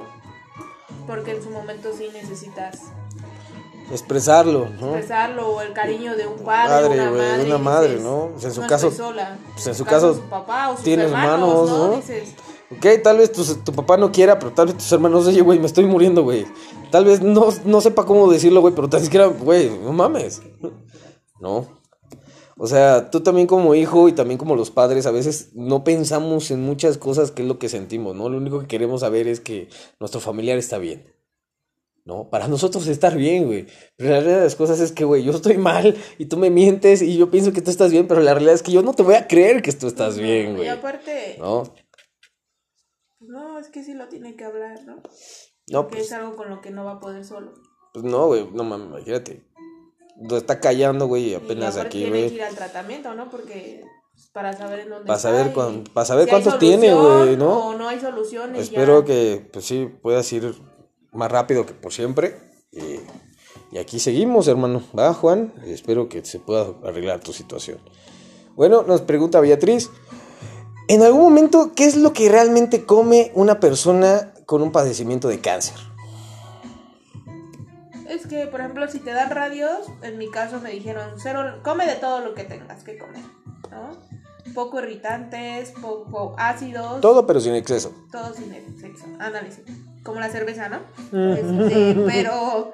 porque 1.08 1.32
en 1.32 1.42
su 1.42 1.50
momento 1.50 1.92
sí 1.96 2.10
necesitas 2.14 2.82
expresarlo, 3.92 4.70
¿no? 4.80 4.96
Expresarlo 4.96 5.50
o 5.50 5.62
el 5.62 5.74
cariño 5.74 6.16
de 6.16 6.28
un 6.28 6.40
padre, 6.40 7.00
una 7.00 7.12
madre, 7.12 7.46
una 7.46 7.58
madre, 7.58 8.00
¿no? 8.00 8.32
En 8.42 8.54
su 8.54 8.62
caso, 8.66 8.92
sola. 8.92 9.38
Pues 9.54 9.68
en 9.68 9.76
su 9.76 9.86
caso, 9.86 10.14
su 10.14 10.22
papá 10.22 10.70
o 10.70 10.76
sus 10.76 10.84
tienes 10.84 11.08
hermanos, 11.08 11.70
¿no? 11.70 11.96
Dices, 11.98 12.36
ok, 12.72 13.02
tal 13.04 13.18
vez 13.18 13.32
tu, 13.32 13.44
tu, 13.44 13.72
papá 13.74 13.98
no 13.98 14.12
quiera, 14.12 14.40
pero 14.40 14.52
tal 14.52 14.68
vez 14.68 14.78
tus 14.78 14.92
hermanos, 14.92 15.28
oye, 15.28 15.42
güey, 15.42 15.60
me 15.60 15.68
estoy 15.68 15.86
muriendo, 15.86 16.24
güey. 16.24 16.46
Tal 16.92 17.06
vez 17.06 17.22
no, 17.22 17.50
no 17.66 17.82
sepa 17.82 18.06
cómo 18.06 18.32
decirlo, 18.32 18.62
güey, 18.62 18.74
pero 18.74 18.90
tal 18.90 19.02
vez 19.02 19.10
quiera, 19.10 19.28
güey, 19.28 19.70
no 19.70 19.94
mames. 19.94 20.42
¿No? 21.40 21.68
O 22.58 22.68
sea, 22.68 23.12
tú 23.12 23.20
también 23.20 23.48
como 23.48 23.76
hijo 23.76 24.08
y 24.08 24.14
también 24.14 24.38
como 24.38 24.56
los 24.56 24.72
padres, 24.72 25.06
a 25.06 25.12
veces 25.12 25.50
no 25.54 25.84
pensamos 25.84 26.52
en 26.52 26.62
muchas 26.62 26.98
cosas 26.98 27.32
que 27.32 27.42
es 27.42 27.48
lo 27.48 27.60
que 27.60 27.68
sentimos, 27.68 28.16
¿no? 28.16 28.30
Lo 28.30 28.38
único 28.38 28.62
que 28.62 28.68
queremos 28.68 29.02
saber 29.02 29.28
es 29.28 29.42
que 29.42 29.68
nuestro 30.00 30.22
familiar 30.22 30.58
está 30.58 30.78
bien. 30.78 31.15
¿No? 32.06 32.30
Para 32.30 32.48
nosotros 32.48 32.88
estar 32.88 33.18
bien, 33.18 33.48
güey. 33.48 33.68
Pero 33.98 34.12
la 34.12 34.20
realidad 34.20 34.38
de 34.38 34.44
las 34.46 34.56
cosas 34.56 34.80
es 34.80 34.92
que, 34.92 35.04
güey, 35.04 35.24
yo 35.24 35.32
estoy 35.32 35.58
mal 35.58 35.98
y 36.18 36.28
tú 36.28 36.38
me 36.38 36.52
mientes 36.52 37.02
y 37.02 37.18
yo 37.18 37.32
pienso 37.32 37.52
que 37.52 37.62
tú 37.62 37.72
estás 37.72 37.92
bien, 37.92 38.08
pero 38.08 38.22
la 38.22 38.34
realidad 38.34 38.54
es 38.54 38.64
que 38.64 38.72
yo 38.72 38.84
no 38.84 38.94
te 38.94 39.04
voy 39.04 39.16
a 39.16 39.28
creer 39.28 39.62
que 39.62 39.74
tú 39.74 39.88
estás 39.88 40.18
bien, 40.18 40.56
güey. 40.56 40.68
Y 40.68 40.70
aparte... 40.70 41.38
¿No? 41.40 41.64
No, 43.20 43.58
es 43.58 43.70
que 43.70 43.84
sí 43.84 43.96
lo 43.96 44.08
tiene 44.08 44.36
que 44.36 44.46
hablar, 44.46 44.86
¿no? 44.86 45.02
No, 45.72 45.82
Porque 45.82 45.98
pues, 45.98 46.08
es 46.08 46.14
algo 46.14 46.36
con 46.36 46.50
lo 46.50 46.62
que 46.62 46.70
no 46.70 46.86
va 46.86 46.94
a 46.94 47.00
poder 47.00 47.26
solo. 47.26 47.54
Pues 47.92 48.06
no, 48.06 48.28
güey, 48.28 48.48
no 48.54 48.64
mames, 48.64 48.88
imagínate. 48.88 49.44
Lo 50.22 50.38
está 50.38 50.60
callando, 50.60 51.08
güey, 51.08 51.34
apenas 51.34 51.78
aquí, 51.78 52.08
güey. 52.08 52.12
Tiene 52.12 52.30
que 52.30 52.36
ir 52.36 52.44
al 52.44 52.56
tratamiento, 52.56 53.16
¿no? 53.16 53.30
Porque 53.32 53.84
pues, 54.14 54.30
para 54.30 54.54
saber 54.54 54.82
en 54.82 54.90
dónde 54.90 55.08
para 55.08 55.20
saber 55.20 55.54
para 55.94 56.06
saber 56.06 56.30
cuánto 56.30 56.58
tiene, 56.60 56.94
güey, 56.94 57.36
¿no? 57.36 57.70
O 57.70 57.74
no 57.74 57.88
hay 57.88 58.00
soluciones. 58.00 58.62
Espero 58.62 59.04
que, 59.04 59.50
pues 59.52 59.66
sí, 59.66 59.90
puedas 60.02 60.32
ir 60.32 60.54
más 61.16 61.32
rápido 61.32 61.66
que 61.66 61.74
por 61.74 61.94
siempre. 61.94 62.38
y 63.72 63.78
aquí 63.78 64.00
seguimos, 64.00 64.48
hermano. 64.48 64.84
Va, 64.98 65.14
Juan. 65.14 65.54
Espero 65.66 66.10
que 66.10 66.24
se 66.24 66.40
pueda 66.40 66.68
arreglar 66.84 67.20
tu 67.22 67.34
situación. 67.34 67.80
Bueno, 68.56 68.84
nos 68.84 69.02
pregunta 69.02 69.40
Beatriz. 69.40 69.90
En 70.88 71.02
algún 71.02 71.22
momento, 71.22 71.72
¿qué 71.76 71.86
es 71.86 71.96
lo 71.96 72.14
que 72.14 72.30
realmente 72.30 72.86
come 72.86 73.32
una 73.34 73.60
persona 73.60 74.34
con 74.46 74.62
un 74.62 74.72
padecimiento 74.72 75.28
de 75.28 75.42
cáncer? 75.42 75.76
Es 78.08 78.28
que, 78.28 78.46
por 78.46 78.60
ejemplo, 78.60 78.88
si 78.88 79.00
te 79.00 79.12
dan 79.12 79.32
radios, 79.32 79.88
en 80.04 80.18
mi 80.18 80.30
caso 80.30 80.62
me 80.62 80.70
dijeron, 80.70 81.16
cero, 81.18 81.60
come 81.64 81.88
de 81.88 81.96
todo 81.96 82.20
lo 82.20 82.36
que 82.36 82.44
tengas 82.44 82.84
que 82.84 82.98
comer, 82.98 83.24
¿no? 83.72 83.98
Poco 84.54 84.80
irritantes, 84.80 85.72
poco 85.72 86.36
ácidos. 86.38 87.02
Todo, 87.02 87.26
pero 87.26 87.40
sin 87.40 87.56
exceso. 87.56 87.94
Todo 88.12 88.34
sin 88.34 88.54
exceso. 88.54 89.06
Análisis 89.20 89.64
como 90.06 90.20
la 90.20 90.30
cerveza, 90.30 90.70
¿no? 90.70 90.82
Este, 91.34 91.96
pero, 92.06 92.72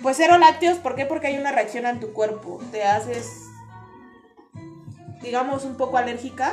pues 0.00 0.16
cero 0.16 0.38
lácteos, 0.38 0.78
¿por 0.78 0.94
qué? 0.94 1.04
Porque 1.04 1.26
hay 1.26 1.36
una 1.36 1.52
reacción 1.52 1.84
en 1.86 2.00
tu 2.00 2.12
cuerpo, 2.12 2.60
te 2.70 2.84
haces, 2.84 3.28
digamos, 5.22 5.64
un 5.64 5.76
poco 5.76 5.98
alérgica, 5.98 6.52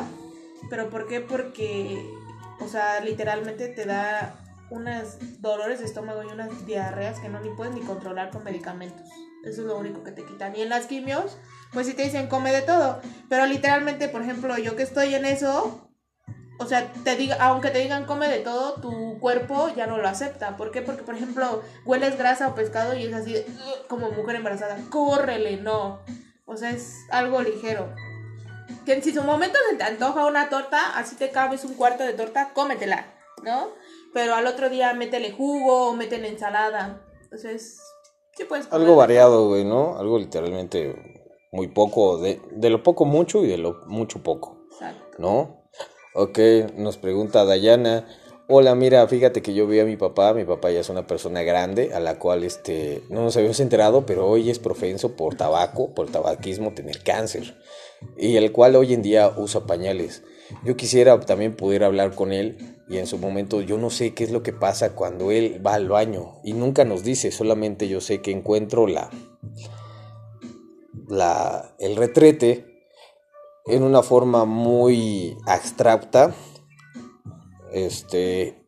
pero 0.70 0.90
¿por 0.90 1.08
qué? 1.08 1.22
Porque, 1.22 2.04
o 2.60 2.68
sea, 2.68 3.00
literalmente 3.02 3.68
te 3.68 3.86
da 3.86 4.36
unos 4.74 5.18
dolores 5.40 5.80
de 5.80 5.86
estómago 5.86 6.24
y 6.24 6.28
unas 6.28 6.66
diarreas 6.66 7.20
que 7.20 7.30
no 7.30 7.40
ni 7.40 7.50
puedes 7.50 7.74
ni 7.74 7.82
controlar 7.82 8.32
con 8.32 8.44
medicamentos. 8.44 9.08
Eso 9.44 9.62
es 9.62 9.68
lo 9.68 9.78
único 9.78 10.04
que 10.04 10.12
te 10.12 10.26
quitan. 10.26 10.56
Y 10.56 10.62
en 10.62 10.70
las 10.70 10.88
quimios, 10.88 11.38
pues 11.74 11.86
sí 11.86 11.94
te 11.94 12.04
dicen 12.04 12.28
come 12.28 12.52
de 12.52 12.62
todo. 12.62 13.00
Pero 13.30 13.46
literalmente, 13.46 14.10
por 14.10 14.24
ejemplo, 14.24 14.58
yo 14.58 14.76
que 14.76 14.84
estoy 14.84 15.14
en 15.14 15.26
eso, 15.26 15.90
o 16.60 16.66
sea, 16.66 16.92
te 17.04 17.16
diga, 17.16 17.36
aunque 17.40 17.70
te 17.70 17.80
digan 17.80 18.06
come 18.06 18.28
de 18.28 18.40
todo, 18.40 18.82
tu 18.82 19.20
cuerpo 19.20 19.70
ya 19.76 19.86
no 19.86 19.98
lo 19.98 20.08
acepta. 20.08 20.58
¿Por 20.58 20.72
qué? 20.72 20.82
Porque, 20.82 21.04
por 21.04 21.16
ejemplo, 21.16 21.62
hueles 21.86 22.18
grasa 22.18 22.48
o 22.48 22.56
pescado 22.56 22.96
y 22.96 23.06
es 23.06 23.14
así, 23.14 23.46
como 23.88 24.10
mujer 24.12 24.38
embarazada, 24.38 24.78
córrele, 24.90 25.58
no. 25.58 26.02
O 26.46 26.58
sea, 26.58 26.72
es 26.72 26.96
algo 27.12 27.42
ligero. 27.42 27.94
Que 28.86 29.02
si 29.04 29.14
su 29.14 29.24
momento 29.24 29.58
se 29.70 29.78
te 29.78 29.84
antoja 29.84 30.26
una 30.26 30.50
torta, 30.50 30.98
así 30.98 31.16
te 31.16 31.30
cabes 31.30 31.64
un 31.64 31.76
cuarto 31.76 32.04
de 32.04 32.14
torta, 32.14 32.54
cómetela, 32.54 33.06
¿no? 33.44 33.70
Pero 34.14 34.36
al 34.36 34.48
otro 34.48 34.70
día 34.70 34.94
métele 34.94 35.32
jugo 35.32 35.90
o 35.90 35.94
métele 35.94 36.28
ensalada. 36.28 37.02
Entonces, 37.24 37.80
sí 38.36 38.44
puedes 38.44 38.68
comer. 38.68 38.82
Algo 38.82 38.96
variado, 38.96 39.48
güey, 39.48 39.66
¿no? 39.66 39.98
Algo 39.98 40.20
literalmente 40.20 40.96
muy 41.52 41.68
poco, 41.68 42.18
de, 42.20 42.40
de 42.52 42.70
lo 42.70 42.84
poco 42.84 43.06
mucho 43.06 43.44
y 43.44 43.48
de 43.48 43.58
lo 43.58 43.82
mucho 43.88 44.22
poco. 44.24 44.66
Exacto. 44.72 45.18
¿No? 45.18 45.64
Ok, 46.16 46.40
nos 46.76 46.98
pregunta 46.98 47.44
Dayana. 47.44 48.08
Hola, 48.48 48.76
mira, 48.76 49.08
fíjate 49.08 49.42
que 49.42 49.54
yo 49.54 49.66
vi 49.68 49.80
a 49.80 49.86
mi 49.86 49.96
papá, 49.96 50.34
mi 50.34 50.44
papá 50.44 50.70
ya 50.70 50.82
es 50.82 50.90
una 50.90 51.08
persona 51.08 51.44
grande, 51.44 51.94
a 51.94 52.00
la 52.00 52.20
cual 52.20 52.44
este, 52.44 53.02
no 53.10 53.24
nos 53.24 53.38
habíamos 53.38 53.60
enterado, 53.62 54.06
pero 54.06 54.28
hoy 54.28 54.50
es 54.50 54.60
profenso 54.60 55.16
por 55.16 55.36
tabaco, 55.36 55.96
por 55.96 56.12
tabaquismo, 56.12 56.74
tener 56.74 57.02
cáncer, 57.04 57.56
y 58.18 58.36
el 58.36 58.52
cual 58.52 58.76
hoy 58.76 58.94
en 58.94 59.02
día 59.02 59.32
usa 59.38 59.66
pañales. 59.66 60.24
Yo 60.66 60.76
quisiera 60.76 61.20
también 61.22 61.56
poder 61.56 61.84
hablar 61.84 62.14
con 62.16 62.34
él 62.34 62.73
y 62.90 62.98
en 62.98 63.08
su 63.08 63.18
momento 63.18 63.62
yo 63.62 63.78
no 63.78 63.90
sé 63.90 64.14
qué 64.14 64.24
es 64.24 64.32
lo 64.32 64.44
que 64.44 64.54
pasa 64.54 64.94
cuando 64.94 65.32
él 65.32 65.62
va 65.66 65.76
al 65.76 65.88
baño 65.88 66.40
y 66.44 66.54
nunca 66.54 66.86
nos 66.86 67.04
dice, 67.04 67.32
solamente 67.32 67.88
yo 67.88 68.02
sé 68.02 68.22
que 68.22 68.32
encuentro 68.32 68.88
la, 68.88 69.10
la, 71.08 71.76
el 71.80 71.96
retrete 71.96 72.74
en 73.66 73.84
una 73.84 74.04
forma 74.04 74.46
muy 74.46 75.38
abstracta. 75.46 76.34
Este. 77.72 78.60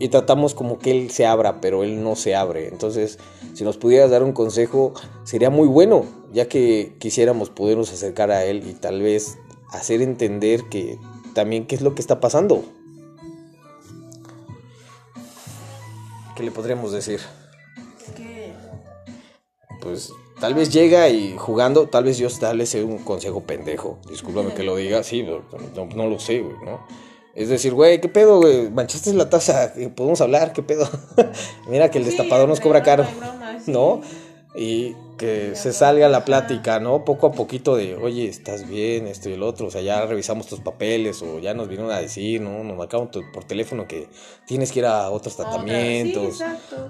Y 0.00 0.08
tratamos 0.08 0.54
como 0.54 0.78
que 0.78 0.92
él 0.92 1.10
se 1.10 1.26
abra, 1.26 1.60
pero 1.60 1.82
él 1.82 2.04
no 2.04 2.14
se 2.14 2.36
abre. 2.36 2.68
Entonces, 2.68 3.18
si 3.54 3.64
nos 3.64 3.78
pudieras 3.78 4.10
dar 4.10 4.22
un 4.22 4.32
consejo, 4.32 4.94
sería 5.24 5.50
muy 5.50 5.66
bueno, 5.66 6.04
ya 6.32 6.48
que 6.48 6.94
quisiéramos 7.00 7.50
podernos 7.50 7.92
acercar 7.92 8.30
a 8.30 8.44
él 8.44 8.64
y 8.68 8.74
tal 8.74 9.02
vez 9.02 9.38
hacer 9.72 10.00
entender 10.00 10.68
que 10.70 10.98
también 11.38 11.68
qué 11.68 11.76
es 11.76 11.82
lo 11.82 11.94
que 11.94 12.00
está 12.00 12.18
pasando. 12.18 12.64
¿Qué 16.34 16.42
le 16.42 16.50
podríamos 16.50 16.90
decir? 16.90 17.20
Pues 19.80 20.12
Tal 20.40 20.54
vez 20.54 20.72
llega 20.72 21.08
y 21.08 21.36
jugando, 21.36 21.88
tal 21.88 22.02
vez 22.02 22.18
yo 22.18 22.28
tal 22.30 22.58
vez 22.58 22.70
sea 22.70 22.84
un 22.84 22.98
consejo 22.98 23.44
pendejo. 23.44 24.00
Discúlpame 24.10 24.52
que 24.52 24.64
lo 24.64 24.74
diga, 24.74 25.04
sí, 25.04 25.22
no, 25.22 25.42
no, 25.94 26.08
lo 26.08 26.18
sé, 26.18 26.40
güey, 26.40 26.56
¿no? 26.64 26.80
Es 27.36 27.48
decir, 27.48 27.72
güey, 27.72 28.00
¿qué 28.00 28.08
pedo, 28.08 28.40
güey? 28.40 28.68
Manchaste 28.68 29.12
la 29.14 29.30
taza, 29.30 29.72
podemos 29.94 30.20
hablar, 30.20 30.52
¿qué 30.52 30.64
pedo? 30.64 30.88
Mira 31.68 31.88
que 31.92 31.98
el 31.98 32.04
destapador 32.04 32.48
nos 32.48 32.58
cobra 32.58 32.82
caro, 32.82 33.06
¿no? 33.66 34.00
Y 34.56 34.96
que 35.18 35.54
se 35.54 35.72
salga 35.74 36.08
la 36.08 36.24
plática, 36.24 36.80
¿no? 36.80 37.04
Poco 37.04 37.26
a 37.26 37.32
poquito 37.32 37.76
de, 37.76 37.96
oye, 37.96 38.26
estás 38.28 38.66
bien, 38.66 39.06
esto 39.06 39.28
y 39.28 39.34
el 39.34 39.42
otro, 39.42 39.66
o 39.66 39.70
sea, 39.70 39.82
ya 39.82 40.06
revisamos 40.06 40.46
tus 40.46 40.60
papeles 40.60 41.20
o 41.20 41.38
ya 41.38 41.52
nos 41.52 41.68
vinieron 41.68 41.92
a 41.92 42.00
decir, 42.00 42.40
¿no? 42.40 42.64
Nos 42.64 42.76
marcaron 42.76 43.10
por 43.10 43.44
teléfono 43.44 43.86
que 43.86 44.08
tienes 44.46 44.72
que 44.72 44.78
ir 44.78 44.86
a 44.86 45.10
otros 45.10 45.36
tratamientos, 45.36 46.42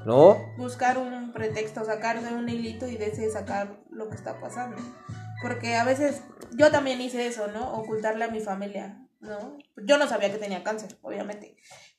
¿no? 0.06 0.36
Buscar 0.56 0.98
un 0.98 1.32
pretexto, 1.32 1.84
sacar 1.84 2.22
de 2.22 2.32
un 2.32 2.48
hilito 2.48 2.86
y 2.86 2.96
de 2.96 3.06
ese 3.06 3.28
sacar 3.30 3.80
lo 3.90 4.08
que 4.08 4.14
está 4.14 4.38
pasando. 4.38 4.76
Porque 5.42 5.74
a 5.74 5.84
veces 5.84 6.22
yo 6.56 6.70
también 6.70 7.00
hice 7.00 7.26
eso, 7.26 7.48
¿no? 7.48 7.72
Ocultarle 7.74 8.24
a 8.24 8.28
mi 8.28 8.40
familia, 8.40 9.04
¿no? 9.20 9.58
Yo 9.76 9.98
no 9.98 10.08
sabía 10.08 10.30
que 10.30 10.38
tenía 10.38 10.62
cáncer, 10.62 10.98
obviamente, 11.02 11.56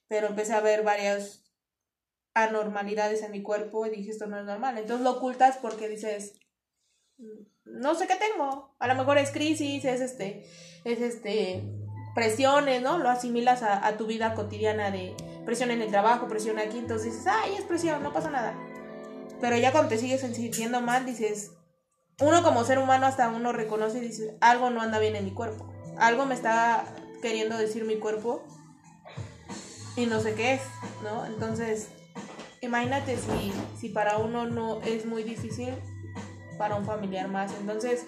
pero 0.07 0.27
empecé 0.27 0.53
a 0.53 0.61
ver 0.61 0.83
varias 0.83 1.48
anormalidades 2.33 3.23
en 3.23 3.31
mi 3.31 3.41
cuerpo 3.41 3.85
y 3.85 3.89
dije 3.89 4.11
esto 4.11 4.27
no 4.27 4.39
es 4.39 4.45
normal. 4.45 4.77
Entonces 4.77 5.03
lo 5.03 5.11
ocultas 5.11 5.57
porque 5.57 5.87
dices, 5.89 6.39
no 7.65 7.95
sé 7.95 8.07
qué 8.07 8.15
tengo. 8.15 8.75
A 8.79 8.87
lo 8.87 8.95
mejor 8.95 9.17
es 9.17 9.31
crisis, 9.31 9.85
es 9.85 10.01
este, 10.01 10.45
es 10.85 11.01
este, 11.01 11.63
presiones, 12.15 12.81
¿no? 12.81 12.97
Lo 12.97 13.09
asimilas 13.09 13.63
a, 13.63 13.85
a 13.85 13.97
tu 13.97 14.05
vida 14.05 14.35
cotidiana 14.35 14.91
de 14.91 15.15
presión 15.45 15.71
en 15.71 15.81
el 15.81 15.89
trabajo, 15.89 16.27
presión 16.27 16.59
aquí, 16.59 16.77
entonces 16.77 17.13
dices, 17.13 17.27
ay, 17.27 17.55
es 17.55 17.63
presión, 17.63 18.03
no 18.03 18.13
pasa 18.13 18.29
nada. 18.29 18.55
Pero 19.41 19.57
ya 19.57 19.71
cuando 19.71 19.89
te 19.89 19.97
sigues 19.97 20.21
sintiendo 20.21 20.81
mal, 20.81 21.05
dices, 21.05 21.53
uno 22.19 22.43
como 22.43 22.63
ser 22.63 22.79
humano 22.79 23.05
hasta 23.05 23.29
uno 23.29 23.51
reconoce 23.53 23.99
y 23.99 24.01
dice, 24.01 24.37
algo 24.41 24.69
no 24.69 24.81
anda 24.81 24.99
bien 24.99 25.15
en 25.15 25.25
mi 25.25 25.31
cuerpo, 25.31 25.73
algo 25.97 26.25
me 26.25 26.35
está 26.35 26.83
queriendo 27.21 27.57
decir 27.57 27.85
mi 27.85 27.97
cuerpo 27.97 28.43
y 29.95 30.05
no 30.05 30.19
sé 30.19 30.35
qué 30.35 30.53
es, 30.53 30.61
¿no? 31.03 31.25
Entonces, 31.25 31.89
imagínate 32.61 33.17
si, 33.17 33.51
si 33.79 33.89
para 33.89 34.17
uno 34.17 34.45
no 34.45 34.81
es 34.81 35.05
muy 35.05 35.23
difícil, 35.23 35.73
para 36.57 36.75
un 36.75 36.85
familiar 36.85 37.27
más. 37.29 37.51
Entonces, 37.59 38.05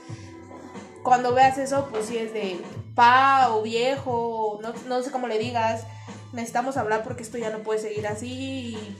cuando 1.03 1.33
veas 1.33 1.57
eso, 1.57 1.87
pues 1.91 2.05
si 2.05 2.17
es 2.17 2.33
de 2.33 2.59
pa 2.95 3.49
o 3.53 3.61
viejo, 3.61 4.59
no, 4.61 4.73
no 4.87 5.01
sé 5.01 5.11
cómo 5.11 5.27
le 5.27 5.39
digas, 5.39 5.85
necesitamos 6.33 6.77
hablar 6.77 7.03
porque 7.03 7.23
esto 7.23 7.37
ya 7.37 7.49
no 7.49 7.59
puede 7.59 7.79
seguir 7.79 8.07
así 8.07 8.27
y 8.27 8.97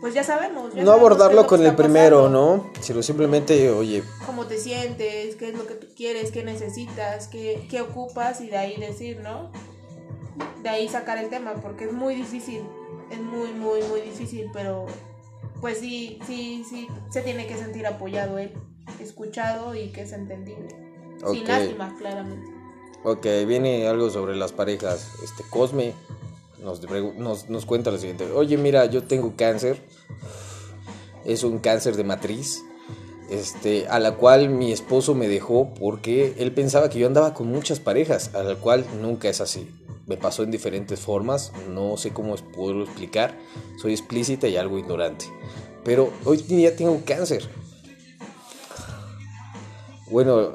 pues 0.00 0.12
ya 0.12 0.22
sabemos. 0.22 0.74
no 0.74 0.92
abordarlo 0.92 1.46
con 1.46 1.64
el 1.64 1.74
primero, 1.74 2.28
¿no? 2.28 2.70
Sino 2.80 3.02
simplemente, 3.02 3.70
oye. 3.70 4.02
¿Cómo 4.26 4.46
te 4.46 4.58
sientes? 4.58 5.34
¿Qué 5.36 5.48
es 5.48 5.54
lo 5.56 5.66
que 5.66 5.74
tú 5.76 5.86
quieres? 5.96 6.30
¿Qué 6.30 6.44
necesitas? 6.44 7.28
¿Qué, 7.28 7.66
qué 7.70 7.80
ocupas? 7.80 8.42
Y 8.42 8.48
de 8.48 8.58
ahí 8.58 8.78
decir, 8.78 9.20
¿no? 9.20 9.50
De 10.62 10.68
ahí 10.68 10.90
sacar 10.90 11.16
el 11.16 11.30
tema, 11.30 11.54
porque 11.54 11.84
es 11.84 11.92
muy 11.92 12.14
difícil. 12.14 12.64
Es 13.10 13.20
muy, 13.20 13.52
muy, 13.52 13.82
muy 13.82 14.00
difícil, 14.00 14.50
pero 14.52 14.86
pues 15.60 15.78
sí, 15.78 16.18
sí, 16.26 16.64
sí, 16.68 16.88
se 17.10 17.22
tiene 17.22 17.46
que 17.46 17.56
sentir 17.56 17.86
apoyado 17.86 18.38
él, 18.38 18.52
escuchado 19.00 19.74
y 19.74 19.88
que 19.88 20.02
es 20.02 20.12
entendible. 20.12 20.68
Sin 21.30 21.46
lástima, 21.46 21.94
claramente. 21.98 22.50
Ok, 23.02 23.26
viene 23.46 23.86
algo 23.86 24.10
sobre 24.10 24.36
las 24.36 24.52
parejas. 24.52 25.10
Este, 25.22 25.42
Cosme, 25.50 25.92
nos, 26.62 27.48
nos, 27.48 27.66
cuenta 27.66 27.90
lo 27.90 27.98
siguiente. 27.98 28.30
Oye, 28.32 28.56
mira, 28.56 28.86
yo 28.86 29.02
tengo 29.02 29.34
cáncer. 29.36 29.78
Es 31.24 31.44
un 31.44 31.58
cáncer 31.58 31.96
de 31.96 32.04
matriz. 32.04 32.62
Este, 33.30 33.86
a 33.88 33.98
la 33.98 34.16
cual 34.16 34.50
mi 34.50 34.72
esposo 34.72 35.14
me 35.14 35.28
dejó 35.28 35.72
porque 35.74 36.34
él 36.38 36.52
pensaba 36.52 36.90
que 36.90 36.98
yo 36.98 37.06
andaba 37.06 37.32
con 37.32 37.46
muchas 37.46 37.80
parejas, 37.80 38.34
a 38.34 38.42
la 38.42 38.54
cual 38.56 38.84
nunca 39.00 39.28
es 39.28 39.40
así. 39.40 39.68
Me 40.06 40.16
pasó 40.16 40.42
en 40.42 40.50
diferentes 40.50 41.00
formas, 41.00 41.52
no 41.70 41.96
sé 41.96 42.10
cómo 42.12 42.34
puedo 42.36 42.82
explicar, 42.82 43.38
soy 43.80 43.92
explícita 43.92 44.48
y 44.48 44.56
algo 44.56 44.78
ignorante. 44.78 45.26
Pero 45.84 46.10
hoy 46.24 46.38
día 46.38 46.76
tengo 46.76 47.00
cáncer. 47.04 47.48
Bueno, 50.10 50.52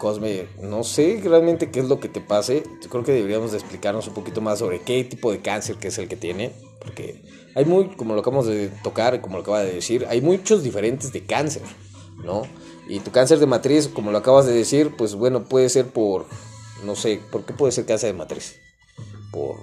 Cosme, 0.00 0.46
no 0.62 0.82
sé 0.82 1.20
realmente 1.22 1.70
qué 1.70 1.80
es 1.80 1.86
lo 1.86 2.00
que 2.00 2.08
te 2.08 2.22
pase. 2.22 2.62
Creo 2.88 3.04
que 3.04 3.12
deberíamos 3.12 3.52
de 3.52 3.58
explicarnos 3.58 4.08
un 4.08 4.14
poquito 4.14 4.40
más 4.40 4.58
sobre 4.58 4.80
qué 4.80 5.04
tipo 5.04 5.30
de 5.30 5.42
cáncer 5.42 5.76
que 5.76 5.88
es 5.88 5.98
el 5.98 6.08
que 6.08 6.16
tiene. 6.16 6.52
Porque 6.80 7.22
hay 7.54 7.66
muy, 7.66 7.88
como 7.96 8.14
lo 8.14 8.20
acabamos 8.22 8.46
de 8.46 8.68
tocar, 8.82 9.20
como 9.20 9.36
lo 9.36 9.42
acaba 9.42 9.62
de 9.62 9.74
decir, 9.74 10.06
hay 10.08 10.22
muchos 10.22 10.62
diferentes 10.62 11.12
de 11.12 11.26
cáncer, 11.26 11.60
¿no? 12.24 12.44
Y 12.88 13.00
tu 13.00 13.10
cáncer 13.10 13.40
de 13.40 13.46
matriz, 13.46 13.88
como 13.88 14.10
lo 14.10 14.16
acabas 14.16 14.46
de 14.46 14.54
decir, 14.54 14.96
pues 14.96 15.14
bueno, 15.14 15.44
puede 15.44 15.68
ser 15.68 15.86
por, 15.88 16.24
no 16.82 16.96
sé, 16.96 17.20
¿por 17.30 17.44
qué 17.44 17.52
puede 17.52 17.72
ser 17.72 17.84
cáncer 17.84 18.12
de 18.12 18.18
matriz? 18.18 18.56
Por 19.30 19.56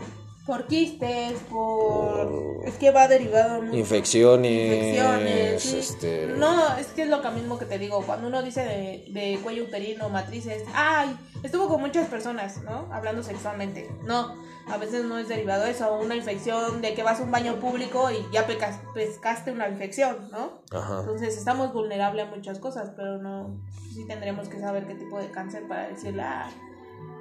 por 0.47 0.65
quistes, 0.65 1.34
por... 1.49 2.61
Es 2.65 2.76
que 2.76 2.89
va 2.91 3.09
derivado... 3.09 3.61
Mucho. 3.61 3.78
Infecciones. 3.78 4.95
Infecciones. 4.95 5.74
Este... 5.74 6.28
No, 6.38 6.78
es 6.78 6.88
que 6.88 7.01
es 7.01 7.09
lo 7.09 7.20
mismo 7.34 7.59
que 7.59 7.65
te 7.65 7.78
digo. 7.78 8.01
Cuando 8.03 8.28
uno 8.28 8.41
dice 8.41 8.61
de, 8.61 9.05
de 9.09 9.39
cuello 9.43 9.65
uterino, 9.65 10.07
matrices, 10.07 10.63
ay, 10.74 11.18
estuvo 11.43 11.68
con 11.68 11.82
muchas 11.82 12.07
personas, 12.07 12.63
¿no? 12.63 12.88
Hablando 12.93 13.24
sexualmente. 13.24 13.91
No, 14.05 14.36
a 14.70 14.78
veces 14.78 15.03
no 15.03 15.20
es 15.20 15.28
derivado 15.28 15.65
de 15.65 15.72
eso. 15.72 15.99
Una 15.99 16.15
infección 16.15 16.82
de 16.82 16.93
que 16.93 17.03
vas 17.03 17.20
a 17.20 17.24
un 17.24 17.32
baño 17.32 17.59
público 17.59 18.09
y 18.09 18.26
ya 18.32 18.47
pescaste 18.47 19.51
una 19.51 19.68
infección, 19.68 20.30
¿no? 20.32 20.61
Ajá. 20.72 21.01
Entonces 21.01 21.38
estamos 21.38 21.74
vulnerables 21.74 22.26
a 22.26 22.30
muchas 22.34 22.57
cosas, 22.59 22.93
pero 22.95 23.18
no... 23.18 23.59
Sí 23.93 24.05
tendremos 24.07 24.47
que 24.47 24.61
saber 24.61 24.88
qué 24.88 24.95
tipo 24.95 25.20
de 25.20 25.30
cáncer 25.30 25.68
para 25.68 25.89
decirle, 25.89 26.22
ah, 26.22 26.49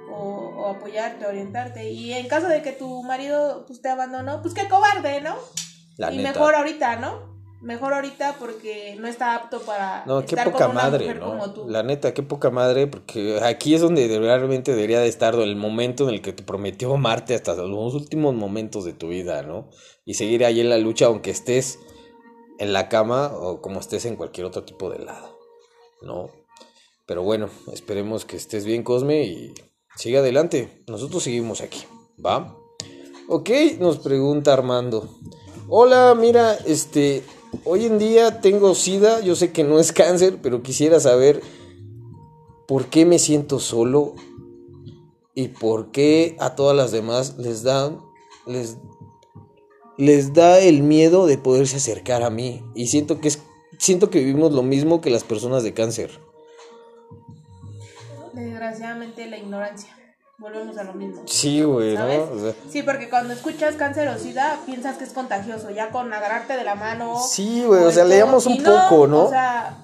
o, 0.09 0.67
apoyarte, 0.67 1.25
orientarte. 1.25 1.89
Y 1.91 2.13
en 2.13 2.27
caso 2.27 2.47
de 2.47 2.61
que 2.61 2.71
tu 2.71 3.03
marido 3.03 3.65
pues, 3.67 3.81
te 3.81 3.89
abandonó, 3.89 4.41
pues 4.41 4.53
qué 4.53 4.67
cobarde, 4.67 5.21
¿no? 5.21 5.35
y 6.11 6.19
mejor 6.19 6.55
ahorita, 6.55 6.97
¿no? 6.97 7.37
Mejor 7.61 7.93
ahorita 7.95 8.35
porque 8.37 8.95
no 8.99 9.07
está 9.07 9.33
apto 9.33 9.61
para. 9.61 10.05
No, 10.05 10.23
qué 10.23 10.37
poca 10.37 10.67
madre, 10.67 11.15
¿no? 11.15 11.37
La 11.67 11.81
neta, 11.81 12.13
qué 12.13 12.21
poca 12.21 12.51
madre, 12.51 12.85
porque 12.85 13.39
aquí 13.41 13.73
es 13.73 13.81
donde 13.81 14.07
realmente 14.19 14.75
debería 14.75 14.99
de 14.99 15.07
estar 15.07 15.33
el 15.33 15.55
momento 15.55 16.07
en 16.07 16.13
el 16.13 16.21
que 16.21 16.33
te 16.33 16.43
prometió 16.43 16.93
amarte 16.93 17.33
hasta 17.33 17.55
los 17.55 17.95
últimos 17.95 18.35
momentos 18.35 18.85
de 18.85 18.93
tu 18.93 19.07
vida, 19.07 19.41
¿no? 19.41 19.69
Y 20.05 20.13
seguir 20.13 20.45
ahí 20.45 20.59
en 20.59 20.69
la 20.69 20.77
lucha, 20.77 21.07
aunque 21.07 21.31
estés 21.31 21.79
en 22.59 22.73
la 22.73 22.89
cama 22.89 23.31
o 23.35 23.59
como 23.59 23.79
estés 23.79 24.05
en 24.05 24.17
cualquier 24.17 24.45
otro 24.45 24.63
tipo 24.63 24.91
de 24.91 24.99
lado, 24.99 25.39
¿no? 26.03 26.29
Pero 27.07 27.23
bueno, 27.23 27.49
esperemos 27.73 28.25
que 28.25 28.35
estés 28.35 28.65
bien, 28.65 28.83
Cosme, 28.83 29.23
y 29.23 29.53
Sigue 29.97 30.19
adelante, 30.19 30.83
nosotros 30.87 31.23
seguimos 31.23 31.61
aquí, 31.61 31.79
¿va? 32.23 32.55
Ok, 33.27 33.49
nos 33.79 33.97
pregunta 33.97 34.53
Armando. 34.53 35.09
Hola, 35.69 36.13
mira, 36.13 36.53
este, 36.53 37.23
hoy 37.63 37.85
en 37.85 37.97
día 37.97 38.39
tengo 38.39 38.75
SIDA, 38.75 39.21
yo 39.21 39.35
sé 39.35 39.51
que 39.51 39.63
no 39.63 39.79
es 39.79 39.91
cáncer, 39.91 40.37
pero 40.39 40.61
quisiera 40.61 40.99
saber 40.99 41.41
por 42.67 42.85
qué 42.85 43.07
me 43.07 43.17
siento 43.17 43.59
solo 43.59 44.13
y 45.33 45.47
por 45.47 45.89
qué 45.89 46.35
a 46.39 46.53
todas 46.53 46.77
las 46.77 46.91
demás 46.91 47.39
les 47.39 47.63
da, 47.63 47.91
les, 48.45 48.77
les 49.97 50.31
da 50.31 50.59
el 50.59 50.83
miedo 50.83 51.25
de 51.25 51.39
poderse 51.39 51.77
acercar 51.77 52.21
a 52.21 52.29
mí. 52.29 52.63
Y 52.75 52.85
siento 52.85 53.19
que 53.19 53.29
es, 53.29 53.39
siento 53.79 54.11
que 54.11 54.19
vivimos 54.19 54.51
lo 54.51 54.61
mismo 54.61 55.01
que 55.01 55.09
las 55.09 55.23
personas 55.23 55.63
de 55.63 55.73
cáncer. 55.73 56.26
Desgraciadamente 58.37 59.25
la 59.27 59.37
ignorancia. 59.37 59.89
Volvemos 60.37 60.77
a 60.77 60.83
lo 60.83 60.93
mismo. 60.93 61.23
Sí, 61.25 61.63
güey, 61.63 61.97
¿no? 61.97 62.05
Sí, 62.69 62.83
porque 62.83 63.09
cuando 63.09 63.33
escuchas 63.33 63.73
cancerosidad 63.73 64.59
piensas 64.67 64.97
que 64.97 65.05
es 65.05 65.11
contagioso, 65.11 65.71
ya 65.71 65.89
con 65.89 66.13
agarrarte 66.13 66.55
de 66.55 66.63
la 66.63 66.75
mano. 66.75 67.19
Sí, 67.19 67.63
güey, 67.65 67.83
o 67.83 67.91
sea, 67.91 68.05
leamos 68.05 68.45
un 68.45 68.61
poco, 68.61 69.07
¿no? 69.07 69.23
O 69.23 69.29
sea, 69.29 69.79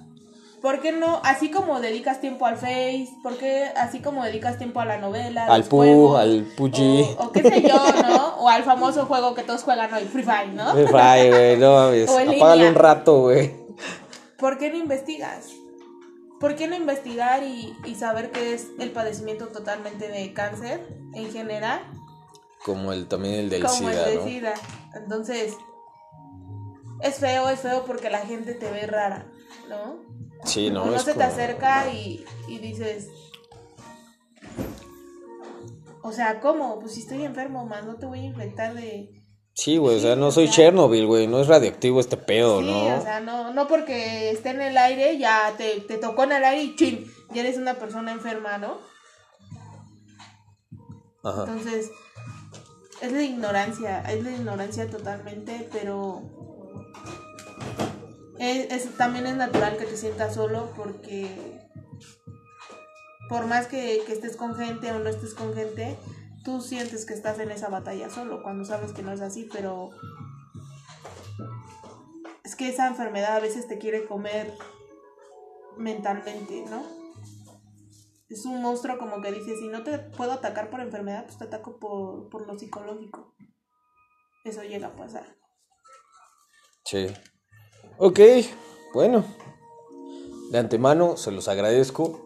¿por 0.62 0.80
qué 0.82 0.92
no? 0.92 1.20
Así 1.24 1.50
como 1.50 1.80
dedicas 1.80 2.22
tiempo 2.22 2.46
al 2.46 2.58
Face, 2.58 3.10
¿por 3.24 3.36
qué 3.38 3.72
así 3.76 4.00
como 4.00 4.24
dedicas 4.24 4.60
tiempo 4.60 4.80
a 4.80 4.86
la 4.86 5.00
novela? 5.00 5.48
Al 5.48 5.64
Pu, 5.64 6.16
al 6.16 6.44
Puji. 6.56 7.16
O, 7.18 7.32
qué 7.32 7.42
sé 7.42 7.64
yo, 7.64 7.84
¿no? 8.08 8.36
O 8.36 8.48
al 8.48 8.62
famoso 8.62 9.08
juego 9.08 9.34
que 9.34 9.42
todos 9.42 9.64
juegan 9.64 9.92
hoy, 9.92 10.04
Free 10.04 10.22
Fire, 10.22 10.54
¿no? 10.54 10.72
Free 10.74 10.86
Fire, 10.86 11.32
güey, 11.32 11.58
no 11.58 11.74
mames. 11.78 12.08
Apágale 12.08 12.70
un 12.70 12.76
rato, 12.76 13.22
güey. 13.22 13.56
¿Por 14.38 14.60
qué 14.60 14.70
no 14.70 14.78
investigas? 14.78 15.48
¿Por 16.44 16.58
qué 16.58 16.68
no 16.68 16.76
investigar 16.76 17.42
y, 17.42 17.74
saber 17.96 18.30
qué 18.32 18.54
es 18.54 18.68
el 18.78 18.92
padecimiento 18.92 19.48
totalmente 19.48 20.10
de 20.10 20.34
cáncer 20.34 20.86
en 21.14 21.32
general? 21.32 21.80
Como 22.66 22.92
el 22.92 23.08
también 23.08 23.36
el 23.36 23.50
del 23.50 23.64
Como 23.64 23.90
el 23.90 23.96
del 23.96 24.24
SIDA. 24.24 24.54
Entonces, 24.94 25.56
es 27.00 27.16
feo, 27.16 27.48
es 27.48 27.62
feo 27.62 27.86
porque 27.86 28.10
la 28.10 28.26
gente 28.26 28.56
te 28.56 28.70
ve 28.70 28.86
rara, 28.88 29.26
¿no? 29.70 30.02
Sí, 30.44 30.70
no. 30.70 30.86
No 30.86 31.00
se 31.00 31.14
te 31.14 31.24
acerca 31.24 31.88
y, 31.94 32.26
y 32.50 32.58
dices, 32.58 33.08
o 36.02 36.12
sea, 36.12 36.42
¿cómo? 36.42 36.78
Pues 36.82 36.96
si 36.96 37.00
estoy 37.04 37.24
enfermo, 37.24 37.66
más 37.66 37.86
no 37.86 37.96
te 37.96 38.06
voy 38.06 38.20
a 38.20 38.24
infectar 38.24 38.74
de, 38.74 39.23
Sí, 39.56 39.78
güey, 39.78 39.98
o 39.98 40.00
sea, 40.00 40.16
no 40.16 40.32
soy 40.32 40.50
Chernobyl, 40.50 41.06
güey, 41.06 41.28
no 41.28 41.40
es 41.40 41.48
radioactivo 41.48 42.00
este 42.00 42.18
pedo, 42.18 42.60
sí, 42.60 42.66
¿no? 42.66 42.98
o 42.98 43.02
sea, 43.02 43.20
no, 43.20 43.54
no 43.54 43.68
porque 43.68 44.32
esté 44.32 44.50
en 44.50 44.62
el 44.62 44.76
aire, 44.78 45.20
ya 45.20 45.54
te, 45.58 45.80
te 45.82 45.98
tocó 45.98 46.24
en 46.24 46.32
el 46.32 46.44
aire 46.44 46.64
y 46.64 46.76
chin, 46.76 47.14
ya 47.34 47.42
eres 47.42 47.58
una 47.58 47.76
persona 47.76 48.12
enferma, 48.12 48.58
¿no? 48.58 48.80
Ajá. 51.24 51.42
Entonces, 51.42 51.92
es 53.02 53.12
la 53.12 53.22
ignorancia, 53.22 54.02
es 54.10 54.24
la 54.24 54.32
ignorancia 54.32 54.90
totalmente, 54.90 55.70
pero 55.72 56.24
es, 58.40 58.98
también 58.98 59.28
es 59.28 59.36
natural 59.36 59.78
que 59.78 59.86
te 59.86 59.98
sientas 59.98 60.34
solo 60.34 60.72
porque 60.76 61.28
por 63.30 63.46
más 63.46 63.68
que, 63.68 64.02
que 64.06 64.14
estés 64.14 64.36
con 64.36 64.56
gente 64.56 64.92
o 64.92 65.00
no 65.00 65.10
estés 65.10 65.34
con 65.34 65.54
gente, 65.54 65.98
tú 66.44 66.62
sientes 66.62 67.06
que 67.06 67.14
estás 67.14 67.40
en 67.40 67.52
esa 67.52 67.70
batalla 67.70 68.10
solo 68.10 68.44
cuando 68.44 68.66
sabes 68.66 68.94
que 68.94 69.02
no 69.02 69.12
es 69.12 69.22
así, 69.22 69.48
pero 69.52 69.90
es 72.44 72.56
que 72.56 72.70
esa 72.70 72.88
enfermedad 72.88 73.38
a 73.38 73.40
veces 73.40 73.68
te 73.68 73.78
quiere 73.78 74.06
comer 74.06 74.54
mentalmente, 75.78 76.66
¿no? 76.70 76.84
Es 78.30 78.46
un 78.46 78.62
monstruo 78.62 78.98
como 78.98 79.22
que 79.22 79.32
dice, 79.32 79.56
si 79.58 79.68
no 79.68 79.84
te 79.84 80.00
puedo 80.00 80.34
atacar 80.34 80.70
por 80.70 80.82
enfermedad, 80.82 81.26
pues 81.26 81.38
te 81.38 81.46
ataco 81.46 81.78
por, 81.78 82.30
por 82.30 82.48
lo 82.48 82.58
psicológico. 82.58 83.36
Eso 84.44 84.64
llega 84.64 84.88
a 84.88 84.96
pasar. 84.96 85.38
Sí. 86.84 87.08
Ok, 87.98 88.20
bueno. 88.94 89.24
De 90.50 90.58
antemano 90.58 91.16
se 91.16 91.32
los 91.32 91.48
agradezco. 91.48 92.20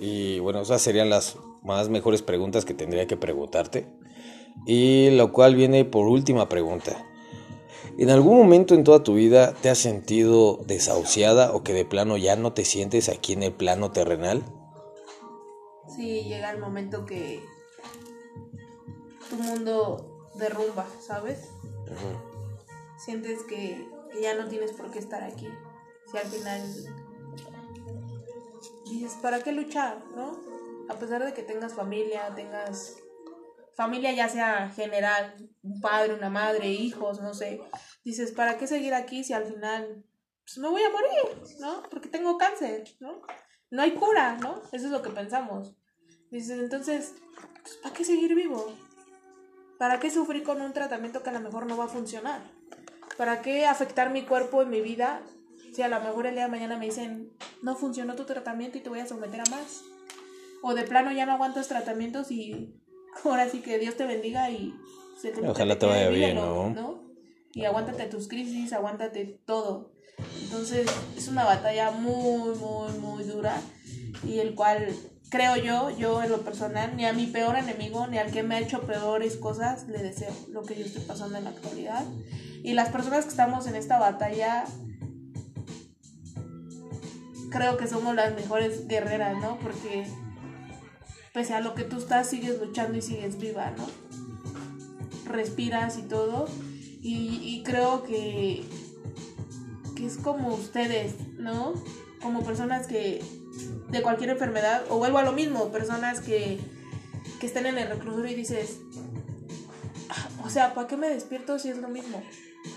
Y 0.00 0.38
bueno, 0.38 0.62
esas 0.62 0.80
serían 0.80 1.10
las 1.10 1.36
más 1.62 1.88
mejores 1.88 2.22
preguntas 2.22 2.64
que 2.64 2.74
tendría 2.74 3.06
que 3.06 3.16
preguntarte. 3.16 3.86
Y 4.66 5.10
lo 5.10 5.32
cual 5.32 5.54
viene 5.54 5.84
por 5.84 6.06
última 6.06 6.48
pregunta. 6.48 7.04
¿En 7.98 8.10
algún 8.10 8.36
momento 8.36 8.74
en 8.74 8.84
toda 8.84 9.02
tu 9.02 9.14
vida 9.14 9.54
te 9.54 9.70
has 9.70 9.78
sentido 9.78 10.60
desahuciada 10.66 11.52
o 11.52 11.64
que 11.64 11.72
de 11.72 11.84
plano 11.84 12.16
ya 12.16 12.36
no 12.36 12.52
te 12.52 12.64
sientes 12.64 13.08
aquí 13.08 13.32
en 13.32 13.42
el 13.42 13.52
plano 13.52 13.90
terrenal? 13.90 14.44
Sí, 15.96 16.22
llega 16.24 16.52
el 16.52 16.60
momento 16.60 17.04
que 17.06 17.42
tu 19.28 19.36
mundo 19.36 20.28
derrumba, 20.34 20.86
¿sabes? 21.00 21.50
Sientes 23.04 23.42
que, 23.42 23.88
que 24.12 24.22
ya 24.22 24.34
no 24.34 24.48
tienes 24.48 24.72
por 24.72 24.90
qué 24.92 25.00
estar 25.00 25.24
aquí. 25.24 25.48
Si 26.10 26.16
al 26.16 26.26
final 26.26 26.62
dices, 28.88 29.16
¿para 29.20 29.40
qué 29.42 29.52
luchar? 29.52 29.98
¿No? 30.14 30.47
A 30.88 30.94
pesar 30.94 31.24
de 31.24 31.32
que 31.34 31.42
tengas 31.42 31.74
familia, 31.74 32.32
tengas 32.34 32.96
familia 33.78 34.12
ya 34.12 34.28
sea 34.28 34.70
general, 34.70 35.36
un 35.62 35.80
padre, 35.80 36.14
una 36.14 36.30
madre, 36.30 36.68
hijos, 36.68 37.20
no 37.20 37.32
sé, 37.32 37.60
dices, 38.04 38.32
¿para 38.32 38.58
qué 38.58 38.66
seguir 38.66 38.92
aquí 38.92 39.22
si 39.22 39.32
al 39.32 39.46
final 39.46 40.04
pues, 40.44 40.58
me 40.58 40.68
voy 40.68 40.82
a 40.82 40.90
morir, 40.90 41.42
¿no? 41.60 41.82
Porque 41.90 42.08
tengo 42.08 42.38
cáncer, 42.38 42.84
¿no? 42.98 43.22
No 43.70 43.82
hay 43.82 43.92
cura, 43.92 44.36
¿no? 44.38 44.62
Eso 44.72 44.86
es 44.86 44.90
lo 44.90 45.00
que 45.00 45.10
pensamos. 45.10 45.76
Dices, 46.30 46.58
entonces, 46.58 47.14
pues, 47.62 47.76
¿para 47.76 47.94
qué 47.94 48.04
seguir 48.04 48.34
vivo? 48.34 48.72
¿Para 49.78 50.00
qué 50.00 50.10
sufrir 50.10 50.42
con 50.42 50.60
un 50.60 50.72
tratamiento 50.72 51.22
que 51.22 51.30
a 51.30 51.34
lo 51.34 51.40
mejor 51.40 51.66
no 51.66 51.76
va 51.76 51.84
a 51.84 51.88
funcionar? 51.88 52.40
¿Para 53.16 53.42
qué 53.42 53.66
afectar 53.66 54.10
mi 54.10 54.24
cuerpo 54.24 54.62
y 54.62 54.66
mi 54.66 54.80
vida 54.80 55.22
si 55.72 55.82
a 55.82 55.88
lo 55.88 56.00
mejor 56.00 56.26
el 56.26 56.34
día 56.34 56.44
de 56.44 56.50
mañana 56.50 56.78
me 56.78 56.86
dicen, 56.86 57.36
no 57.62 57.76
funcionó 57.76 58.16
tu 58.16 58.24
tratamiento 58.24 58.78
y 58.78 58.80
te 58.80 58.88
voy 58.88 59.00
a 59.00 59.06
someter 59.06 59.40
a 59.40 59.50
más? 59.50 59.84
O 60.62 60.74
de 60.74 60.82
plano 60.84 61.12
ya 61.12 61.26
no 61.26 61.32
aguantas 61.32 61.68
tratamientos 61.68 62.30
y 62.30 62.74
ahora 63.24 63.48
sí 63.48 63.60
que 63.60 63.78
Dios 63.78 63.96
te 63.96 64.06
bendiga 64.06 64.50
y 64.50 64.74
se 65.20 65.30
te 65.30 65.46
Ojalá 65.46 65.78
te 65.78 65.86
vaya 65.86 66.08
bien, 66.08 66.36
¿no? 66.36 67.02
Y 67.54 67.64
aguántate 67.64 68.06
tus 68.06 68.28
crisis, 68.28 68.72
aguántate 68.72 69.40
todo. 69.46 69.92
Entonces 70.42 70.86
es 71.16 71.28
una 71.28 71.44
batalla 71.44 71.90
muy, 71.90 72.56
muy, 72.56 72.92
muy 72.98 73.24
dura 73.24 73.60
y 74.24 74.38
el 74.38 74.54
cual 74.54 74.94
creo 75.30 75.56
yo, 75.56 75.90
yo 75.90 76.22
en 76.22 76.30
lo 76.30 76.40
personal, 76.40 76.96
ni 76.96 77.04
a 77.04 77.12
mi 77.12 77.26
peor 77.26 77.56
enemigo, 77.56 78.06
ni 78.06 78.18
al 78.18 78.30
que 78.30 78.42
me 78.42 78.56
ha 78.56 78.60
hecho 78.60 78.82
peores 78.82 79.36
cosas, 79.36 79.86
le 79.88 79.98
deseo 79.98 80.32
lo 80.50 80.62
que 80.62 80.76
yo 80.76 80.84
estoy 80.84 81.02
pasando 81.02 81.38
en 81.38 81.44
la 81.44 81.50
actualidad. 81.50 82.04
Y 82.62 82.72
las 82.74 82.90
personas 82.90 83.24
que 83.24 83.30
estamos 83.30 83.66
en 83.66 83.76
esta 83.76 83.98
batalla, 83.98 84.64
creo 87.50 87.76
que 87.76 87.86
somos 87.86 88.14
las 88.14 88.34
mejores 88.34 88.88
guerreras, 88.88 89.40
¿no? 89.40 89.58
Porque 89.58 90.06
pese 91.38 91.54
a 91.54 91.60
lo 91.60 91.72
que 91.76 91.84
tú 91.84 91.98
estás, 91.98 92.28
sigues 92.28 92.58
luchando 92.58 92.98
y 92.98 93.00
sigues 93.00 93.38
viva, 93.38 93.70
¿no? 93.70 93.86
Respiras 95.24 95.96
y 95.96 96.02
todo. 96.02 96.48
Y, 97.00 97.62
creo 97.64 98.02
que, 98.02 98.64
que 99.94 100.04
es 100.04 100.16
como 100.16 100.52
ustedes, 100.52 101.14
¿no? 101.38 101.74
Como 102.20 102.42
personas 102.42 102.88
que 102.88 103.22
de 103.88 104.02
cualquier 104.02 104.30
enfermedad, 104.30 104.82
o 104.88 104.98
vuelvo 104.98 105.18
a 105.18 105.22
lo 105.22 105.30
mismo, 105.30 105.70
personas 105.70 106.20
que, 106.20 106.58
que 107.38 107.46
estén 107.46 107.66
en 107.66 107.78
el 107.78 107.88
reclusorio 107.88 108.32
y 108.32 108.34
dices, 108.34 108.80
ah, 110.10 110.28
o 110.44 110.50
sea, 110.50 110.74
¿para 110.74 110.88
qué 110.88 110.96
me 110.96 111.08
despierto 111.08 111.60
si 111.60 111.68
es 111.68 111.78
lo 111.78 111.88
mismo? 111.88 112.20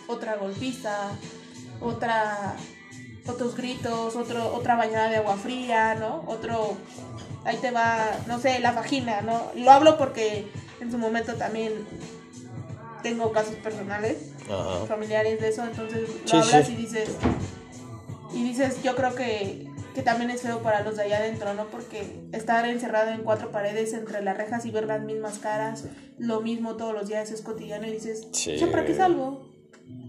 Otra 0.07 0.35
golpista, 0.35 1.09
otra 1.79 2.55
otros 3.27 3.55
gritos, 3.55 4.15
otro, 4.15 4.53
otra 4.53 4.75
bañada 4.75 5.09
de 5.09 5.17
agua 5.17 5.35
fría, 5.37 5.95
¿no? 5.95 6.23
Otro 6.27 6.77
ahí 7.45 7.57
te 7.57 7.71
va, 7.71 8.11
no 8.27 8.39
sé, 8.39 8.59
la 8.59 8.71
vagina, 8.71 9.21
¿no? 9.21 9.51
Lo 9.55 9.71
hablo 9.71 9.97
porque 9.97 10.47
en 10.79 10.91
su 10.91 10.97
momento 10.97 11.35
también 11.35 11.73
tengo 13.03 13.31
casos 13.31 13.55
personales, 13.55 14.17
familiares 14.87 15.39
de 15.39 15.49
eso, 15.49 15.63
entonces 15.63 16.09
lo 16.31 16.39
hablas 16.39 16.69
y 16.69 16.75
dices, 16.75 17.09
y 18.33 18.43
dices, 18.43 18.83
yo 18.83 18.95
creo 18.95 19.15
que, 19.15 19.67
que 19.95 20.01
también 20.01 20.29
es 20.29 20.41
feo 20.41 20.61
para 20.61 20.81
los 20.81 20.97
de 20.97 21.03
allá 21.03 21.17
adentro, 21.17 21.53
¿no? 21.53 21.65
Porque 21.67 22.21
estar 22.31 22.65
encerrado 22.67 23.11
en 23.11 23.23
cuatro 23.23 23.51
paredes 23.51 23.93
entre 23.93 24.21
las 24.21 24.37
rejas 24.37 24.65
y 24.65 24.71
ver 24.71 24.85
las 24.85 25.01
mismas 25.01 25.39
caras, 25.39 25.85
lo 26.17 26.41
mismo 26.41 26.75
todos 26.75 26.93
los 26.93 27.07
días 27.07 27.31
es 27.31 27.41
cotidiano 27.41 27.87
y 27.87 27.91
dices, 27.91 28.27
¿para 28.71 28.85
qué 28.85 28.93
salgo? 28.93 29.49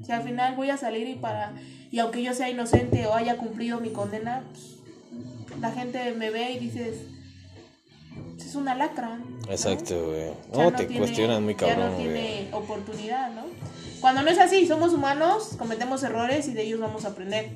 Si 0.04 0.12
al 0.12 0.22
final 0.22 0.54
voy 0.56 0.70
a 0.70 0.76
salir 0.76 1.08
y 1.08 1.14
para, 1.14 1.54
y 1.90 1.98
aunque 1.98 2.22
yo 2.22 2.34
sea 2.34 2.50
inocente 2.50 3.06
o 3.06 3.14
haya 3.14 3.36
cumplido 3.36 3.80
mi 3.80 3.90
condena, 3.90 4.44
pues, 4.52 5.60
la 5.60 5.70
gente 5.70 6.12
me 6.12 6.30
ve 6.30 6.52
y 6.52 6.58
dices, 6.58 6.96
es 8.52 8.56
una 8.56 8.74
lacra. 8.74 9.18
Exacto, 9.48 10.08
güey. 10.08 10.30
No, 10.52 10.72
te 10.76 10.86
cuestionan 10.86 11.42
muy 11.42 11.54
cabrón. 11.54 11.78
Ya 11.78 11.90
no 11.90 11.96
tiene 11.96 12.48
oportunidad, 12.52 13.32
¿no? 13.32 13.44
Cuando 14.00 14.22
no 14.22 14.30
es 14.30 14.38
así, 14.38 14.66
somos 14.66 14.92
humanos, 14.92 15.54
cometemos 15.58 16.02
errores 16.02 16.48
y 16.48 16.52
de 16.52 16.64
ellos 16.64 16.80
vamos 16.80 17.04
a 17.04 17.08
aprender. 17.08 17.50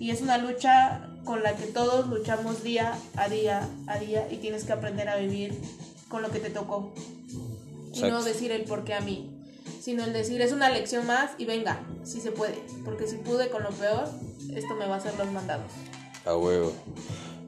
Y 0.00 0.10
es 0.10 0.20
una 0.20 0.38
lucha 0.38 1.08
con 1.24 1.42
la 1.42 1.54
que 1.54 1.66
todos 1.66 2.08
luchamos 2.08 2.64
día 2.64 2.94
a 3.16 3.28
día 3.28 3.68
a 3.86 3.98
día 3.98 4.26
y 4.30 4.38
tienes 4.38 4.64
que 4.64 4.72
aprender 4.72 5.08
a 5.08 5.16
vivir 5.16 5.56
con 6.08 6.22
lo 6.22 6.30
que 6.30 6.40
te 6.40 6.50
tocó. 6.50 6.92
Y 7.94 8.02
no 8.02 8.24
decir 8.24 8.50
el 8.50 8.62
por 8.64 8.84
qué 8.84 8.94
a 8.94 9.00
mí, 9.00 9.30
sino 9.80 10.02
el 10.02 10.12
decir 10.12 10.40
es 10.40 10.52
una 10.52 10.70
lección 10.70 11.06
más 11.06 11.32
y 11.38 11.44
venga, 11.44 11.80
si 12.02 12.20
se 12.20 12.32
puede. 12.32 12.58
Porque 12.84 13.06
si 13.06 13.16
pude 13.16 13.48
con 13.50 13.62
lo 13.62 13.70
peor, 13.70 14.08
esto 14.54 14.74
me 14.74 14.86
va 14.86 14.94
a 14.94 14.98
hacer 14.98 15.16
los 15.16 15.30
mandados. 15.30 15.70
A 16.24 16.36
huevo. 16.36 16.72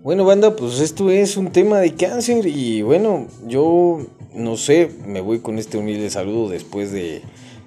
Bueno, 0.05 0.27
banda, 0.27 0.55
pues 0.55 0.81
esto 0.81 1.09
es 1.09 1.39
un 1.39 1.51
tema 1.51 1.79
de 1.79 1.95
cáncer 1.95 2.47
y 2.47 2.83
bueno, 2.83 3.27
yo 3.47 4.07
no 4.35 4.59
sé, 4.59 4.91
me 5.07 5.23
voy 5.23 5.41
con 5.41 5.59
este 5.59 5.79
humilde 5.79 6.11
saludo 6.11 6.51
después 6.51 6.93
de 6.93 7.23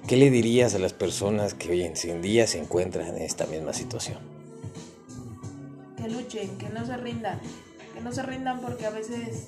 qué 0.06 0.16
le 0.16 0.30
dirías 0.30 0.72
a 0.76 0.78
las 0.78 0.92
personas 0.92 1.54
que 1.54 1.72
hoy 1.72 1.82
en 1.82 2.22
día 2.22 2.46
se 2.46 2.60
encuentran 2.60 3.08
en 3.08 3.22
esta 3.22 3.44
misma 3.46 3.72
situación. 3.72 4.18
Que 5.96 6.08
luchen, 6.08 6.56
que 6.58 6.68
no 6.68 6.86
se 6.86 6.96
rindan, 6.96 7.40
que 7.92 8.00
no 8.02 8.12
se 8.12 8.22
rindan 8.22 8.60
porque 8.60 8.86
a 8.86 8.90
veces 8.90 9.46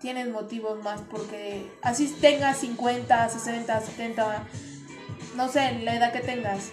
tienen 0.00 0.30
motivos 0.30 0.80
más 0.84 1.00
porque 1.10 1.66
así 1.82 2.14
tengas 2.20 2.58
50, 2.58 3.28
60, 3.28 3.80
70, 3.80 4.46
no 5.34 5.48
sé, 5.48 5.80
la 5.82 5.96
edad 5.96 6.12
que 6.12 6.20
tengas 6.20 6.70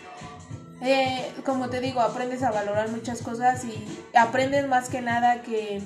eh, 0.82 1.34
como 1.45 1.69
te 1.69 1.82
digo, 1.82 2.01
aprendes 2.01 2.43
a 2.43 2.51
valorar 2.51 2.89
muchas 2.89 3.21
cosas 3.21 3.63
y 3.65 3.86
aprendes 4.15 4.67
más 4.67 4.89
que 4.89 5.01
nada 5.01 5.41
que 5.41 5.82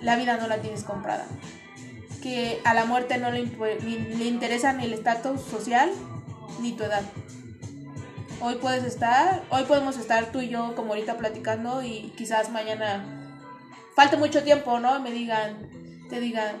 la 0.00 0.16
vida 0.16 0.36
no 0.36 0.46
la 0.46 0.58
tienes 0.58 0.84
comprada. 0.84 1.26
Que 2.22 2.60
a 2.64 2.74
la 2.74 2.84
muerte 2.84 3.18
no 3.18 3.30
le, 3.30 3.46
le 3.46 4.24
interesa 4.24 4.72
ni 4.72 4.84
el 4.84 4.92
estatus 4.92 5.40
social 5.40 5.90
ni 6.60 6.72
tu 6.72 6.84
edad. 6.84 7.02
Hoy 8.40 8.56
puedes 8.56 8.84
estar, 8.84 9.42
hoy 9.50 9.64
podemos 9.64 9.96
estar 9.98 10.26
tú 10.26 10.40
y 10.40 10.48
yo 10.48 10.74
como 10.76 10.90
ahorita 10.90 11.16
platicando 11.16 11.82
y 11.82 12.12
quizás 12.16 12.50
mañana 12.50 13.04
falte 13.96 14.16
mucho 14.16 14.44
tiempo, 14.44 14.78
¿no? 14.78 15.00
Me 15.00 15.10
digan, 15.10 15.56
te 16.08 16.20
digan, 16.20 16.56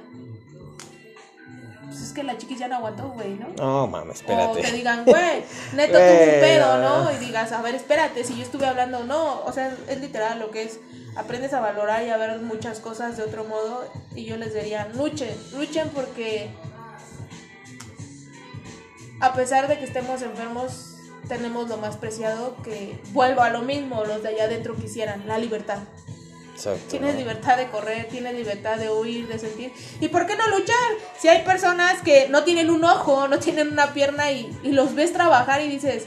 pues 1.88 2.02
es 2.02 2.12
que 2.12 2.22
la 2.22 2.36
chiquis 2.36 2.58
ya 2.58 2.68
no 2.68 2.76
aguantó, 2.76 3.08
güey, 3.08 3.34
¿no? 3.34 3.48
No, 3.56 3.86
mames, 3.86 4.16
espérate. 4.16 4.60
O 4.60 4.62
te 4.62 4.72
digan, 4.72 5.04
güey, 5.06 5.42
neto 5.74 5.98
tuvo 5.98 6.24
un 6.24 6.40
pedo, 6.40 6.78
¿no? 6.78 7.10
Y 7.12 7.16
digas, 7.16 7.50
a 7.52 7.62
ver, 7.62 7.74
espérate, 7.74 8.24
si 8.24 8.36
yo 8.36 8.42
estuve 8.42 8.66
hablando, 8.66 9.04
no, 9.04 9.40
o 9.40 9.52
sea, 9.52 9.74
es 9.88 10.00
literal 10.00 10.38
lo 10.38 10.50
que 10.50 10.64
es, 10.64 10.80
aprendes 11.16 11.54
a 11.54 11.60
valorar 11.60 12.04
y 12.04 12.10
a 12.10 12.18
ver 12.18 12.40
muchas 12.40 12.80
cosas 12.80 13.16
de 13.16 13.22
otro 13.22 13.44
modo, 13.44 13.88
y 14.14 14.26
yo 14.26 14.36
les 14.36 14.52
diría, 14.52 14.88
luchen, 14.94 15.34
luchen 15.54 15.88
porque 15.94 16.50
a 19.20 19.32
pesar 19.32 19.66
de 19.66 19.78
que 19.78 19.84
estemos 19.84 20.20
enfermos, 20.22 20.96
tenemos 21.26 21.68
lo 21.68 21.78
más 21.78 21.96
preciado 21.96 22.56
que, 22.62 23.00
vuelvo 23.12 23.40
a 23.40 23.50
lo 23.50 23.62
mismo, 23.62 24.04
los 24.04 24.22
de 24.22 24.28
allá 24.28 24.44
adentro 24.44 24.76
quisieran, 24.76 25.26
la 25.26 25.38
libertad. 25.38 25.78
Tienes 26.88 27.16
libertad 27.16 27.56
de 27.56 27.68
correr, 27.68 28.08
tienes 28.08 28.34
libertad 28.34 28.78
de 28.78 28.90
huir, 28.90 29.28
de 29.28 29.38
sentir. 29.38 29.72
¿Y 30.00 30.08
por 30.08 30.26
qué 30.26 30.36
no 30.36 30.48
luchar? 30.48 30.76
Si 31.18 31.28
hay 31.28 31.44
personas 31.44 32.02
que 32.02 32.28
no 32.28 32.44
tienen 32.44 32.70
un 32.70 32.84
ojo, 32.84 33.28
no 33.28 33.38
tienen 33.38 33.68
una 33.68 33.92
pierna 33.92 34.30
y, 34.30 34.50
los 34.64 34.94
ves 34.94 35.12
trabajar 35.12 35.60
y 35.60 35.68
dices, 35.68 36.06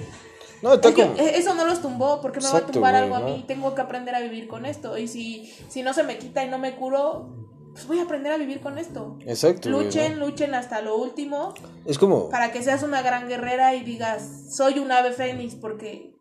no, 0.62 0.74
e-, 0.74 1.38
eso 1.38 1.54
no 1.54 1.66
los 1.66 1.82
tumbó, 1.82 2.22
¿por 2.22 2.32
qué 2.32 2.40
me 2.40 2.50
va 2.50 2.58
a 2.60 2.66
tumbar 2.66 2.96
algo 2.96 3.16
a 3.16 3.22
mí? 3.22 3.44
Tengo 3.48 3.74
que 3.76 3.82
aprender 3.82 4.16
a 4.16 4.20
vivir 4.20 4.48
con 4.48 4.66
esto. 4.66 4.98
Y 4.98 5.08
si, 5.08 5.54
si 5.70 5.84
no 5.84 5.94
se 5.94 6.04
me 6.04 6.18
quita 6.18 6.44
y 6.44 6.50
no 6.50 6.60
me 6.60 6.76
curo, 6.76 7.30
pues 7.72 7.88
voy 7.88 8.00
a 8.00 8.04
aprender 8.04 8.34
a 8.34 8.38
vivir 8.38 8.60
con 8.60 8.78
esto. 8.78 9.18
Exacto. 9.26 9.70
Luchen, 9.70 10.20
luchen 10.20 10.54
hasta 10.54 10.82
lo 10.82 10.98
último. 10.98 11.54
Es 11.86 11.98
como... 11.98 12.30
Para 12.30 12.52
que 12.52 12.62
seas 12.62 12.84
una 12.84 13.02
gran 13.02 13.28
guerrera 13.28 13.76
y 13.76 13.84
digas, 13.84 14.48
soy 14.50 14.80
un 14.80 14.92
ave 14.92 15.14
fénix, 15.14 15.56
porque 15.56 16.14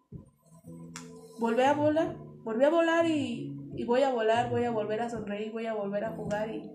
volví 1.38 1.62
a 1.62 1.72
volar, 1.72 2.16
volví 2.44 2.64
a 2.64 2.70
volar 2.70 3.06
y 3.06 3.49
y 3.74 3.84
voy 3.84 4.02
a 4.02 4.10
volar, 4.10 4.50
voy 4.50 4.64
a 4.64 4.70
volver 4.70 5.02
a 5.02 5.10
sonreír, 5.10 5.52
voy 5.52 5.66
a 5.66 5.74
volver 5.74 6.04
a 6.04 6.10
jugar 6.10 6.50
y 6.50 6.70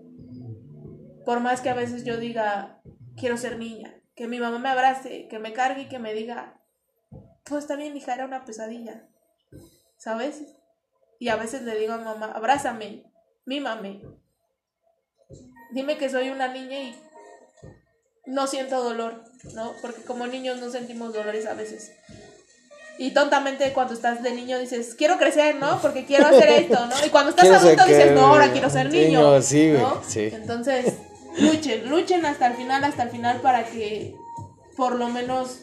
por 1.24 1.40
más 1.40 1.60
que 1.60 1.70
a 1.70 1.74
veces 1.74 2.04
yo 2.04 2.16
diga, 2.18 2.80
quiero 3.16 3.36
ser 3.36 3.58
niña, 3.58 4.00
que 4.14 4.28
mi 4.28 4.38
mamá 4.38 4.58
me 4.58 4.68
abrace, 4.68 5.28
que 5.28 5.38
me 5.38 5.52
cargue 5.52 5.82
y 5.82 5.88
que 5.88 5.98
me 5.98 6.14
diga, 6.14 6.60
todo 7.44 7.58
está 7.58 7.76
bien, 7.76 7.96
hija, 7.96 8.14
era 8.14 8.24
una 8.24 8.44
pesadilla, 8.44 9.08
¿sabes? 9.96 10.56
Y 11.18 11.28
a 11.28 11.36
veces 11.36 11.62
le 11.62 11.78
digo 11.78 11.94
a 11.94 11.98
mamá, 11.98 12.32
abrázame, 12.32 13.10
mímame, 13.44 14.02
Dime 15.70 15.98
que 15.98 16.08
soy 16.08 16.30
una 16.30 16.48
niña 16.48 16.78
y 16.78 16.96
no 18.26 18.46
siento 18.46 18.82
dolor, 18.82 19.24
¿no? 19.54 19.74
Porque 19.82 20.02
como 20.02 20.26
niños 20.26 20.60
no 20.60 20.70
sentimos 20.70 21.12
dolores 21.12 21.46
a 21.46 21.54
veces. 21.54 21.92
Y 22.98 23.10
tontamente 23.10 23.72
cuando 23.72 23.94
estás 23.94 24.22
de 24.22 24.32
niño 24.32 24.58
dices, 24.58 24.94
quiero 24.94 25.18
crecer, 25.18 25.56
¿no? 25.56 25.78
Porque 25.82 26.04
quiero 26.04 26.26
hacer 26.26 26.48
esto, 26.48 26.86
¿no? 26.86 26.94
Y 27.06 27.10
cuando 27.10 27.30
estás 27.30 27.50
adulto 27.50 27.84
dices, 27.84 28.12
no, 28.12 28.26
ahora 28.26 28.52
quiero 28.52 28.70
ser 28.70 28.90
niño. 28.90 29.42
Sí, 29.42 29.72
¿no? 29.72 30.02
sí. 30.06 30.30
Entonces, 30.32 30.94
luchen, 31.38 31.88
luchen 31.88 32.24
hasta 32.24 32.46
el 32.48 32.54
final, 32.54 32.84
hasta 32.84 33.04
el 33.04 33.10
final 33.10 33.40
para 33.40 33.64
que 33.64 34.14
por 34.76 34.94
lo 34.96 35.08
menos 35.08 35.60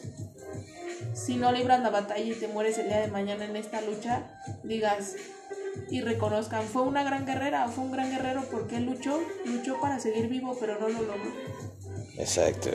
si 1.14 1.36
no 1.36 1.52
libras 1.52 1.80
la 1.80 1.90
batalla 1.90 2.24
y 2.24 2.34
te 2.34 2.48
mueres 2.48 2.78
el 2.78 2.88
día 2.88 3.00
de 3.00 3.08
mañana 3.08 3.44
en 3.44 3.56
esta 3.56 3.80
lucha, 3.80 4.22
digas 4.64 5.14
y 5.90 6.00
reconozcan, 6.00 6.64
fue 6.64 6.82
una 6.82 7.04
gran 7.04 7.24
guerrera, 7.24 7.68
fue 7.68 7.84
un 7.84 7.92
gran 7.92 8.10
guerrero 8.10 8.42
porque 8.50 8.80
luchó, 8.80 9.20
luchó 9.44 9.80
para 9.80 10.00
seguir 10.00 10.28
vivo, 10.28 10.56
pero 10.58 10.78
no 10.78 10.88
lo 10.88 11.02
logró. 11.02 11.32
Exacto. 12.18 12.70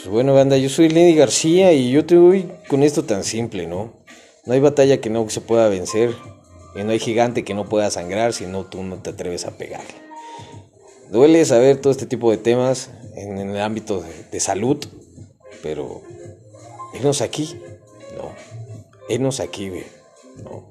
Pues 0.00 0.08
bueno, 0.08 0.32
banda, 0.32 0.56
yo 0.56 0.70
soy 0.70 0.88
Lenny 0.88 1.14
García 1.14 1.74
y 1.74 1.90
yo 1.90 2.06
te 2.06 2.16
voy 2.16 2.50
con 2.68 2.82
esto 2.82 3.04
tan 3.04 3.22
simple, 3.22 3.66
¿no? 3.66 3.92
No 4.46 4.54
hay 4.54 4.60
batalla 4.60 4.98
que 4.98 5.10
no 5.10 5.28
se 5.28 5.42
pueda 5.42 5.68
vencer 5.68 6.14
y 6.74 6.82
no 6.84 6.92
hay 6.92 6.98
gigante 6.98 7.44
que 7.44 7.52
no 7.52 7.68
pueda 7.68 7.90
sangrar 7.90 8.32
si 8.32 8.46
no 8.46 8.64
tú 8.64 8.82
no 8.82 9.02
te 9.02 9.10
atreves 9.10 9.44
a 9.44 9.58
pegarle. 9.58 9.92
Duele 11.10 11.44
saber 11.44 11.82
todo 11.82 11.90
este 11.90 12.06
tipo 12.06 12.30
de 12.30 12.38
temas 12.38 12.88
en, 13.14 13.36
el 13.36 13.60
ámbito 13.60 14.02
de, 14.32 14.40
salud, 14.40 14.78
pero 15.62 16.00
enos 16.94 17.20
aquí, 17.20 17.60
¿no? 18.16 18.32
Enos 19.10 19.38
aquí, 19.38 19.70
¿no? 20.42 20.70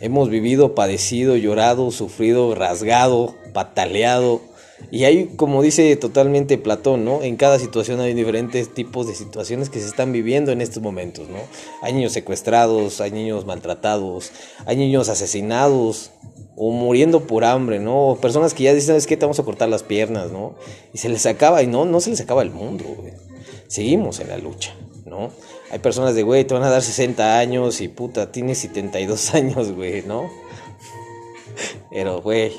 Hemos 0.00 0.30
vivido, 0.30 0.74
padecido, 0.74 1.36
llorado, 1.36 1.90
sufrido, 1.90 2.54
rasgado, 2.54 3.34
pataleado 3.52 4.40
y 4.90 5.04
hay, 5.04 5.26
como 5.36 5.62
dice 5.62 5.94
totalmente 5.96 6.58
Platón, 6.58 7.04
¿no? 7.04 7.22
En 7.22 7.36
cada 7.36 7.58
situación 7.58 8.00
hay 8.00 8.14
diferentes 8.14 8.72
tipos 8.72 9.06
de 9.06 9.14
situaciones 9.14 9.70
que 9.70 9.80
se 9.80 9.86
están 9.86 10.12
viviendo 10.12 10.52
en 10.52 10.60
estos 10.60 10.82
momentos, 10.82 11.28
¿no? 11.28 11.38
Hay 11.82 11.92
niños 11.92 12.12
secuestrados, 12.12 13.00
hay 13.00 13.10
niños 13.10 13.46
maltratados, 13.46 14.32
hay 14.66 14.76
niños 14.76 15.08
asesinados 15.08 16.10
o 16.56 16.70
muriendo 16.70 17.26
por 17.26 17.44
hambre, 17.44 17.80
¿no? 17.80 18.08
O 18.08 18.16
personas 18.16 18.54
que 18.54 18.64
ya 18.64 18.74
dicen, 18.74 18.96
es 18.96 19.06
que 19.06 19.16
te 19.16 19.24
vamos 19.24 19.40
a 19.40 19.44
cortar 19.44 19.68
las 19.68 19.82
piernas, 19.82 20.30
¿no? 20.30 20.54
Y 20.92 20.98
se 20.98 21.08
les 21.08 21.26
acaba, 21.26 21.62
y 21.62 21.66
no, 21.66 21.84
no 21.84 22.00
se 22.00 22.10
les 22.10 22.20
acaba 22.20 22.42
el 22.42 22.50
mundo, 22.50 22.84
güey. 22.96 23.12
Seguimos 23.66 24.20
en 24.20 24.28
la 24.28 24.38
lucha, 24.38 24.76
¿no? 25.06 25.30
Hay 25.70 25.78
personas 25.80 26.14
de, 26.14 26.22
güey, 26.22 26.44
te 26.44 26.54
van 26.54 26.62
a 26.62 26.70
dar 26.70 26.82
60 26.82 27.38
años 27.38 27.80
y 27.80 27.88
puta, 27.88 28.30
tienes 28.30 28.58
72 28.58 29.34
años, 29.34 29.72
güey, 29.72 30.02
¿no? 30.02 30.30
Pero, 31.90 32.20
güey, 32.20 32.52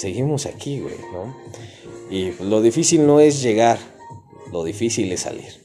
seguimos 0.00 0.46
aquí, 0.46 0.80
güey, 0.80 0.96
¿no? 1.12 1.36
Y 2.10 2.32
lo 2.42 2.62
difícil 2.62 3.06
no 3.06 3.20
es 3.20 3.42
llegar, 3.42 3.78
lo 4.50 4.64
difícil 4.64 5.12
es 5.12 5.20
salir. 5.20 5.60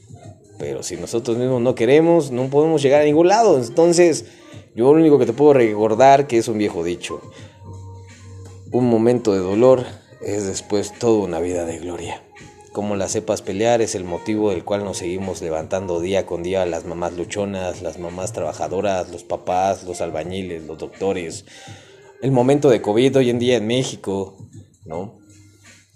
Pero 0.59 0.83
si 0.83 0.95
nosotros 0.97 1.37
mismos 1.37 1.61
no 1.61 1.75
queremos, 1.75 2.31
no 2.31 2.49
podemos 2.49 2.81
llegar 2.81 3.01
a 3.01 3.05
ningún 3.05 3.27
lado. 3.27 3.57
Entonces, 3.57 4.25
yo 4.75 4.93
lo 4.93 4.99
único 4.99 5.17
que 5.17 5.25
te 5.25 5.33
puedo 5.33 5.53
recordar 5.53 6.27
que 6.27 6.37
es 6.37 6.47
un 6.47 6.57
viejo 6.57 6.83
dicho. 6.83 7.21
Un 8.71 8.89
momento 8.89 9.33
de 9.33 9.39
dolor 9.39 9.85
es 10.21 10.45
después 10.45 10.93
toda 10.99 11.23
una 11.23 11.39
vida 11.39 11.65
de 11.65 11.79
gloria. 11.79 12.21
Como 12.71 12.97
la 12.97 13.07
sepas 13.07 13.41
pelear 13.41 13.81
es 13.81 13.95
el 13.95 14.03
motivo 14.03 14.49
del 14.49 14.65
cual 14.65 14.83
nos 14.83 14.97
seguimos 14.97 15.41
levantando 15.41 16.01
día 16.01 16.25
con 16.25 16.43
día 16.43 16.65
las 16.65 16.83
mamás 16.83 17.13
luchonas, 17.13 17.81
las 17.81 17.99
mamás 17.99 18.33
trabajadoras, 18.33 19.09
los 19.09 19.23
papás, 19.23 19.85
los 19.85 20.01
albañiles, 20.01 20.63
los 20.63 20.77
doctores, 20.77 21.45
el 22.25 22.31
momento 22.31 22.71
de 22.71 22.81
COVID 22.81 23.17
hoy 23.17 23.29
en 23.29 23.37
día 23.37 23.55
en 23.57 23.67
México, 23.67 24.35
¿no? 24.83 25.19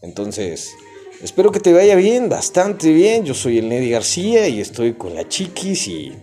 Entonces, 0.03 0.75
espero 1.23 1.51
que 1.51 1.59
te 1.59 1.73
vaya 1.73 1.95
bien, 1.95 2.30
bastante 2.30 2.93
bien. 2.93 3.25
Yo 3.25 3.34
soy 3.34 3.57
el 3.57 3.67
Neddy 3.67 3.89
García 3.89 4.47
y 4.47 4.61
estoy 4.61 4.93
con 4.93 5.15
la 5.15 5.27
Chiquis 5.27 5.88
y 5.88 6.13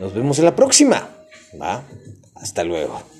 nos 0.00 0.14
vemos 0.14 0.38
en 0.38 0.46
la 0.46 0.56
próxima. 0.56 1.10
¿Va? 1.60 1.84
Hasta 2.34 2.64
luego. 2.64 3.15